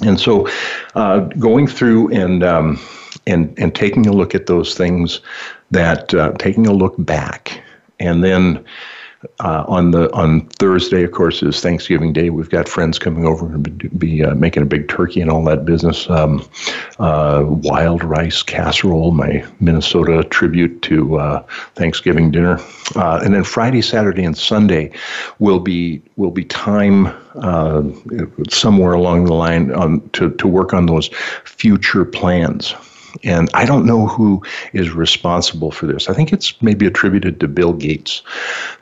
And 0.00 0.18
so 0.18 0.48
uh, 0.96 1.20
going 1.38 1.66
through 1.68 2.12
and 2.12 2.42
um, 2.42 2.80
and 3.26 3.56
and 3.58 3.74
taking 3.74 4.06
a 4.06 4.12
look 4.12 4.34
at 4.34 4.46
those 4.46 4.74
things 4.74 5.20
that 5.70 6.12
uh, 6.14 6.32
taking 6.32 6.66
a 6.66 6.72
look 6.72 6.94
back 6.98 7.62
and 8.00 8.24
then 8.24 8.64
uh, 9.40 9.64
on 9.66 9.90
the 9.90 10.12
on 10.12 10.46
Thursday, 10.58 11.02
of 11.04 11.12
course, 11.12 11.42
is 11.42 11.60
Thanksgiving 11.60 12.12
Day. 12.12 12.30
We've 12.30 12.50
got 12.50 12.68
friends 12.68 12.98
coming 12.98 13.26
over 13.26 13.46
and 13.46 13.98
be 13.98 14.24
uh, 14.24 14.34
making 14.34 14.62
a 14.62 14.66
big 14.66 14.88
turkey 14.88 15.20
and 15.20 15.30
all 15.30 15.44
that 15.44 15.64
business. 15.64 16.08
Um, 16.08 16.48
uh, 16.98 17.44
wild 17.46 18.04
rice 18.04 18.42
casserole, 18.42 19.12
my 19.12 19.44
Minnesota 19.60 20.24
tribute 20.24 20.82
to 20.82 21.18
uh, 21.18 21.42
Thanksgiving 21.74 22.30
dinner, 22.30 22.58
uh, 22.96 23.20
and 23.24 23.34
then 23.34 23.44
Friday, 23.44 23.82
Saturday, 23.82 24.24
and 24.24 24.36
Sunday 24.36 24.92
will 25.38 25.60
be 25.60 26.02
will 26.16 26.30
be 26.30 26.44
time 26.44 27.06
uh, 27.36 27.82
somewhere 28.48 28.92
along 28.92 29.24
the 29.24 29.34
line 29.34 29.72
on, 29.72 30.08
to 30.10 30.30
to 30.30 30.48
work 30.48 30.72
on 30.72 30.86
those 30.86 31.08
future 31.44 32.04
plans. 32.04 32.74
And 33.22 33.48
I 33.54 33.64
don't 33.64 33.86
know 33.86 34.06
who 34.06 34.42
is 34.72 34.90
responsible 34.90 35.70
for 35.70 35.86
this. 35.86 36.08
I 36.08 36.14
think 36.14 36.32
it's 36.32 36.60
maybe 36.62 36.86
attributed 36.86 37.40
to 37.40 37.48
Bill 37.48 37.72
Gates. 37.72 38.22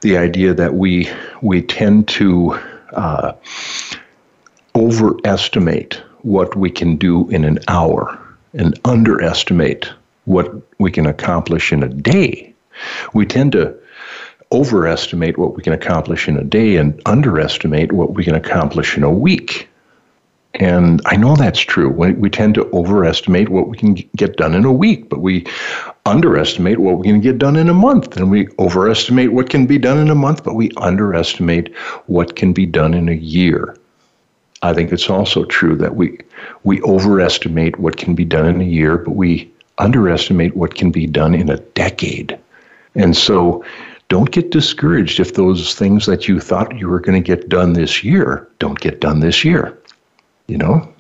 The 0.01 0.17
idea 0.17 0.55
that 0.55 0.75
we 0.75 1.11
we 1.43 1.63
tend 1.63 2.09
to 2.09 2.59
uh, 2.93 3.33
overestimate 4.75 6.03
what 6.23 6.57
we 6.57 6.71
can 6.71 6.97
do 6.97 7.29
in 7.31 7.45
an 7.45 7.59
hour 7.69 8.19
and 8.55 8.79
underestimate 8.85 9.91
what 10.25 10.51
we 10.79 10.91
can 10.91 11.07
accomplish 11.07 11.73
in 11.73 11.83
a 11.83 11.89
day. 11.89 12.55
We 13.13 13.27
tend 13.27 13.53
to 13.53 13.77
overestimate 14.53 15.39
what 15.39 15.57
we 15.57 15.63
can 15.63 15.73
accomplish 15.73 16.29
in 16.29 16.37
a 16.37 16.45
day 16.45 16.77
and 16.77 17.01
underestimate 17.07 17.93
what 17.93 18.15
we 18.15 18.25
can 18.25 18.35
accomplish 18.35 18.97
in 18.97 19.03
a 19.03 19.11
week. 19.11 19.69
And 20.55 21.01
I 21.07 21.17
know 21.17 21.35
that's 21.35 21.61
true. 21.61 21.89
We, 21.89 22.13
we 22.13 22.29
tend 22.29 22.55
to 22.57 22.71
overestimate 22.73 23.49
what 23.49 23.69
we 23.69 23.77
can 23.77 23.95
get 24.17 24.37
done 24.37 24.55
in 24.55 24.65
a 24.65 24.73
week, 24.73 25.09
but 25.09 25.21
we 25.21 25.47
underestimate 26.05 26.79
what 26.79 26.99
we 26.99 27.07
can 27.07 27.21
get 27.21 27.39
done 27.39 27.57
in 27.57 27.69
a 27.69 27.75
month. 27.75 28.17
And 28.17 28.31
we 28.31 28.49
overestimate 28.59 29.33
what 29.33 29.49
can 29.49 29.67
be 29.67 29.79
done 29.79 29.99
in 29.99 30.11
a 30.11 30.15
month, 30.15 30.45
but 30.45 30.55
we 30.55 30.71
underestimate 30.77 31.75
what 32.07 32.37
can 32.37 32.53
be 32.53 32.67
done 32.67 32.93
in 32.93 33.09
a 33.09 33.15
year. 33.15 33.77
I 34.63 34.75
think 34.75 34.93
it's 34.93 35.11
also 35.11 35.45
true 35.45 35.77
that 35.77 35.97
we 35.97 36.19
we 36.63 36.81
overestimate 36.83 37.79
what 37.79 37.97
can 37.97 38.15
be 38.15 38.25
done 38.25 38.47
in 38.47 38.61
a 38.61 38.65
year, 38.65 38.97
but 38.97 39.17
we 39.17 39.51
underestimate 39.79 40.57
what 40.57 40.75
can 40.75 40.91
be 40.93 41.07
done 41.07 41.35
in 41.35 41.51
a 41.51 41.57
decade. 41.57 42.39
And 42.95 43.17
so 43.17 43.65
don't 44.09 44.31
get 44.31 44.51
discouraged 44.51 45.19
if 45.19 45.35
those 45.35 45.75
things 45.75 46.07
that 46.07 46.29
you 46.29 46.39
thought 46.39 46.79
you 46.79 46.89
were 46.89 47.01
going 47.01 47.21
to 47.21 47.27
get 47.27 47.49
done 47.49 47.73
this 47.73 48.05
year 48.05 48.49
don't 48.59 48.79
get 48.79 49.01
done 49.01 49.21
this 49.21 49.45
year. 49.45 49.77
You 50.53 50.59
know, 50.59 50.95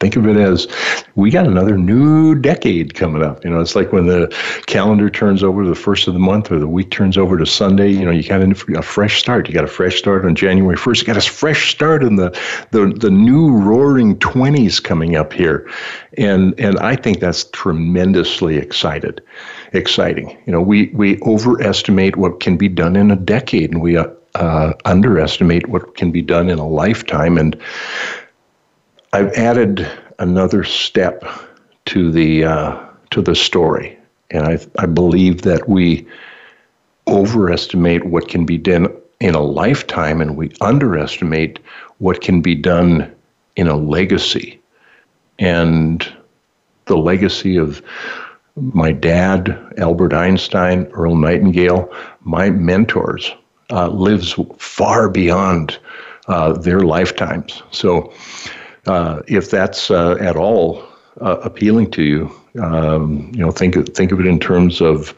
think 0.00 0.16
of 0.16 0.26
it 0.26 0.38
as 0.38 0.66
we 1.14 1.30
got 1.30 1.46
another 1.46 1.76
new 1.76 2.34
decade 2.34 2.94
coming 2.94 3.22
up. 3.22 3.44
You 3.44 3.50
know, 3.50 3.60
it's 3.60 3.76
like 3.76 3.92
when 3.92 4.06
the 4.06 4.34
calendar 4.66 5.10
turns 5.10 5.42
over 5.42 5.66
the 5.66 5.74
first 5.74 6.08
of 6.08 6.14
the 6.14 6.20
month 6.20 6.50
or 6.50 6.58
the 6.58 6.66
week 6.66 6.90
turns 6.90 7.18
over 7.18 7.36
to 7.36 7.44
Sunday, 7.44 7.90
you 7.90 8.02
know, 8.02 8.10
you 8.10 8.26
got 8.26 8.40
a 8.40 8.82
fresh 8.82 9.18
start. 9.18 9.46
You 9.46 9.52
got 9.52 9.64
a 9.64 9.68
fresh 9.68 9.98
start 9.98 10.24
on 10.24 10.34
January 10.34 10.78
1st. 10.78 11.00
You 11.00 11.06
got 11.06 11.18
a 11.18 11.30
fresh 11.30 11.70
start 11.70 12.02
in 12.02 12.16
the, 12.16 12.30
the, 12.70 12.94
the 12.98 13.10
new 13.10 13.50
roaring 13.50 14.16
20s 14.20 14.82
coming 14.82 15.16
up 15.16 15.34
here. 15.34 15.70
And, 16.16 16.58
and 16.58 16.78
I 16.78 16.96
think 16.96 17.20
that's 17.20 17.44
tremendously 17.50 18.56
excited, 18.56 19.22
exciting. 19.74 20.30
You 20.46 20.52
know, 20.52 20.62
we, 20.62 20.86
we 20.94 21.20
overestimate 21.20 22.16
what 22.16 22.40
can 22.40 22.56
be 22.56 22.68
done 22.70 22.96
in 22.96 23.10
a 23.10 23.16
decade 23.16 23.70
and 23.70 23.82
we 23.82 23.98
uh, 23.98 24.06
uh, 24.34 24.72
underestimate 24.86 25.68
what 25.68 25.96
can 25.96 26.10
be 26.10 26.22
done 26.22 26.48
in 26.48 26.58
a 26.58 26.66
lifetime. 26.66 27.36
And 27.36 27.60
I've 29.12 29.32
added 29.32 29.88
another 30.18 30.64
step 30.64 31.24
to 31.86 32.10
the 32.10 32.44
uh, 32.44 32.78
to 33.10 33.22
the 33.22 33.34
story, 33.34 33.98
and 34.30 34.46
I 34.46 34.58
I 34.78 34.86
believe 34.86 35.42
that 35.42 35.68
we 35.68 36.06
overestimate 37.06 38.04
what 38.06 38.28
can 38.28 38.44
be 38.44 38.58
done 38.58 38.88
in 39.20 39.34
a 39.34 39.42
lifetime, 39.42 40.20
and 40.20 40.36
we 40.36 40.52
underestimate 40.60 41.58
what 41.98 42.20
can 42.20 42.42
be 42.42 42.54
done 42.54 43.10
in 43.56 43.66
a 43.66 43.76
legacy, 43.76 44.60
and 45.38 46.06
the 46.84 46.96
legacy 46.96 47.56
of 47.56 47.82
my 48.56 48.92
dad, 48.92 49.58
Albert 49.78 50.12
Einstein, 50.12 50.84
Earl 50.86 51.16
Nightingale, 51.16 51.92
my 52.20 52.50
mentors, 52.50 53.32
uh, 53.70 53.88
lives 53.88 54.34
far 54.58 55.08
beyond 55.08 55.78
uh, 56.26 56.52
their 56.52 56.80
lifetimes. 56.80 57.62
So 57.70 58.12
uh, 58.88 59.22
if 59.26 59.50
that's 59.50 59.90
uh, 59.90 60.16
at 60.20 60.36
all 60.36 60.82
uh, 61.20 61.38
appealing 61.42 61.90
to 61.90 62.02
you, 62.02 62.30
um, 62.62 63.30
you 63.34 63.40
know, 63.40 63.50
think 63.50 63.94
think 63.94 64.12
of 64.12 64.20
it 64.20 64.26
in 64.26 64.40
terms 64.40 64.80
of 64.80 65.14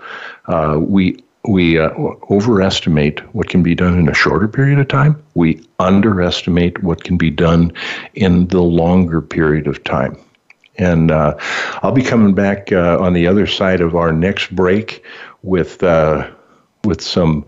uh, 0.46 0.76
we 0.80 1.22
we 1.44 1.78
uh, 1.78 1.90
overestimate 2.30 3.20
what 3.34 3.48
can 3.48 3.62
be 3.62 3.74
done 3.74 3.98
in 3.98 4.08
a 4.08 4.14
shorter 4.14 4.48
period 4.48 4.78
of 4.78 4.88
time. 4.88 5.22
We 5.34 5.64
underestimate 5.78 6.82
what 6.82 7.04
can 7.04 7.16
be 7.16 7.30
done 7.30 7.72
in 8.14 8.48
the 8.48 8.60
longer 8.60 9.22
period 9.22 9.66
of 9.66 9.82
time. 9.84 10.18
And 10.76 11.12
I'll 11.12 11.92
be 11.92 12.02
coming 12.02 12.34
back 12.34 12.72
on 12.72 13.12
the 13.12 13.26
other 13.26 13.46
side 13.46 13.80
of 13.82 13.94
our 13.94 14.12
next 14.12 14.54
break 14.54 15.04
with 15.42 15.82
with 16.84 17.02
some 17.02 17.44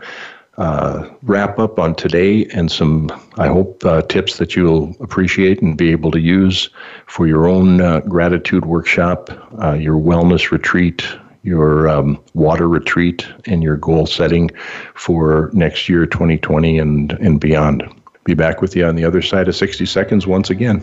uh, 0.58 1.08
wrap 1.22 1.58
up 1.58 1.78
on 1.78 1.94
today 1.94 2.46
and 2.46 2.70
some, 2.70 3.10
I 3.38 3.48
hope, 3.48 3.84
uh, 3.84 4.02
tips 4.02 4.38
that 4.38 4.54
you'll 4.54 4.94
appreciate 5.00 5.62
and 5.62 5.76
be 5.76 5.90
able 5.90 6.10
to 6.10 6.20
use 6.20 6.68
for 7.06 7.26
your 7.26 7.48
own 7.48 7.80
uh, 7.80 8.00
gratitude 8.00 8.66
workshop, 8.66 9.30
uh, 9.62 9.72
your 9.72 9.96
wellness 9.96 10.50
retreat, 10.50 11.06
your 11.42 11.88
um, 11.88 12.22
water 12.34 12.68
retreat, 12.68 13.26
and 13.46 13.62
your 13.62 13.76
goal 13.76 14.06
setting 14.06 14.50
for 14.94 15.50
next 15.54 15.88
year, 15.88 16.06
2020 16.06 16.78
and, 16.78 17.12
and 17.12 17.40
beyond. 17.40 17.82
Be 18.24 18.34
back 18.34 18.60
with 18.60 18.76
you 18.76 18.86
on 18.86 18.94
the 18.94 19.04
other 19.04 19.22
side 19.22 19.48
of 19.48 19.56
60 19.56 19.86
seconds 19.86 20.26
once 20.26 20.50
again. 20.50 20.82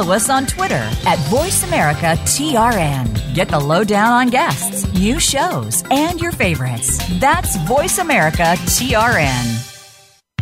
Follow 0.00 0.14
us 0.14 0.30
on 0.30 0.46
Twitter 0.46 0.88
at 1.06 1.18
VoiceAmericaTRN. 1.28 3.34
Get 3.34 3.48
the 3.48 3.60
lowdown 3.60 4.12
on 4.12 4.28
guests, 4.28 4.90
new 4.94 5.20
shows, 5.20 5.84
and 5.90 6.18
your 6.18 6.32
favorites. 6.32 6.98
That's 7.20 7.58
VoiceAmericaTRN. 7.58 9.66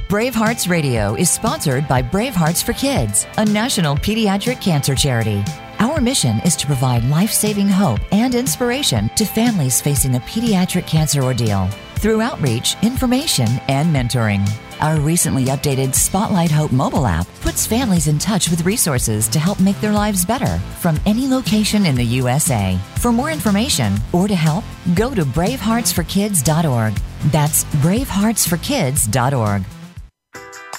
Bravehearts 0.09 0.71
Radio 0.71 1.17
is 1.17 1.29
sponsored 1.29 1.89
by 1.89 2.03
Bravehearts 2.03 2.63
for 2.63 2.73
Kids, 2.73 3.27
a 3.37 3.45
national 3.45 3.97
pediatric 3.97 4.63
cancer 4.63 4.95
charity. 4.95 5.43
Our 5.81 6.01
mission 6.01 6.39
is 6.45 6.55
to 6.57 6.67
provide 6.67 7.05
life 7.05 7.33
saving 7.33 7.69
hope 7.69 8.01
and 8.13 8.37
inspiration 8.37 9.11
to 9.17 9.25
families 9.25 9.81
facing 9.81 10.15
a 10.15 10.21
pediatric 10.21 10.87
cancer 10.87 11.23
ordeal 11.23 11.67
through 11.97 12.21
outreach, 12.21 12.77
information, 12.83 13.49
and 13.67 13.93
mentoring. 13.95 14.49
Our 14.81 15.01
recently 15.01 15.47
updated 15.47 15.95
Spotlight 15.95 16.53
Hope 16.53 16.71
mobile 16.71 17.07
app 17.07 17.27
puts 17.41 17.67
families 17.67 18.07
in 18.07 18.19
touch 18.19 18.49
with 18.49 18.65
resources 18.65 19.27
to 19.29 19.41
help 19.41 19.59
make 19.59 19.81
their 19.81 19.93
lives 19.93 20.25
better 20.25 20.59
from 20.81 21.01
any 21.05 21.27
location 21.27 21.85
in 21.85 21.97
the 21.97 22.05
USA. 22.05 22.79
For 22.99 23.11
more 23.11 23.33
information 23.33 23.97
or 24.13 24.29
to 24.29 24.37
help, 24.37 24.65
go 24.95 25.15
to 25.15 25.25
braveheartsforkids.org. 25.25 26.95
That's 27.33 27.65
braveheartsforkids.org. 27.65 29.78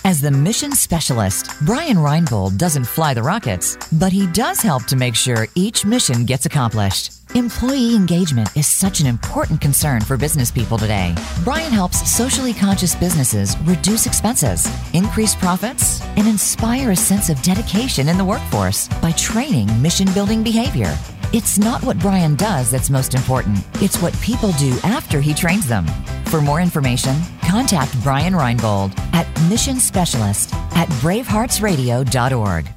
As 0.06 0.22
the 0.22 0.32
mission 0.32 0.72
specialist, 0.72 1.52
Brian 1.66 1.98
Reinbold 1.98 2.58
doesn't 2.58 2.86
fly 2.86 3.14
the 3.14 3.22
rockets, 3.22 3.78
but 3.92 4.14
he 4.14 4.28
does 4.28 4.62
help 4.62 4.86
to 4.86 4.96
make 4.96 5.14
sure 5.14 5.48
each 5.56 5.86
mission 5.86 6.26
gets 6.26 6.46
accomplished. 6.46 7.12
Employee 7.36 7.96
engagement 7.96 8.50
is 8.56 8.66
such 8.66 9.02
an 9.02 9.08
important 9.08 9.62
concern 9.62 10.02
for 10.02 10.18
business 10.18 10.50
people 10.50 10.78
today. 10.78 11.14
Brian 11.44 11.72
helps 11.72 12.10
socially 12.10 12.54
conscious 12.54 12.96
businesses 12.96 13.56
reduce 13.66 14.08
expenses, 14.08 14.68
increase 14.94 15.36
profits, 15.36 16.02
and 16.16 16.28
inspire 16.28 16.92
a 16.92 16.96
sense 16.96 17.30
of 17.30 17.42
dedication 17.44 18.08
in 18.08 18.18
the 18.18 18.26
workforce 18.26 18.88
by 19.02 19.12
training 19.12 19.68
mission 19.82 20.12
building 20.14 20.44
behavior. 20.44 20.98
It's 21.34 21.60
not 21.60 21.84
what 21.84 22.00
Brian 22.00 22.36
does 22.36 22.72
that's 22.72 22.90
most 22.90 23.14
important, 23.14 23.60
it's 23.76 24.02
what 24.02 24.20
people 24.22 24.52
do 24.54 24.76
after 24.84 25.22
he 25.22 25.34
trains 25.34 25.68
them. 25.68 25.86
For 26.26 26.42
more 26.42 26.62
information, 26.62 27.16
contact 27.50 28.00
Brian 28.04 28.34
Reinbold 28.34 28.98
at 29.14 29.26
Mission 29.50 29.80
Specialist 29.80 30.54
at 30.76 30.88
braveheartsradio.org. 31.02 32.70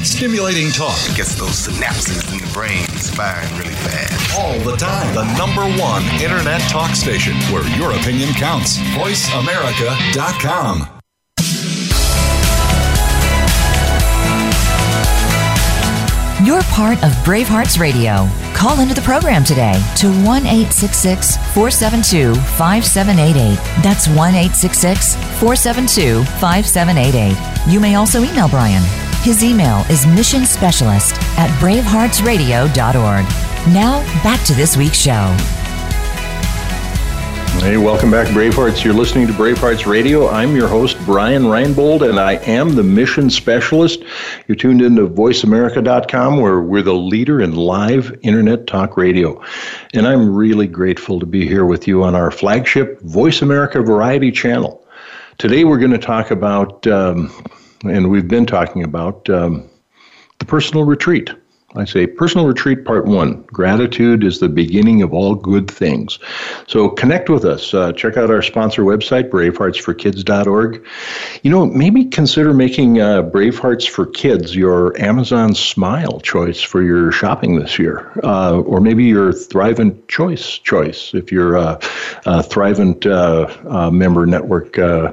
Stimulating 0.00 0.70
talk. 0.70 0.96
It 1.10 1.16
gets 1.16 1.34
those 1.34 1.66
synapses 1.66 2.32
in 2.32 2.38
the 2.38 2.50
brain 2.54 2.86
firing 2.86 3.52
really 3.58 3.74
fast. 3.74 4.38
All 4.38 4.58
the 4.60 4.76
time. 4.76 5.14
The 5.14 5.24
number 5.36 5.62
one 5.82 6.04
internet 6.22 6.62
talk 6.70 6.94
station 6.94 7.34
where 7.52 7.66
your 7.76 7.92
opinion 7.92 8.32
counts. 8.34 8.78
VoiceAmerica.com. 8.96 10.88
You're 16.46 16.62
part 16.64 17.02
of 17.02 17.10
Bravehearts 17.24 17.78
Radio. 17.80 18.28
Call 18.56 18.80
into 18.80 18.94
the 18.94 19.02
program 19.02 19.44
today 19.44 19.74
to 19.96 20.08
1 20.24 20.46
472 20.46 22.34
5788. 22.34 23.56
That's 23.82 24.08
1 24.08 24.16
472 25.38 26.24
5788. 26.40 27.70
You 27.70 27.80
may 27.80 27.96
also 27.96 28.24
email 28.24 28.48
Brian. 28.48 28.82
His 29.20 29.44
email 29.44 29.84
is 29.90 30.06
mission 30.06 30.46
specialist 30.46 31.16
at 31.36 31.50
braveheartsradio.org. 31.60 33.26
Now, 33.74 34.00
back 34.22 34.42
to 34.46 34.54
this 34.54 34.74
week's 34.74 34.96
show. 34.98 35.36
Hey, 37.66 37.78
welcome 37.78 38.12
back, 38.12 38.28
Bravehearts. 38.28 38.84
You're 38.84 38.94
listening 38.94 39.26
to 39.26 39.32
Bravehearts 39.32 39.86
Radio. 39.86 40.28
I'm 40.28 40.54
your 40.54 40.68
host, 40.68 40.96
Brian 41.04 41.42
Reinbold, 41.42 42.08
and 42.08 42.20
I 42.20 42.34
am 42.44 42.76
the 42.76 42.84
mission 42.84 43.28
specialist. 43.28 44.04
You're 44.46 44.54
tuned 44.54 44.82
into 44.82 45.08
voiceamerica.com, 45.08 46.38
where 46.38 46.60
we're 46.60 46.82
the 46.82 46.94
leader 46.94 47.40
in 47.40 47.56
live 47.56 48.16
internet 48.22 48.68
talk 48.68 48.96
radio. 48.96 49.42
And 49.94 50.06
I'm 50.06 50.32
really 50.32 50.68
grateful 50.68 51.18
to 51.18 51.26
be 51.26 51.44
here 51.44 51.64
with 51.64 51.88
you 51.88 52.04
on 52.04 52.14
our 52.14 52.30
flagship 52.30 53.00
Voice 53.00 53.42
America 53.42 53.82
Variety 53.82 54.30
channel. 54.30 54.86
Today, 55.38 55.64
we're 55.64 55.78
going 55.78 55.90
to 55.90 55.98
talk 55.98 56.30
about, 56.30 56.86
um, 56.86 57.32
and 57.82 58.12
we've 58.12 58.28
been 58.28 58.46
talking 58.46 58.84
about, 58.84 59.28
um, 59.28 59.68
the 60.38 60.44
personal 60.44 60.84
retreat. 60.84 61.30
I 61.76 61.84
say 61.84 62.06
personal 62.06 62.46
retreat 62.46 62.84
part 62.84 63.06
one 63.06 63.42
gratitude 63.42 64.24
is 64.24 64.40
the 64.40 64.48
beginning 64.48 65.02
of 65.02 65.12
all 65.12 65.34
good 65.34 65.70
things. 65.70 66.18
So 66.66 66.88
connect 66.88 67.28
with 67.28 67.44
us. 67.44 67.74
Uh, 67.74 67.92
check 67.92 68.16
out 68.16 68.30
our 68.30 68.42
sponsor 68.42 68.82
website, 68.82 69.30
braveheartsforkids.org. 69.30 70.86
You 71.42 71.50
know, 71.50 71.66
maybe 71.66 72.04
consider 72.04 72.54
making 72.54 73.00
uh, 73.00 73.22
Bravehearts 73.22 73.88
for 73.88 74.06
Kids 74.06 74.56
your 74.56 74.98
Amazon 75.00 75.54
Smile 75.54 76.20
choice 76.20 76.62
for 76.62 76.82
your 76.82 77.12
shopping 77.12 77.58
this 77.58 77.78
year, 77.78 78.10
uh, 78.24 78.58
or 78.60 78.80
maybe 78.80 79.04
your 79.04 79.32
Thrivent 79.32 80.08
Choice 80.08 80.58
choice 80.58 81.12
if 81.14 81.30
you're 81.30 81.56
a, 81.56 81.78
a 82.24 82.42
Thrivent 82.42 83.06
uh, 83.06 83.68
uh, 83.68 83.90
member 83.90 84.26
network. 84.26 84.78
Uh, 84.78 85.12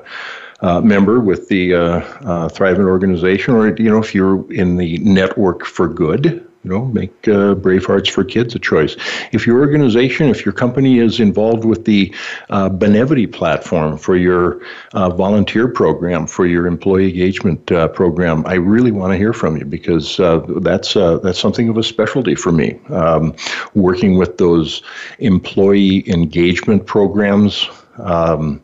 uh, 0.62 0.80
member 0.80 1.20
with 1.20 1.50
the 1.50 1.74
uh, 1.74 1.80
uh, 1.82 2.48
Thrivent 2.48 2.88
organization, 2.88 3.54
or 3.54 3.76
you 3.76 3.90
know, 3.90 4.00
if 4.00 4.16
you're 4.16 4.50
in 4.52 4.78
the 4.78 4.98
Network 5.00 5.66
for 5.66 5.90
Good, 5.90 6.48
you 6.64 6.70
know, 6.70 6.86
make 6.86 7.12
uh, 7.28 7.56
Bravehearts 7.56 8.10
for 8.10 8.24
Kids 8.24 8.56
a 8.56 8.60
choice. 8.60 8.96
If 9.34 9.46
your 9.46 9.60
organization, 9.60 10.30
if 10.30 10.46
your 10.46 10.54
company 10.54 11.00
is 11.00 11.20
involved 11.20 11.66
with 11.66 11.86
the 11.86 12.14
uh, 12.50 12.70
Benevity 12.70 13.32
platform 13.32 13.98
for 13.98 14.16
your 14.16 14.62
uh, 14.94 15.10
volunteer 15.10 15.68
program, 15.68 16.26
for 16.26 16.46
your 16.46 16.66
employee 16.66 17.10
engagement 17.10 17.72
uh, 17.72 17.90
program, 17.90 18.46
I 18.48 18.56
really 18.56 18.92
want 18.92 19.12
to 19.12 19.18
hear 19.18 19.34
from 19.34 19.58
you 19.58 19.66
because 19.66 20.20
uh, 20.20 20.40
that's 20.62 20.96
uh, 20.96 21.18
that's 21.18 21.40
something 21.40 21.68
of 21.68 21.78
a 21.78 21.84
specialty 21.84 22.36
for 22.36 22.52
me. 22.52 22.80
Um, 22.90 23.36
working 23.76 24.18
with 24.18 24.38
those 24.38 24.82
employee 25.20 26.10
engagement 26.10 26.86
programs. 26.86 27.68
Um, 27.98 28.62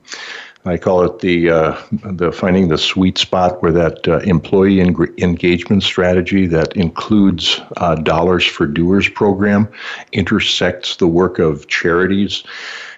I 0.69 0.77
call 0.77 1.03
it 1.03 1.19
the 1.19 1.49
uh, 1.49 1.81
the 1.91 2.31
finding 2.31 2.67
the 2.67 2.77
sweet 2.77 3.17
spot 3.17 3.61
where 3.61 3.71
that 3.71 4.07
uh, 4.07 4.19
employee 4.19 4.79
en- 4.81 5.15
engagement 5.17 5.83
strategy 5.83 6.45
that 6.47 6.75
includes 6.75 7.59
uh, 7.77 7.95
Dollars 7.95 8.45
for 8.45 8.67
Doers 8.67 9.09
program 9.09 9.67
intersects 10.11 10.97
the 10.97 11.07
work 11.07 11.39
of 11.39 11.67
charities 11.67 12.43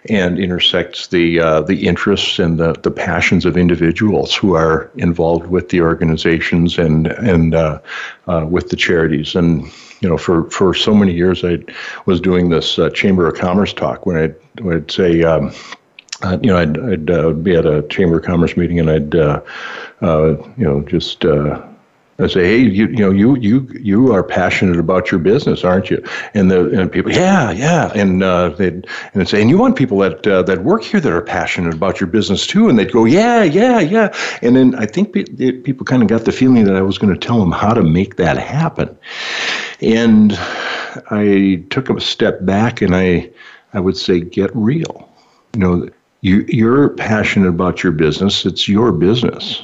and 0.09 0.37
intersects 0.37 1.07
the 1.07 1.39
uh, 1.39 1.61
the 1.61 1.87
interests 1.87 2.39
and 2.39 2.59
the, 2.59 2.73
the 2.73 2.91
passions 2.91 3.45
of 3.45 3.55
individuals 3.55 4.35
who 4.35 4.55
are 4.55 4.91
involved 4.95 5.47
with 5.47 5.69
the 5.69 5.81
organizations 5.81 6.77
and 6.77 7.07
and 7.07 7.55
uh, 7.55 7.79
uh, 8.27 8.45
with 8.49 8.69
the 8.69 8.75
charities 8.75 9.33
and 9.33 9.65
you 10.01 10.09
know 10.09 10.17
for 10.17 10.49
for 10.49 10.73
so 10.73 10.93
many 10.93 11.13
years 11.13 11.45
I 11.45 11.59
was 12.05 12.19
doing 12.19 12.49
this 12.49 12.77
Chamber 12.93 13.27
of 13.27 13.35
Commerce 13.35 13.71
talk 13.71 14.05
when 14.05 14.17
I'd, 14.17 14.35
when 14.61 14.75
I'd 14.75 14.91
say. 14.91 15.23
Um, 15.23 15.53
uh, 16.23 16.37
you 16.41 16.49
know, 16.49 16.57
I'd, 16.57 16.79
I'd 16.79 17.09
uh, 17.09 17.31
be 17.31 17.55
at 17.55 17.65
a 17.65 17.81
chamber 17.83 18.17
of 18.17 18.23
commerce 18.23 18.55
meeting, 18.57 18.79
and 18.79 18.89
I'd, 18.89 19.15
uh, 19.15 19.41
uh 20.01 20.35
you 20.57 20.65
know, 20.65 20.81
just 20.81 21.25
uh, 21.25 21.61
I 22.19 22.27
say, 22.27 22.43
hey, 22.43 22.57
you, 22.59 22.87
you 22.87 22.97
know, 22.97 23.09
you 23.09 23.35
you 23.37 23.67
you 23.79 24.13
are 24.13 24.23
passionate 24.23 24.77
about 24.77 25.09
your 25.09 25.19
business, 25.19 25.63
aren't 25.63 25.89
you? 25.89 26.03
And 26.33 26.51
the 26.51 26.79
and 26.79 26.91
people, 26.91 27.11
yeah, 27.11 27.49
yeah, 27.51 27.91
and 27.95 28.21
uh, 28.23 28.49
they'd 28.49 28.85
and 29.13 29.27
say, 29.27 29.41
and 29.41 29.49
you 29.49 29.57
want 29.57 29.75
people 29.75 29.97
that 29.99 30.23
that 30.23 30.63
work 30.63 30.83
here 30.83 30.99
that 30.99 31.11
are 31.11 31.21
passionate 31.21 31.73
about 31.73 31.99
your 31.99 32.07
business 32.07 32.45
too, 32.45 32.69
and 32.69 32.77
they'd 32.77 32.91
go, 32.91 33.05
yeah, 33.05 33.43
yeah, 33.43 33.79
yeah, 33.79 34.13
and 34.41 34.55
then 34.55 34.75
I 34.75 34.85
think 34.85 35.13
pe- 35.13 35.51
people 35.53 35.85
kind 35.85 36.03
of 36.03 36.09
got 36.09 36.25
the 36.25 36.31
feeling 36.31 36.65
that 36.65 36.75
I 36.75 36.81
was 36.81 36.97
going 36.97 37.13
to 37.13 37.19
tell 37.19 37.39
them 37.39 37.51
how 37.51 37.73
to 37.73 37.81
make 37.81 38.17
that 38.17 38.37
happen, 38.37 38.95
and 39.81 40.33
I 41.09 41.63
took 41.71 41.89
a 41.89 41.99
step 41.99 42.45
back 42.45 42.81
and 42.81 42.95
I 42.95 43.31
I 43.73 43.79
would 43.79 43.97
say, 43.97 44.19
get 44.19 44.51
real. 44.53 45.09
You 45.53 45.59
know, 45.59 45.89
you, 46.21 46.45
you're 46.47 46.89
passionate 46.89 47.49
about 47.49 47.83
your 47.83 47.91
business, 47.91 48.45
it's 48.45 48.67
your 48.67 48.91
business. 48.91 49.61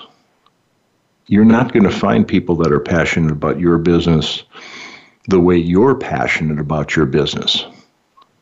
You're 1.28 1.45
not 1.45 1.74
going 1.74 1.84
to 1.84 1.91
find 1.91 2.28
people 2.28 2.55
that 2.58 2.72
are 2.72 2.80
passionate 2.80 3.32
about 3.32 3.60
your 3.60 3.78
business 3.78 4.43
the 5.28 5.39
way 5.39 5.58
you're 5.58 5.95
passionate 5.95 6.60
about 6.60 6.95
your 6.95 7.05
business, 7.05 7.66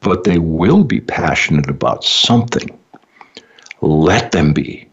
but 0.02 0.24
they 0.24 0.38
will 0.38 0.84
be 0.84 1.02
passionate 1.02 1.70
about 1.70 2.04
something. 2.04 2.78
Let 3.82 4.32
them 4.32 4.54
be. 4.54 4.88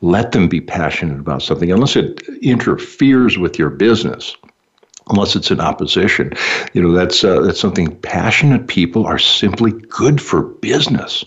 Let 0.00 0.32
them 0.32 0.48
be 0.48 0.60
passionate 0.60 1.20
about 1.20 1.42
something, 1.42 1.70
unless 1.70 1.96
it 1.96 2.22
interferes 2.40 3.38
with 3.38 3.58
your 3.58 3.70
business 3.70 4.34
unless 5.10 5.36
it's 5.36 5.50
in 5.50 5.60
opposition. 5.60 6.32
You 6.72 6.82
know, 6.82 6.92
that's 6.92 7.24
uh, 7.24 7.40
that's 7.40 7.60
something 7.60 7.94
passionate 8.00 8.68
people 8.68 9.06
are 9.06 9.18
simply 9.18 9.72
good 9.72 10.20
for 10.20 10.42
business, 10.42 11.24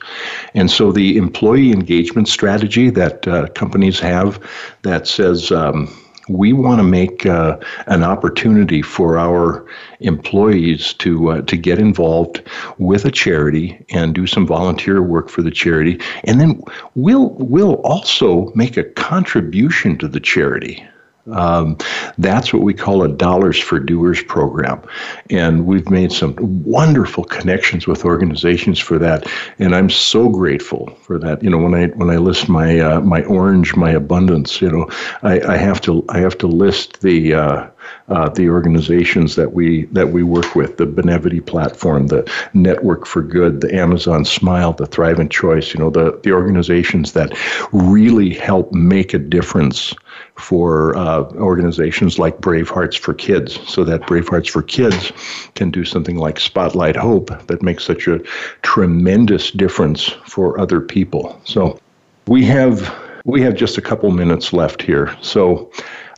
and 0.53 0.69
so 0.71 0.91
the 0.91 1.17
employee 1.17 1.71
engagement 1.71 2.27
strategy 2.27 2.89
that 2.91 3.27
uh, 3.27 3.47
companies 3.49 3.99
have 3.99 4.39
that 4.83 5.07
says. 5.07 5.51
Um, 5.51 5.89
we 6.27 6.53
want 6.53 6.79
to 6.79 6.83
make 6.83 7.25
uh, 7.25 7.57
an 7.87 8.03
opportunity 8.03 8.81
for 8.81 9.17
our 9.17 9.65
employees 9.99 10.93
to 10.93 11.29
uh, 11.29 11.41
to 11.41 11.55
get 11.55 11.77
involved 11.77 12.41
with 12.77 13.05
a 13.05 13.11
charity 13.11 13.85
and 13.89 14.15
do 14.15 14.25
some 14.25 14.47
volunteer 14.47 15.01
work 15.01 15.29
for 15.29 15.41
the 15.41 15.51
charity, 15.51 15.99
and 16.23 16.39
then 16.39 16.61
we'll 16.95 17.29
we'll 17.37 17.75
also 17.83 18.51
make 18.55 18.77
a 18.77 18.83
contribution 18.83 19.97
to 19.97 20.07
the 20.07 20.19
charity. 20.19 20.83
Um, 21.31 21.77
that's 22.17 22.53
what 22.53 22.61
we 22.61 22.73
call 22.73 23.03
a 23.03 23.07
Dollars 23.07 23.59
for 23.59 23.79
Doers 23.79 24.21
program. 24.23 24.81
And 25.29 25.65
we've 25.65 25.89
made 25.89 26.11
some 26.11 26.35
wonderful 26.63 27.23
connections 27.23 27.87
with 27.87 28.05
organizations 28.05 28.79
for 28.79 28.99
that. 28.99 29.27
And 29.59 29.75
I'm 29.75 29.89
so 29.89 30.29
grateful 30.29 30.87
for 31.01 31.17
that. 31.19 31.43
You 31.43 31.49
know, 31.49 31.57
when 31.57 31.73
I 31.73 31.87
when 31.87 32.09
I 32.09 32.17
list 32.17 32.47
my 32.47 32.79
uh, 32.79 33.01
my 33.01 33.23
orange, 33.23 33.75
my 33.75 33.91
abundance, 33.91 34.61
you 34.61 34.71
know, 34.71 34.89
I, 35.23 35.39
I 35.41 35.57
have 35.57 35.81
to 35.81 36.05
I 36.09 36.19
have 36.19 36.37
to 36.39 36.47
list 36.47 37.01
the 37.01 37.33
uh, 37.33 37.67
uh, 38.09 38.29
the 38.29 38.49
organizations 38.49 39.35
that 39.35 39.53
we 39.53 39.85
that 39.85 40.09
we 40.09 40.23
work 40.23 40.55
with, 40.55 40.77
the 40.77 40.85
Benevity 40.85 41.45
platform, 41.45 42.07
the 42.07 42.29
Network 42.53 43.05
for 43.05 43.21
Good, 43.21 43.61
the 43.61 43.73
Amazon 43.75 44.25
Smile, 44.25 44.73
the 44.73 44.85
Thrivent 44.85 45.31
Choice, 45.31 45.73
you 45.73 45.79
know, 45.79 45.89
the, 45.89 46.19
the 46.23 46.31
organizations 46.31 47.13
that 47.13 47.37
really 47.71 48.33
help 48.33 48.71
make 48.71 49.13
a 49.13 49.19
difference 49.19 49.93
for 50.35 50.95
uh, 50.97 51.23
organizations 51.35 52.19
like 52.19 52.39
Brave 52.41 52.69
Hearts 52.69 52.95
for 52.95 53.13
Kids, 53.13 53.59
so 53.67 53.83
that 53.83 54.05
Brave 54.05 54.27
Hearts 54.27 54.49
for 54.49 54.61
Kids 54.61 55.11
can 55.55 55.71
do 55.71 55.85
something 55.85 56.17
like 56.17 56.39
Spotlight 56.39 56.95
Hope 56.95 57.27
that 57.47 57.61
makes 57.61 57.83
such 57.83 58.07
a 58.07 58.19
tremendous 58.61 59.51
difference 59.51 60.05
for 60.25 60.59
other 60.59 60.81
people. 60.81 61.39
So 61.45 61.79
we 62.27 62.45
have 62.45 62.93
we 63.25 63.41
have 63.41 63.55
just 63.55 63.77
a 63.77 63.81
couple 63.81 64.11
minutes 64.11 64.53
left 64.53 64.81
here. 64.81 65.15
So 65.21 65.71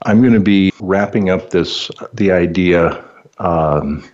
I'm 0.07 0.21
going 0.21 0.33
to 0.33 0.39
be 0.39 0.71
wrapping 0.79 1.29
up 1.29 1.49
this 1.49 1.91
the 2.13 2.31
idea 2.31 3.03
um, 3.39 4.09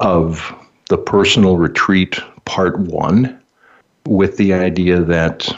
of 0.00 0.52
the 0.88 0.98
personal 0.98 1.56
retreat 1.56 2.18
part 2.46 2.80
one 2.80 3.40
with 4.06 4.38
the 4.38 4.52
idea 4.52 5.00
that 5.02 5.48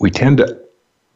we 0.00 0.10
tend 0.10 0.38
to 0.38 0.58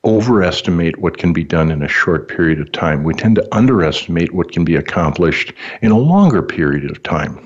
overestimate 0.05 0.99
what 0.99 1.19
can 1.19 1.33
be 1.33 1.43
done 1.43 1.73
in 1.73 1.83
a 1.83 1.89
short 1.89 2.29
period 2.29 2.61
of 2.61 2.71
time. 2.71 3.03
We 3.03 3.15
tend 3.15 3.35
to 3.37 3.49
underestimate 3.55 4.33
what 4.33 4.53
can 4.53 4.65
be 4.65 4.77
accomplished 4.77 5.53
in 5.81 5.91
a 5.91 5.99
longer 5.99 6.43
period 6.43 6.89
of 6.93 7.03
time. 7.03 7.45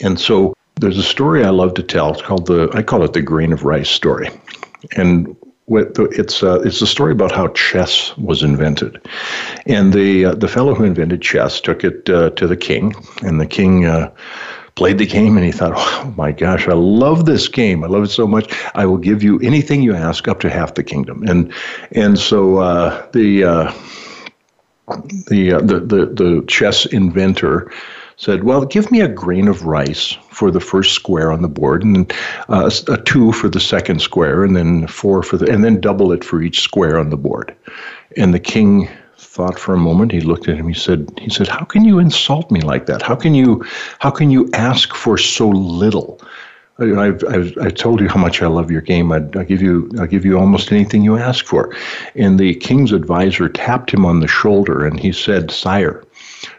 And 0.00 0.18
so 0.18 0.54
there's 0.80 0.98
a 0.98 1.04
story 1.04 1.44
I 1.44 1.50
love 1.50 1.74
to 1.74 1.84
tell. 1.84 2.12
It's 2.12 2.22
called 2.22 2.46
the 2.46 2.68
I 2.74 2.82
call 2.82 3.04
it 3.04 3.12
the 3.12 3.22
grain 3.22 3.52
of 3.52 3.62
rice 3.62 3.90
story. 3.90 4.28
And 4.96 5.36
it's 5.68 6.42
uh, 6.42 6.60
it's 6.60 6.80
a 6.80 6.86
story 6.86 7.12
about 7.12 7.32
how 7.32 7.48
chess 7.48 8.16
was 8.16 8.42
invented, 8.42 9.00
and 9.66 9.92
the 9.92 10.26
uh, 10.26 10.34
the 10.34 10.48
fellow 10.48 10.74
who 10.74 10.84
invented 10.84 11.22
chess 11.22 11.60
took 11.60 11.82
it 11.82 12.08
uh, 12.08 12.30
to 12.30 12.46
the 12.46 12.56
king, 12.56 12.94
and 13.22 13.40
the 13.40 13.46
king 13.46 13.84
uh, 13.84 14.10
played 14.76 14.98
the 14.98 15.06
game, 15.06 15.36
and 15.36 15.44
he 15.44 15.52
thought, 15.52 15.72
"Oh 15.74 16.14
my 16.16 16.30
gosh, 16.30 16.68
I 16.68 16.74
love 16.74 17.26
this 17.26 17.48
game! 17.48 17.82
I 17.82 17.88
love 17.88 18.04
it 18.04 18.10
so 18.10 18.26
much. 18.26 18.54
I 18.74 18.86
will 18.86 18.98
give 18.98 19.22
you 19.22 19.40
anything 19.40 19.82
you 19.82 19.94
ask, 19.94 20.28
up 20.28 20.40
to 20.40 20.50
half 20.50 20.74
the 20.74 20.84
kingdom." 20.84 21.24
And 21.24 21.52
and 21.90 22.18
so 22.18 22.58
uh, 22.58 23.06
the, 23.12 23.44
uh, 23.44 23.72
the 25.26 25.58
the 25.62 25.80
the 25.80 26.06
the 26.06 26.44
chess 26.46 26.86
inventor 26.86 27.72
said, 28.16 28.44
Well, 28.44 28.64
give 28.64 28.90
me 28.90 29.00
a 29.00 29.08
grain 29.08 29.48
of 29.48 29.64
rice 29.64 30.12
for 30.30 30.50
the 30.50 30.60
first 30.60 30.94
square 30.94 31.30
on 31.30 31.42
the 31.42 31.48
board, 31.48 31.82
and 31.82 32.12
uh, 32.48 32.70
a 32.88 32.96
two 32.98 33.32
for 33.32 33.48
the 33.48 33.60
second 33.60 34.00
square, 34.00 34.44
and 34.44 34.56
then 34.56 34.86
four 34.86 35.22
for 35.22 35.36
the, 35.36 35.50
and 35.50 35.62
then 35.64 35.80
double 35.80 36.12
it 36.12 36.24
for 36.24 36.42
each 36.42 36.60
square 36.60 36.98
on 36.98 37.10
the 37.10 37.16
board. 37.16 37.54
And 38.16 38.32
the 38.32 38.40
king 38.40 38.88
thought 39.18 39.58
for 39.58 39.74
a 39.74 39.78
moment. 39.78 40.12
He 40.12 40.20
looked 40.20 40.48
at 40.48 40.56
him. 40.56 40.68
He 40.68 40.74
said, 40.74 41.10
"He 41.20 41.30
said, 41.30 41.46
how 41.46 41.64
can 41.64 41.84
you 41.84 41.98
insult 41.98 42.50
me 42.50 42.60
like 42.60 42.86
that? 42.86 43.02
How 43.02 43.14
can 43.14 43.34
you, 43.34 43.64
how 43.98 44.10
can 44.10 44.30
you 44.30 44.48
ask 44.54 44.94
for 44.94 45.18
so 45.18 45.48
little?" 45.48 46.20
I've, 46.78 47.24
I've, 47.24 47.56
I 47.56 47.70
told 47.70 48.00
you 48.00 48.08
how 48.08 48.20
much 48.20 48.42
I 48.42 48.48
love 48.48 48.70
your 48.70 48.82
game. 48.82 49.10
I'd, 49.10 49.34
I'll 49.34 49.44
give 49.44 49.62
you 49.62 49.90
I'll 49.98 50.06
give 50.06 50.26
you 50.26 50.38
almost 50.38 50.72
anything 50.72 51.02
you 51.02 51.16
ask 51.16 51.46
for. 51.46 51.74
And 52.14 52.38
the 52.38 52.54
king's 52.54 52.92
advisor 52.92 53.48
tapped 53.48 53.90
him 53.92 54.04
on 54.04 54.20
the 54.20 54.28
shoulder 54.28 54.84
and 54.84 55.00
he 55.00 55.10
said, 55.10 55.50
"Sire, 55.50 56.02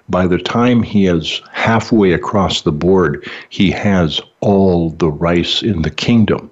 by 0.09 0.27
the 0.27 0.37
time 0.37 0.83
he 0.83 1.07
is 1.07 1.41
halfway 1.51 2.13
across 2.13 2.61
the 2.61 2.71
board, 2.71 3.29
he 3.49 3.71
has 3.71 4.21
all 4.39 4.91
the 4.91 5.09
rice 5.09 5.61
in 5.61 5.81
the 5.81 5.91
kingdom. 5.91 6.49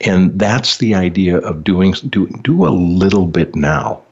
And 0.00 0.38
that's 0.38 0.78
the 0.78 0.94
idea 0.94 1.38
of 1.38 1.64
doing 1.64 1.92
do, 2.08 2.28
do 2.42 2.66
a 2.66 2.70
little 2.70 3.26
bit 3.26 3.54
now. 3.54 4.02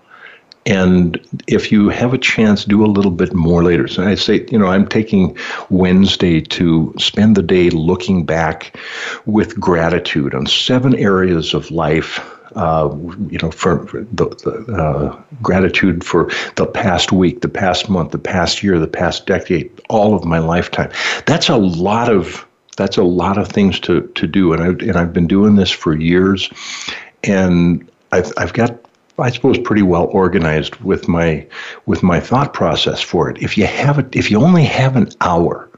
And 0.66 1.20
if 1.46 1.70
you 1.70 1.88
have 1.90 2.12
a 2.12 2.18
chance, 2.18 2.64
do 2.64 2.84
a 2.84 2.88
little 2.88 3.12
bit 3.12 3.32
more 3.32 3.62
later. 3.62 3.86
So 3.86 4.04
I 4.04 4.16
say, 4.16 4.44
you 4.50 4.58
know, 4.58 4.66
I'm 4.66 4.88
taking 4.88 5.36
Wednesday 5.70 6.40
to 6.40 6.92
spend 6.98 7.36
the 7.36 7.42
day 7.42 7.70
looking 7.70 8.26
back 8.26 8.76
with 9.26 9.60
gratitude 9.60 10.34
on 10.34 10.46
seven 10.46 10.96
areas 10.96 11.54
of 11.54 11.70
life 11.70 12.35
uh, 12.56 12.88
you 13.28 13.38
know, 13.38 13.50
for, 13.50 13.84
the, 14.12 14.28
the 14.44 14.72
uh, 14.72 15.22
gratitude 15.42 16.02
for 16.02 16.30
the 16.56 16.66
past 16.66 17.12
week, 17.12 17.42
the 17.42 17.48
past 17.48 17.88
month, 17.88 18.12
the 18.12 18.18
past 18.18 18.62
year, 18.62 18.78
the 18.78 18.86
past 18.88 19.26
decade, 19.26 19.70
all 19.90 20.14
of 20.14 20.24
my 20.24 20.38
lifetime. 20.38 20.90
That's 21.26 21.48
a 21.48 21.56
lot 21.56 22.08
of 22.10 22.46
that's 22.76 22.96
a 22.96 23.02
lot 23.02 23.38
of 23.38 23.48
things 23.48 23.80
to 23.80 24.02
to 24.14 24.26
do, 24.26 24.52
and 24.52 24.62
I 24.62 24.68
and 24.68 24.96
I've 24.96 25.12
been 25.12 25.26
doing 25.26 25.56
this 25.56 25.70
for 25.70 25.94
years, 25.94 26.50
and 27.24 27.90
I've 28.12 28.32
I've 28.36 28.52
got 28.52 28.78
I 29.18 29.30
suppose 29.30 29.58
pretty 29.58 29.82
well 29.82 30.06
organized 30.06 30.76
with 30.76 31.08
my 31.08 31.46
with 31.84 32.02
my 32.02 32.20
thought 32.20 32.54
process 32.54 33.00
for 33.00 33.30
it. 33.30 33.42
If 33.42 33.56
you 33.58 33.66
have 33.66 33.98
it, 33.98 34.16
if 34.16 34.30
you 34.30 34.42
only 34.42 34.64
have 34.64 34.96
an 34.96 35.08
hour, 35.20 35.68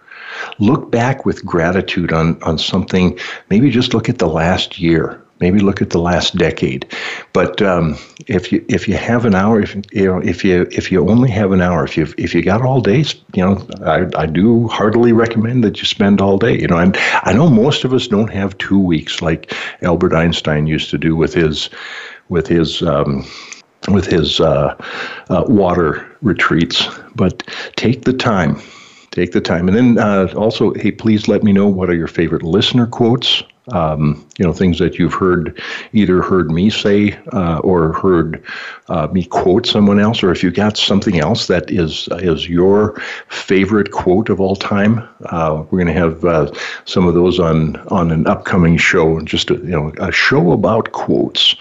look 0.59 0.91
back 0.91 1.25
with 1.25 1.45
gratitude 1.45 2.13
on 2.13 2.41
on 2.43 2.59
something. 2.59 3.19
Maybe 3.51 3.71
just 3.71 3.95
look 3.95 4.09
at 4.09 4.19
the 4.19 4.29
last 4.29 4.79
year 4.79 5.25
maybe 5.41 5.61
look 5.61 5.81
at 5.81 5.91
the 5.91 5.99
last 5.99 6.37
decade. 6.37 6.87
But 7.33 7.63
um, 7.63 7.97
if 8.27 8.53
you 8.53 8.65
if 8.69 8.89
you 8.89 8.95
have 8.95 9.25
an 9.25 9.35
hour, 9.35 9.61
if 9.61 9.75
you 9.93 10.07
know 10.07 10.19
if 10.19 10.45
you 10.45 10.67
if 10.71 10.91
you 10.91 11.09
only 11.09 11.31
have 11.31 11.53
an 11.53 11.61
hour, 11.61 11.85
if 11.85 11.97
you 11.97 12.07
if 12.19 12.35
you 12.35 12.43
got 12.43 12.63
all 12.63 12.81
day, 12.81 13.05
you 13.35 13.45
know, 13.45 13.67
I, 13.85 14.07
I 14.17 14.27
do 14.27 14.69
heartily 14.69 15.13
recommend 15.13 15.65
that 15.65 15.79
you 15.79 15.85
spend 15.85 16.21
all 16.21 16.39
day. 16.39 16.59
You 16.59 16.69
know, 16.69 16.79
and 16.79 16.97
I 17.23 17.33
know 17.33 17.49
most 17.49 17.85
of 17.85 17.93
us 17.93 18.09
don't 18.09 18.33
have 18.33 18.59
two 18.59 18.81
weeks 18.81 19.23
like 19.23 19.55
Albert 19.83 20.15
Einstein 20.15 20.67
used 20.67 20.91
to 20.91 20.99
do 20.99 21.17
with 21.17 21.35
his 21.35 21.71
with 22.29 22.47
his. 22.47 22.83
Um, 22.83 23.27
with 23.93 24.07
his 24.07 24.41
uh, 24.41 24.75
uh, 25.31 25.45
water 25.47 26.05
retreats, 26.21 26.89
but 27.15 27.47
take 27.77 28.05
the 28.05 28.13
time 28.13 28.61
take 29.13 29.33
the 29.33 29.41
time. 29.41 29.69
And 29.69 29.77
then 29.77 29.99
uh, 29.99 30.33
also, 30.37 30.75
hey, 30.75 30.93
please 30.93 31.27
let 31.27 31.43
me 31.43 31.53
know 31.53 31.67
what 31.67 31.89
are 31.89 31.95
your 31.95 32.09
favorite 32.09 32.43
listener 32.43 32.87
quotes 32.87 33.43
um, 33.73 34.27
you 34.39 34.45
know 34.45 34.53
things 34.53 34.79
that 34.79 34.99
you've 34.99 35.15
heard 35.15 35.61
either 35.93 36.23
heard 36.23 36.51
me 36.51 36.71
say 36.71 37.19
uh, 37.33 37.59
or 37.59 37.93
heard 37.93 38.43
uh, 38.89 39.07
me 39.09 39.25
quote 39.25 39.67
someone 39.67 39.99
else 39.99 40.23
or 40.23 40.31
if 40.31 40.43
you 40.43 40.51
got 40.51 40.77
something 40.77 41.19
else 41.19 41.47
that 41.47 41.71
is 41.71 42.09
is 42.13 42.49
your 42.49 43.01
favorite 43.29 43.93
quote 43.93 44.29
of 44.29 44.41
all 44.41 44.57
time 44.57 45.09
uh, 45.27 45.63
we're 45.71 45.83
going 45.83 45.87
to 45.87 45.93
have 45.93 46.25
uh, 46.25 46.51
some 46.85 47.07
of 47.07 47.15
those 47.15 47.39
on 47.39 47.77
on 47.89 48.11
an 48.11 48.27
upcoming 48.27 48.77
show 48.77 49.21
just 49.21 49.51
a, 49.51 49.55
you 49.55 49.71
know 49.71 49.93
a 50.01 50.13
show 50.13 50.53
about 50.53 50.93
quotes. 50.93 51.55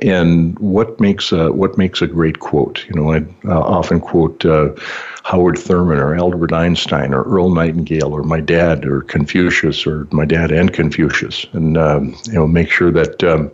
And 0.00 0.58
what 0.58 0.98
makes 1.00 1.32
a, 1.32 1.52
what 1.52 1.78
makes 1.78 2.02
a 2.02 2.06
great 2.06 2.40
quote? 2.40 2.84
You 2.88 2.94
know 2.94 3.12
I 3.12 3.24
often 3.48 4.00
quote 4.00 4.44
uh, 4.44 4.70
Howard 5.24 5.58
Thurman 5.58 5.98
or 5.98 6.14
Albert 6.14 6.52
Einstein 6.52 7.14
or 7.14 7.22
Earl 7.22 7.54
Nightingale 7.54 8.12
or 8.12 8.22
my 8.22 8.40
dad 8.40 8.84
or 8.84 9.02
Confucius 9.02 9.86
or 9.86 10.06
my 10.10 10.24
dad 10.24 10.50
and 10.50 10.72
Confucius, 10.72 11.46
and 11.52 11.78
um, 11.78 12.16
you 12.26 12.34
know 12.34 12.46
make 12.46 12.70
sure 12.70 12.90
that 12.90 13.22
um, 13.22 13.50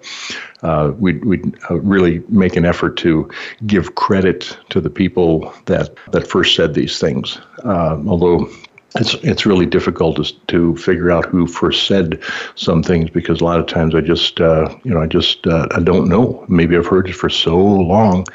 uh, 0.63 0.93
we 0.99 1.15
we 1.19 1.43
uh, 1.71 1.79
really 1.81 2.23
make 2.29 2.57
an 2.57 2.65
effort 2.65 2.97
to 2.99 3.31
give 3.67 3.95
credit 3.95 4.57
to 4.71 4.81
the 4.81 4.91
people 4.91 5.53
that 5.67 5.95
that 6.13 6.27
first 6.27 6.55
said 6.55 6.75
these 6.75 6.99
things. 6.99 7.39
Uh, 7.65 8.03
although 8.07 8.49
it's 8.95 9.15
it's 9.17 9.45
really 9.45 9.67
difficult 9.67 10.17
to, 10.17 10.47
to 10.47 10.77
figure 10.77 11.11
out 11.11 11.27
who 11.27 11.47
first 11.47 11.87
said 11.87 12.23
some 12.55 12.83
things 12.83 13.11
because 13.11 13.41
a 13.41 13.45
lot 13.45 13.61
of 13.61 13.67
times 13.67 13.95
I 13.95 14.01
just 14.01 14.41
uh, 14.41 14.75
you 14.83 14.93
know 14.93 15.03
I 15.03 15.07
just 15.07 15.47
uh, 15.47 15.69
I 15.73 15.81
don't 15.81 16.09
know. 16.09 16.45
Maybe 16.49 16.77
I've 16.77 16.87
heard 16.87 17.09
it 17.09 17.15
for 17.15 17.29
so 17.29 17.59
long, 17.59 18.27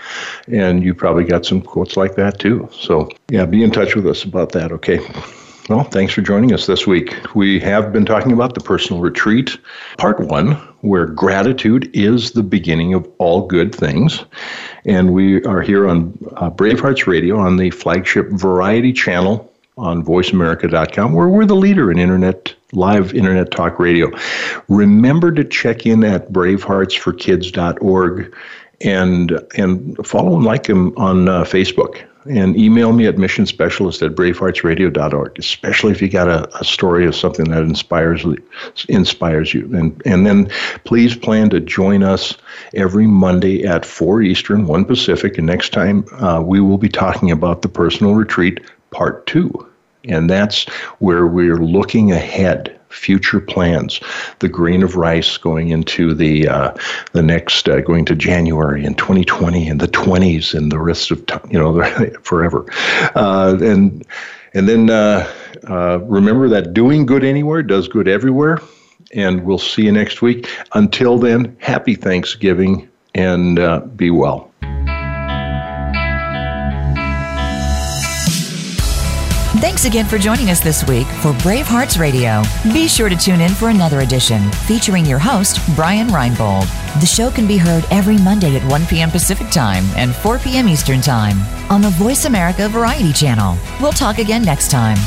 and 0.48 0.84
you 0.84 0.94
probably 0.94 1.24
got 1.24 1.46
some 1.46 1.62
quotes 1.62 1.98
like 1.98 2.16
that 2.16 2.40
too. 2.40 2.70
So 2.72 3.10
yeah, 3.30 3.46
be 3.46 3.64
in 3.64 3.72
touch 3.72 3.96
with 3.96 4.06
us 4.08 4.24
about 4.24 4.52
that. 4.52 4.72
Okay. 4.72 5.00
Well, 5.70 5.86
thanks 5.86 6.14
for 6.14 6.22
joining 6.22 6.54
us 6.54 6.66
this 6.66 6.86
week. 6.86 7.16
We 7.36 7.58
have 7.62 7.94
been 7.94 8.06
talking 8.06 8.34
about 8.34 8.54
the 8.54 8.60
personal 8.60 9.02
retreat, 9.02 9.58
part 9.98 10.20
one, 10.20 10.56
where 10.82 11.06
gratitude 11.06 11.90
is 11.96 12.34
the 12.34 12.44
beginning 12.44 12.94
of 12.94 13.10
all 13.18 13.48
good 13.48 13.74
things. 13.74 14.26
And 14.84 15.14
we 15.14 15.42
are 15.46 15.62
here 15.62 15.88
on 15.88 16.18
uh, 16.36 16.50
Brave 16.50 16.82
Hearts 16.82 17.08
Radio 17.08 17.38
on 17.38 17.56
the 17.56 17.70
flagship 17.70 18.28
Variety 18.32 18.92
channel 18.92 19.53
on 19.78 20.04
voiceamerica.com, 20.04 21.14
where 21.14 21.28
we're 21.28 21.46
the 21.46 21.56
leader 21.56 21.92
in 21.92 22.00
internet 22.00 22.56
live 22.74 23.14
internet 23.14 23.52
talk 23.52 23.80
radio. 23.80 24.12
Remember 24.68 25.32
to 25.32 25.44
check 25.44 25.86
in 25.86 26.04
at 26.04 26.32
braveheartsforkids.org 26.32 28.36
and 28.82 29.40
and 29.56 30.06
follow 30.06 30.36
and 30.36 30.44
like 30.44 30.68
him 30.68 30.94
on 30.98 31.30
uh, 31.30 31.44
Facebook 31.44 32.04
and 32.26 32.58
email 32.58 32.94
me 32.94 33.06
at 33.06 33.16
missionspecialist 33.16 34.06
at 34.06 34.16
braveheartsradio.org, 34.16 35.38
especially 35.38 35.92
if 35.92 36.02
you 36.02 36.10
got 36.10 36.30
a, 36.30 36.58
a 36.58 36.64
story 36.64 37.06
of 37.06 37.16
something 37.16 37.50
that 37.50 37.64
inspires 37.64 38.26
inspires 38.90 39.54
you. 39.54 39.70
And 39.76 40.02
and 40.06 40.26
then 40.26 40.50
please 40.86 41.16
plan 41.16 41.50
to 41.52 41.60
join 41.60 42.04
us 42.04 42.38
every 42.74 43.08
Monday 43.08 43.66
at 43.66 43.86
4 43.86 44.22
Eastern, 44.22 44.68
1 44.68 44.86
Pacific. 44.86 45.38
And 45.38 45.48
next 45.48 45.74
time 45.74 46.06
uh, 46.14 46.42
we 46.42 46.62
will 46.62 46.78
be 46.78 46.90
talking 46.90 47.32
about 47.32 47.62
the 47.62 47.70
personal 47.70 48.16
retreat 48.16 48.60
part 48.94 49.26
two. 49.26 49.52
And 50.06 50.30
that's 50.30 50.66
where 51.00 51.28
we're 51.28 51.58
looking 51.58 52.12
ahead, 52.12 52.78
future 52.90 53.40
plans. 53.40 54.02
The 54.40 54.50
grain 54.50 54.84
of 54.84 54.96
rice 54.96 55.38
going 55.38 55.70
into 55.70 56.14
the 56.14 56.48
uh, 56.48 56.74
the 57.14 57.24
next, 57.24 57.70
uh, 57.70 57.80
going 57.82 58.06
to 58.06 58.16
January 58.16 58.86
in 58.86 58.96
2020 58.96 59.68
and 59.70 59.80
the 59.80 59.88
20s 59.88 60.54
and 60.54 60.72
the 60.72 60.80
rest 60.80 61.10
of 61.12 61.26
time, 61.26 61.48
you 61.50 61.58
know, 61.58 61.84
forever. 62.22 62.66
Uh, 63.16 63.58
and 63.62 64.06
and 64.54 64.68
then 64.68 64.90
uh, 64.90 65.32
uh, 65.70 66.00
remember 66.00 66.50
that 66.50 66.74
doing 66.74 67.06
good 67.06 67.24
anywhere 67.24 67.64
does 67.64 67.88
good 67.88 68.08
everywhere. 68.08 68.60
And 69.14 69.44
we'll 69.44 69.60
see 69.60 69.84
you 69.84 69.92
next 69.92 70.22
week. 70.22 70.50
Until 70.74 71.18
then, 71.18 71.56
happy 71.60 71.96
Thanksgiving 71.96 72.90
and 73.16 73.60
uh, 73.60 73.82
be 73.82 74.10
well. 74.10 74.52
Thanks 79.64 79.86
again 79.86 80.06
for 80.06 80.18
joining 80.18 80.50
us 80.50 80.60
this 80.60 80.86
week 80.90 81.08
for 81.08 81.32
Brave 81.42 81.66
Hearts 81.66 81.96
Radio. 81.96 82.44
Be 82.74 82.86
sure 82.86 83.08
to 83.08 83.16
tune 83.16 83.40
in 83.40 83.52
for 83.54 83.70
another 83.70 84.02
edition 84.02 84.52
featuring 84.68 85.06
your 85.06 85.20
host, 85.20 85.58
Brian 85.74 86.10
Reinbold. 86.10 86.68
The 87.00 87.06
show 87.06 87.32
can 87.32 87.48
be 87.48 87.56
heard 87.56 87.86
every 87.90 88.18
Monday 88.18 88.58
at 88.58 88.70
1 88.70 88.86
p.m. 88.88 89.10
Pacific 89.10 89.50
Time 89.52 89.86
and 89.96 90.14
4 90.14 90.40
p.m. 90.40 90.68
Eastern 90.68 91.00
Time 91.00 91.40
on 91.72 91.82
the 91.82 91.92
Voice 91.92 92.26
America 92.26 92.68
Variety 92.68 93.14
Channel. 93.14 93.58
We'll 93.80 93.94
talk 93.94 94.18
again 94.18 94.44
next 94.44 94.70
time. 94.70 94.98